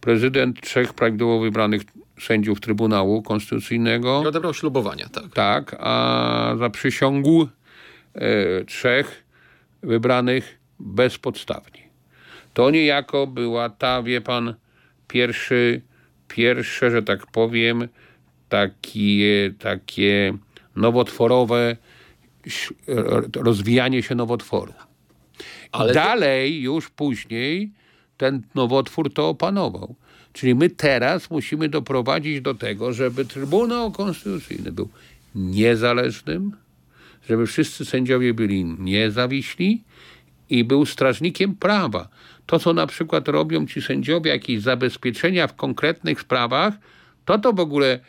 prezydent 0.00 0.60
trzech 0.60 0.94
prawidłowo 0.94 1.40
wybranych 1.40 1.82
sędziów 2.20 2.60
Trybunału 2.60 3.22
Konstytucyjnego. 3.22 4.22
I 4.24 4.26
odebrał 4.26 4.54
ślubowania, 4.54 5.08
tak. 5.08 5.24
Tak, 5.34 5.76
a 5.80 6.54
zaprzysiągł 6.58 7.48
e, 8.14 8.64
trzech 8.64 9.24
wybranych 9.82 10.58
bezpodstawnie. 10.80 11.80
To 12.54 12.70
niejako 12.70 13.26
była 13.26 13.68
ta, 13.68 14.02
wie 14.02 14.20
pan, 14.20 14.54
pierwszy, 15.08 15.80
pierwsze, 16.28 16.90
że 16.90 17.02
tak 17.02 17.26
powiem, 17.26 17.88
takie, 18.48 19.54
takie 19.58 20.34
nowotworowe 20.76 21.76
rozwijanie 23.34 24.02
się 24.02 24.14
nowotworu. 24.14 24.72
Ale 25.72 25.94
Dalej, 25.94 26.62
już 26.62 26.90
później, 26.90 27.72
ten 28.16 28.42
nowotwór 28.54 29.12
to 29.14 29.28
opanował. 29.28 29.94
Czyli 30.32 30.54
my 30.54 30.70
teraz 30.70 31.30
musimy 31.30 31.68
doprowadzić 31.68 32.40
do 32.40 32.54
tego, 32.54 32.92
żeby 32.92 33.24
Trybunał 33.24 33.90
Konstytucyjny 33.90 34.72
był 34.72 34.88
niezależnym, 35.34 36.56
żeby 37.28 37.46
wszyscy 37.46 37.84
sędziowie 37.84 38.34
byli 38.34 38.64
niezawiśli 38.64 39.82
i 40.50 40.64
był 40.64 40.86
strażnikiem 40.86 41.54
prawa. 41.54 42.08
To, 42.46 42.58
co 42.58 42.72
na 42.72 42.86
przykład 42.86 43.28
robią 43.28 43.66
ci 43.66 43.82
sędziowie, 43.82 44.30
jakieś 44.30 44.60
zabezpieczenia 44.60 45.46
w 45.46 45.56
konkretnych 45.56 46.20
sprawach, 46.20 46.74
to 47.24 47.38
to 47.38 47.52
w 47.52 47.60
ogóle 47.60 48.00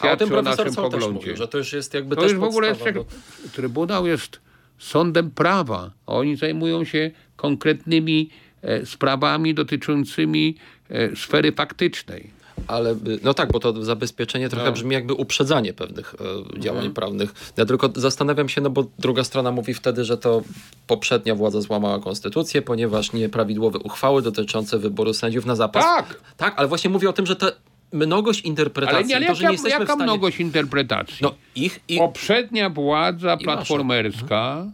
a 0.00 0.12
o 0.12 0.16
tym 0.16 0.28
profesor 0.28 0.72
Sol 0.72 0.90
też 0.90 1.08
mówił, 1.08 1.36
że 1.36 1.48
to 1.48 1.58
już 1.58 1.72
jest 1.72 1.94
jakby 1.94 2.16
To 2.16 2.22
też 2.22 2.30
już 2.32 2.40
w 2.40 2.44
ogóle 2.44 2.68
jest, 2.68 2.84
do- 2.90 3.04
Trybunał 3.52 4.06
jest 4.06 4.40
sądem 4.78 5.30
prawa, 5.30 5.90
oni 6.06 6.36
zajmują 6.36 6.84
się 6.84 7.10
konkretnymi 7.36 8.30
e, 8.62 8.86
sprawami 8.86 9.54
dotyczącymi 9.54 10.56
e, 10.90 11.16
sfery 11.16 11.52
faktycznej. 11.52 12.40
Ale, 12.66 12.90
y, 12.92 12.96
no 13.22 13.34
tak, 13.34 13.52
bo 13.52 13.60
to 13.60 13.84
zabezpieczenie 13.84 14.48
trochę 14.48 14.64
No. 14.66 14.72
brzmi 14.72 14.92
jakby 14.94 15.14
uprzedzanie 15.14 15.72
pewnych 15.72 16.14
e, 16.56 16.60
działań 16.60 16.90
prawnych. 16.90 17.34
Ja 17.56 17.66
tylko 17.66 17.90
zastanawiam 17.96 18.48
się, 18.48 18.60
no 18.60 18.70
bo 18.70 18.84
druga 18.98 19.24
strona 19.24 19.50
mówi 19.52 19.74
wtedy, 19.74 20.04
że 20.04 20.18
to 20.18 20.42
poprzednia 20.86 21.34
władza 21.34 21.60
złamała 21.60 22.00
konstytucję, 22.00 22.62
ponieważ 22.62 23.12
nieprawidłowe 23.12 23.78
uchwały 23.78 24.22
dotyczące 24.22 24.78
wyboru 24.78 25.14
sędziów 25.14 25.46
na 25.46 25.56
zapas. 25.56 25.84
Tak. 25.84 26.20
Tak, 26.36 26.54
ale 26.56 26.68
właśnie 26.68 26.90
mówię 26.90 27.08
o 27.08 27.12
tym, 27.12 27.26
że 27.26 27.36
to 27.36 27.52
mnogość 27.92 28.40
interpretacji, 28.40 28.96
Ale 28.96 29.06
nie, 29.06 29.16
ale 29.16 29.26
to, 29.26 29.32
jaka, 29.32 29.46
nie 29.46 29.52
jesteśmy 29.52 29.70
jaka 29.70 29.84
w 29.84 29.88
stanie... 29.88 30.02
mnogość 30.04 30.40
interpretacji? 30.40 31.18
No 31.20 31.34
ich 31.54 31.80
i... 31.88 31.98
Poprzednia 31.98 32.70
władza 32.70 33.36
platformerska, 33.36 34.66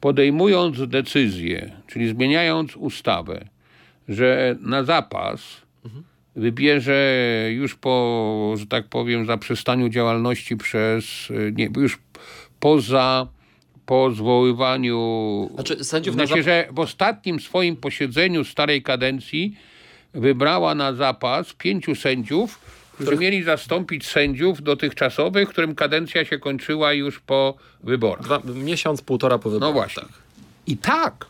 podejmując 0.00 0.88
decyzję, 0.88 1.72
czyli 1.86 2.08
zmieniając 2.08 2.76
ustawę, 2.76 3.44
że 4.08 4.56
na 4.60 4.84
zapas 4.84 5.40
wybierze 6.36 7.48
już 7.50 7.74
po, 7.74 8.54
że 8.56 8.66
tak 8.66 8.88
powiem, 8.88 9.26
zaprzestaniu 9.26 9.88
działalności 9.88 10.56
przez, 10.56 11.04
nie, 11.52 11.68
już 11.76 11.98
poza 12.60 13.26
po 13.86 14.10
zwoływaniu. 14.10 15.50
Znaczy, 15.54 15.84
sędziów 15.84 16.16
na 16.16 16.26
znaczy, 16.26 16.42
zap- 16.42 16.44
że 16.44 16.68
w 16.70 16.78
ostatnim 16.78 17.40
swoim 17.40 17.76
posiedzeniu 17.76 18.44
starej 18.44 18.82
kadencji 18.82 19.56
wybrała 20.14 20.74
na 20.74 20.92
zapas 20.92 21.52
pięciu 21.52 21.94
sędziów, 21.94 22.58
którzy 22.94 23.16
mieli 23.16 23.42
zastąpić 23.42 24.06
sędziów 24.06 24.62
dotychczasowych, 24.62 25.48
którym 25.48 25.74
kadencja 25.74 26.24
się 26.24 26.38
kończyła 26.38 26.92
już 26.92 27.20
po 27.20 27.54
wyborach. 27.82 28.24
Dwa, 28.24 28.40
miesiąc, 28.54 29.02
półtora 29.02 29.38
po 29.38 29.50
wyborach. 29.50 29.68
No 29.68 29.72
właśnie. 29.72 30.02
Tak. 30.02 30.12
I 30.66 30.76
tak. 30.76 31.26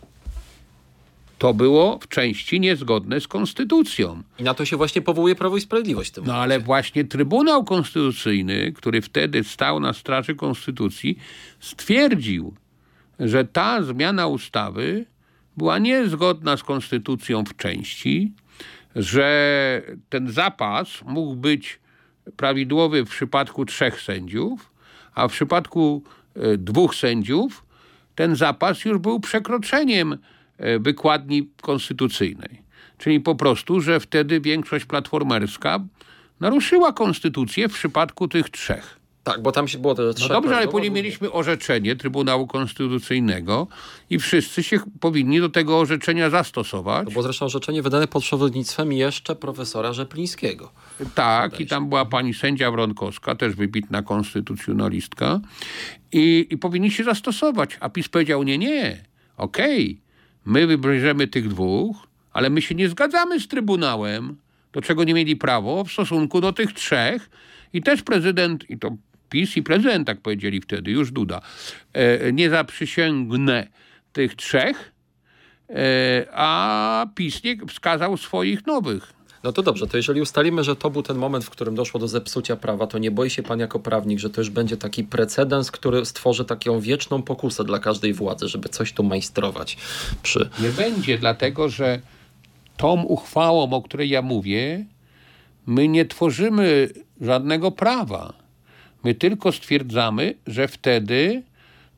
To 1.38 1.54
było 1.54 1.98
w 1.98 2.08
części 2.08 2.60
niezgodne 2.60 3.20
z 3.20 3.28
konstytucją. 3.28 4.22
I 4.38 4.42
na 4.42 4.54
to 4.54 4.64
się 4.64 4.76
właśnie 4.76 5.02
powołuje 5.02 5.34
Prawo 5.34 5.56
i 5.56 5.60
Sprawiedliwość 5.60 6.12
No 6.26 6.34
ale 6.34 6.60
właśnie 6.60 7.04
Trybunał 7.04 7.64
Konstytucyjny, 7.64 8.72
który 8.72 9.02
wtedy 9.02 9.44
stał 9.44 9.80
na 9.80 9.92
straży 9.92 10.34
konstytucji, 10.34 11.18
stwierdził, 11.60 12.54
że 13.20 13.44
ta 13.44 13.82
zmiana 13.82 14.26
ustawy 14.26 15.06
była 15.56 15.78
niezgodna 15.78 16.56
z 16.56 16.62
konstytucją 16.62 17.44
w 17.44 17.56
części, 17.56 18.32
że 18.96 19.82
ten 20.08 20.30
zapas 20.30 21.02
mógł 21.06 21.36
być 21.36 21.80
prawidłowy 22.36 23.04
w 23.04 23.08
przypadku 23.08 23.64
trzech 23.64 24.00
sędziów, 24.00 24.70
a 25.14 25.28
w 25.28 25.32
przypadku 25.32 26.02
e, 26.36 26.56
dwóch 26.56 26.94
sędziów 26.94 27.64
ten 28.14 28.36
zapas 28.36 28.84
już 28.84 28.98
był 28.98 29.20
przekroczeniem 29.20 30.18
e, 30.58 30.78
wykładni 30.78 31.50
konstytucyjnej. 31.62 32.62
Czyli 32.98 33.20
po 33.20 33.34
prostu, 33.34 33.80
że 33.80 34.00
wtedy 34.00 34.40
większość 34.40 34.84
platformerska 34.84 35.80
naruszyła 36.40 36.92
konstytucję 36.92 37.68
w 37.68 37.74
przypadku 37.74 38.28
tych 38.28 38.50
trzech. 38.50 39.03
Tak, 39.24 39.42
bo 39.42 39.52
tam 39.52 39.68
się 39.68 39.78
było 39.78 39.94
to, 39.94 40.02
No 40.02 40.28
dobrze, 40.28 40.56
ale 40.56 40.68
później 40.68 40.90
mieliśmy 40.90 41.32
orzeczenie 41.32 41.96
Trybunału 41.96 42.46
Konstytucyjnego 42.46 43.66
i 44.10 44.18
wszyscy 44.18 44.62
się 44.62 44.78
powinni 45.00 45.40
do 45.40 45.48
tego 45.48 45.78
orzeczenia 45.78 46.30
zastosować. 46.30 47.04
To 47.04 47.10
było 47.10 47.22
zresztą 47.22 47.46
orzeczenie 47.46 47.82
wydane 47.82 48.06
pod 48.06 48.22
przewodnictwem 48.22 48.92
jeszcze 48.92 49.36
profesora 49.36 49.92
Rzeplińskiego. 49.92 50.72
Tak, 51.14 51.60
i 51.60 51.66
tam 51.66 51.88
była 51.88 52.04
pani 52.04 52.34
sędzia 52.34 52.70
Wronkowska, 52.70 53.34
też 53.34 53.54
wybitna 53.54 54.02
konstytucjonalistka 54.02 55.40
i, 56.12 56.46
i 56.50 56.58
powinni 56.58 56.90
się 56.90 57.04
zastosować. 57.04 57.76
A 57.80 57.88
PiS 57.88 58.08
powiedział, 58.08 58.42
nie, 58.42 58.58
nie, 58.58 59.04
okej, 59.36 60.00
my 60.44 60.66
wybierzemy 60.66 61.28
tych 61.28 61.48
dwóch, 61.48 62.06
ale 62.32 62.50
my 62.50 62.62
się 62.62 62.74
nie 62.74 62.88
zgadzamy 62.88 63.40
z 63.40 63.48
Trybunałem, 63.48 64.36
do 64.72 64.80
czego 64.80 65.04
nie 65.04 65.14
mieli 65.14 65.36
prawo 65.36 65.84
w 65.84 65.92
stosunku 65.92 66.40
do 66.40 66.52
tych 66.52 66.72
trzech 66.72 67.30
i 67.72 67.82
też 67.82 68.02
prezydent, 68.02 68.70
i 68.70 68.78
to 68.78 68.90
PiS 69.34 69.56
i 69.56 69.62
prezydent 69.62 70.06
tak 70.06 70.20
powiedzieli 70.20 70.60
wtedy, 70.60 70.90
już 70.90 71.10
Duda, 71.10 71.40
e, 71.92 72.32
nie 72.32 72.50
zaprzysięgnę 72.50 73.66
tych 74.12 74.34
trzech, 74.34 74.92
e, 75.70 76.26
a 76.32 77.06
PiS 77.14 77.44
nie 77.44 77.56
wskazał 77.68 78.16
swoich 78.16 78.66
nowych. 78.66 79.12
No 79.42 79.52
to 79.52 79.62
dobrze, 79.62 79.86
to 79.86 79.96
jeżeli 79.96 80.20
ustalimy, 80.20 80.64
że 80.64 80.76
to 80.76 80.90
był 80.90 81.02
ten 81.02 81.16
moment, 81.16 81.44
w 81.44 81.50
którym 81.50 81.74
doszło 81.74 82.00
do 82.00 82.08
zepsucia 82.08 82.56
prawa, 82.56 82.86
to 82.86 82.98
nie 82.98 83.10
boi 83.10 83.30
się 83.30 83.42
pan 83.42 83.58
jako 83.58 83.78
prawnik, 83.78 84.18
że 84.18 84.30
to 84.30 84.40
już 84.40 84.50
będzie 84.50 84.76
taki 84.76 85.04
precedens, 85.04 85.70
który 85.70 86.04
stworzy 86.04 86.44
taką 86.44 86.80
wieczną 86.80 87.22
pokusę 87.22 87.64
dla 87.64 87.78
każdej 87.78 88.12
władzy, 88.12 88.48
żeby 88.48 88.68
coś 88.68 88.92
tu 88.92 89.02
majstrować 89.02 89.76
przy... 90.22 90.50
Nie 90.60 90.68
będzie, 90.68 91.18
dlatego 91.18 91.68
że 91.68 92.00
tą 92.76 93.02
uchwałą, 93.02 93.70
o 93.70 93.82
której 93.82 94.08
ja 94.08 94.22
mówię, 94.22 94.84
my 95.66 95.88
nie 95.88 96.04
tworzymy 96.04 96.88
żadnego 97.20 97.70
prawa. 97.70 98.43
My 99.04 99.14
tylko 99.14 99.52
stwierdzamy, 99.52 100.34
że 100.46 100.68
wtedy 100.68 101.42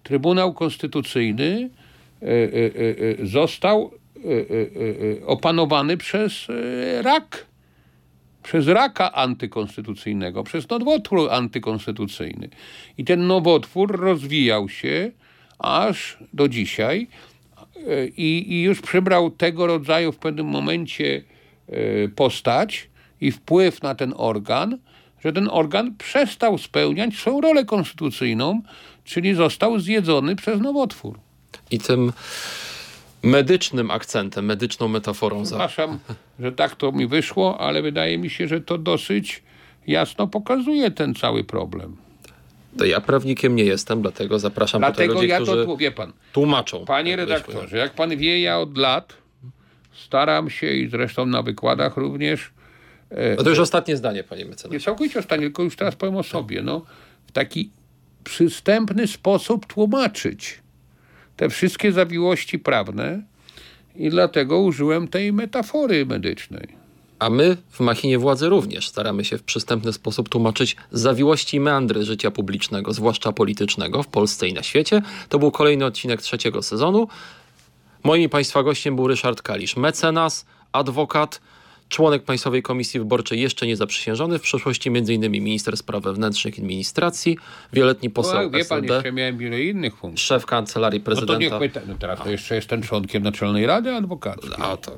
Trybunał 0.06 0.54
Konstytucyjny 0.54 1.70
e, 2.22 2.26
e, 2.26 2.30
e, 3.22 3.26
został 3.26 3.90
opanowany 5.26 5.96
przez 5.96 6.46
rak. 7.02 7.46
Przez 8.42 8.68
raka 8.68 9.12
antykonstytucyjnego, 9.12 10.44
przez 10.44 10.68
nowotwór 10.68 11.30
antykonstytucyjny. 11.30 12.48
I 12.98 13.04
ten 13.04 13.26
nowotwór 13.26 14.00
rozwijał 14.00 14.68
się 14.68 15.10
aż 15.58 16.18
do 16.32 16.48
dzisiaj 16.48 17.06
i, 18.16 18.46
i 18.48 18.62
już 18.62 18.80
przybrał 18.80 19.30
tego 19.30 19.66
rodzaju 19.66 20.12
w 20.12 20.18
pewnym 20.18 20.46
momencie 20.46 21.22
postać 22.16 22.88
i 23.20 23.32
wpływ 23.32 23.82
na 23.82 23.94
ten 23.94 24.14
organ, 24.16 24.78
że 25.26 25.32
ten 25.32 25.48
organ 25.50 25.94
przestał 25.96 26.58
spełniać 26.58 27.14
swoją 27.14 27.40
rolę 27.40 27.64
konstytucyjną, 27.64 28.62
czyli 29.04 29.34
został 29.34 29.80
zjedzony 29.80 30.36
przez 30.36 30.60
nowotwór. 30.60 31.18
I 31.70 31.78
tym 31.78 32.12
medycznym 33.22 33.90
akcentem, 33.90 34.44
medyczną 34.44 34.88
metaforą 34.88 35.44
za... 35.44 35.56
Przepraszam, 35.56 35.98
że 36.40 36.52
tak 36.52 36.76
to 36.76 36.92
mi 36.92 37.06
wyszło, 37.06 37.60
ale 37.60 37.82
wydaje 37.82 38.18
mi 38.18 38.30
się, 38.30 38.48
że 38.48 38.60
to 38.60 38.78
dosyć 38.78 39.42
jasno 39.86 40.26
pokazuje 40.26 40.90
ten 40.90 41.14
cały 41.14 41.44
problem. 41.44 41.96
To 42.78 42.84
ja 42.84 43.00
prawnikiem 43.00 43.56
nie 43.56 43.64
jestem, 43.64 44.02
dlatego 44.02 44.38
zapraszam 44.38 44.82
tutaj 44.82 44.94
Dlatego 44.94 45.14
ludzi, 45.14 45.28
ja 45.28 45.36
którzy 45.36 45.66
to 45.66 45.76
wie 45.76 45.90
pan, 45.90 46.12
tłumaczą. 46.32 46.84
Panie 46.84 47.10
jak 47.10 47.20
redaktorze, 47.20 47.76
jak 47.76 47.94
pan 47.94 48.16
wie, 48.16 48.40
ja 48.40 48.58
od 48.58 48.78
lat 48.78 49.14
staram 49.92 50.50
się 50.50 50.66
i 50.70 50.88
zresztą 50.88 51.26
na 51.26 51.42
wykładach 51.42 51.96
również, 51.96 52.50
No 53.36 53.44
to 53.44 53.50
już 53.50 53.58
ostatnie 53.58 53.96
zdanie, 53.96 54.24
panie 54.24 54.44
nie 54.44 54.50
mecenasie. 54.50 54.84
całkowicie 54.84 55.18
ostatnio, 55.18 55.46
tylko 55.46 55.62
już 55.62 55.76
teraz 55.76 55.96
powiem 55.96 56.16
o 56.16 56.22
sobie, 56.22 56.62
no, 56.62 56.82
w 57.26 57.32
taki 57.32 57.70
przystępny 58.24 59.06
sposób 59.06 59.66
tłumaczyć 59.66 60.62
te 61.36 61.48
wszystkie 61.48 61.92
zawiłości 61.92 62.58
prawne 62.58 63.22
i 63.96 64.10
dlatego 64.10 64.60
użyłem 64.60 65.08
tej 65.08 65.32
metafory 65.32 66.06
medycznej. 66.06 66.68
A 67.18 67.30
my 67.30 67.56
w 67.70 67.80
Machinie 67.80 68.18
Władzy 68.18 68.48
również 68.48 68.88
staramy 68.88 69.24
się 69.24 69.38
w 69.38 69.42
przystępny 69.42 69.92
sposób 69.92 70.28
tłumaczyć 70.28 70.76
zawiłości 70.92 71.56
i 71.56 71.60
meandry 71.60 72.04
życia 72.04 72.30
publicznego, 72.30 72.92
zwłaszcza 72.92 73.32
politycznego 73.32 74.02
w 74.02 74.08
Polsce 74.08 74.48
i 74.48 74.52
na 74.52 74.62
świecie. 74.62 75.02
To 75.28 75.38
był 75.38 75.50
kolejny 75.50 75.84
odcinek 75.84 76.22
trzeciego 76.22 76.62
sezonu. 76.62 77.08
Moim 78.04 78.30
Państwa 78.30 78.62
gościem 78.62 78.96
był 78.96 79.08
Ryszard 79.08 79.42
Kalisz, 79.42 79.76
mecenas, 79.76 80.46
adwokat, 80.72 81.40
członek 81.88 82.22
Państwowej 82.22 82.62
Komisji 82.62 83.00
Wyborczej 83.00 83.40
jeszcze 83.40 83.66
nie 83.66 83.76
zaprzysiężony, 83.76 84.38
w 84.38 84.42
przeszłości 84.42 84.88
m.in. 84.88 85.30
minister 85.30 85.76
spraw 85.76 86.02
wewnętrznych 86.02 86.58
i 86.58 86.60
administracji, 86.60 87.38
wieletni 87.72 88.10
poseł 88.10 88.42
No, 88.42 88.50
wie 88.50 88.64
pan, 88.64 88.78
SLD, 88.78 88.94
jeszcze 88.94 89.12
miałem 89.12 89.38
wiele 89.38 89.62
innych 89.62 89.96
funkcji. 89.96 90.26
szef 90.26 90.46
kancelarii 90.46 91.02
No 91.06 91.14
to 91.14 91.20
niech 91.20 91.26
prezydenta. 91.28 91.58
pyta, 91.58 91.80
no 91.88 91.94
teraz 91.98 92.18
to 92.18 92.30
jeszcze 92.30 92.54
jestem 92.54 92.82
członkiem 92.82 93.22
Naczelnej 93.22 93.66
Rady 93.66 93.90
Adwokackiej. 93.94 94.50
A 94.58 94.76
to 94.76 94.92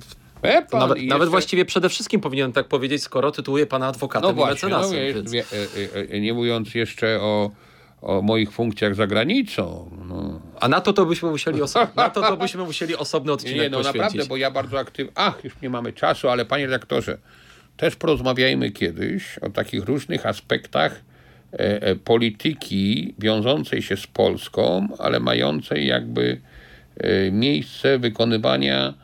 pan, 0.70 0.80
nawet, 0.80 0.98
i 0.98 1.06
nawet 1.06 1.20
jeszcze- 1.20 1.30
właściwie 1.30 1.64
przede 1.64 1.88
wszystkim 1.88 2.20
powinienem 2.20 2.52
tak 2.52 2.68
powiedzieć, 2.68 3.02
skoro 3.02 3.30
tytułuje 3.32 3.66
pana 3.66 3.86
adwokatem 3.86 4.22
No 4.26 4.32
i 4.32 4.34
właśnie, 4.34 4.68
no, 4.68 4.76
mecenasem. 4.78 5.06
wie, 5.06 5.14
więc... 5.14 5.32
wie, 5.32 5.44
e, 6.08 6.10
e, 6.14 6.20
nie 6.20 6.34
mówiąc 6.34 6.74
jeszcze 6.74 7.20
o, 7.20 7.50
o 8.02 8.22
moich 8.22 8.52
funkcjach 8.52 8.94
za 8.94 9.06
granicą. 9.06 9.90
No. 10.08 10.40
A 10.60 10.68
na 10.68 10.80
to 10.80 10.92
to 10.92 11.06
byśmy 11.06 11.30
musieli, 11.30 11.60
oso- 11.60 11.96
na 11.96 12.10
to 12.10 12.22
to 12.22 12.36
byśmy 12.36 12.64
musieli 12.72 12.96
osobny 12.96 13.28
Nie, 13.28 13.34
odcinek 13.34 13.62
nie, 13.62 13.70
no 13.70 13.78
poświęcić. 13.78 14.00
naprawdę, 14.02 14.28
bo 14.28 14.36
ja 14.36 14.50
bardzo 14.50 14.78
aktywnie... 14.78 15.12
Ach, 15.14 15.44
już 15.44 15.52
nie 15.62 15.70
mamy 15.70 15.92
czasu, 15.92 16.28
ale 16.28 16.44
panie 16.44 16.66
redaktorze, 16.66 17.18
też 17.76 17.96
porozmawiajmy 17.96 18.70
kiedyś 18.70 19.38
o 19.38 19.50
takich 19.50 19.84
różnych 19.84 20.26
aspektach 20.26 21.00
e, 21.52 21.82
e, 21.82 21.94
polityki 21.96 23.14
wiążącej 23.18 23.82
się 23.82 23.96
z 23.96 24.06
Polską, 24.06 24.88
ale 24.98 25.20
mającej 25.20 25.86
jakby 25.86 26.40
e, 26.96 27.30
miejsce 27.30 27.98
wykonywania 27.98 28.94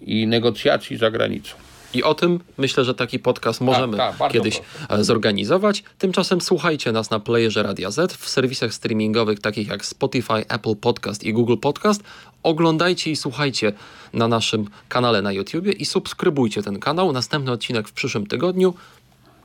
i 0.00 0.26
negocjacji 0.26 0.96
za 0.96 1.10
granicą. 1.10 1.56
I 1.94 2.02
o 2.02 2.14
tym 2.14 2.40
myślę, 2.58 2.84
że 2.84 2.94
taki 2.94 3.18
podcast 3.18 3.60
możemy 3.60 3.96
tak, 3.96 4.32
kiedyś 4.32 4.60
e, 4.88 5.04
zorganizować. 5.04 5.82
Tymczasem 5.98 6.40
słuchajcie 6.40 6.92
nas 6.92 7.10
na 7.10 7.20
playerze 7.20 7.62
Radia 7.62 7.90
Z, 7.90 8.12
w 8.12 8.28
serwisach 8.28 8.74
streamingowych 8.74 9.40
takich 9.40 9.68
jak 9.68 9.84
Spotify, 9.86 10.46
Apple 10.48 10.76
Podcast 10.76 11.24
i 11.24 11.32
Google 11.32 11.56
Podcast. 11.56 12.02
Oglądajcie 12.42 13.10
i 13.10 13.16
słuchajcie 13.16 13.72
na 14.12 14.28
naszym 14.28 14.68
kanale 14.88 15.22
na 15.22 15.32
YouTubie 15.32 15.72
i 15.72 15.84
subskrybujcie 15.84 16.62
ten 16.62 16.78
kanał. 16.78 17.12
Następny 17.12 17.52
odcinek 17.52 17.88
w 17.88 17.92
przyszłym 17.92 18.26
tygodniu. 18.26 18.74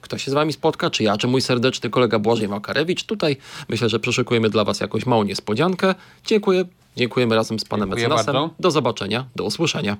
kto 0.01 0.17
się 0.17 0.31
z 0.31 0.33
wami 0.33 0.53
spotka, 0.53 0.89
czy 0.89 1.03
ja, 1.03 1.17
czy 1.17 1.27
mój 1.27 1.41
serdeczny 1.41 1.89
kolega 1.89 2.19
Błażej 2.19 2.47
Makarewicz. 2.47 3.03
Tutaj 3.03 3.37
myślę, 3.69 3.89
że 3.89 3.99
przyszykujemy 3.99 4.49
dla 4.49 4.63
was 4.63 4.79
jakąś 4.79 5.05
małą 5.05 5.23
niespodziankę. 5.23 5.95
Dziękuję. 6.25 6.65
Dziękujemy 6.95 7.35
razem 7.35 7.59
z 7.59 7.65
panem 7.65 7.89
Dziękuję 7.89 8.07
mecenasem. 8.07 8.33
bardzo. 8.33 8.49
Do 8.59 8.71
zobaczenia, 8.71 9.25
do 9.35 9.43
usłyszenia. 9.43 9.97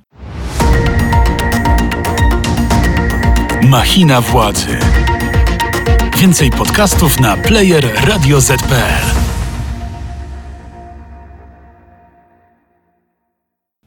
Machina 3.70 4.22
władzy. 4.22 4.80
Więcej 6.18 6.52
podcastów 6.52 7.20
na 7.20 7.38
player 7.38 8.08
radioz.pl 8.08 9.15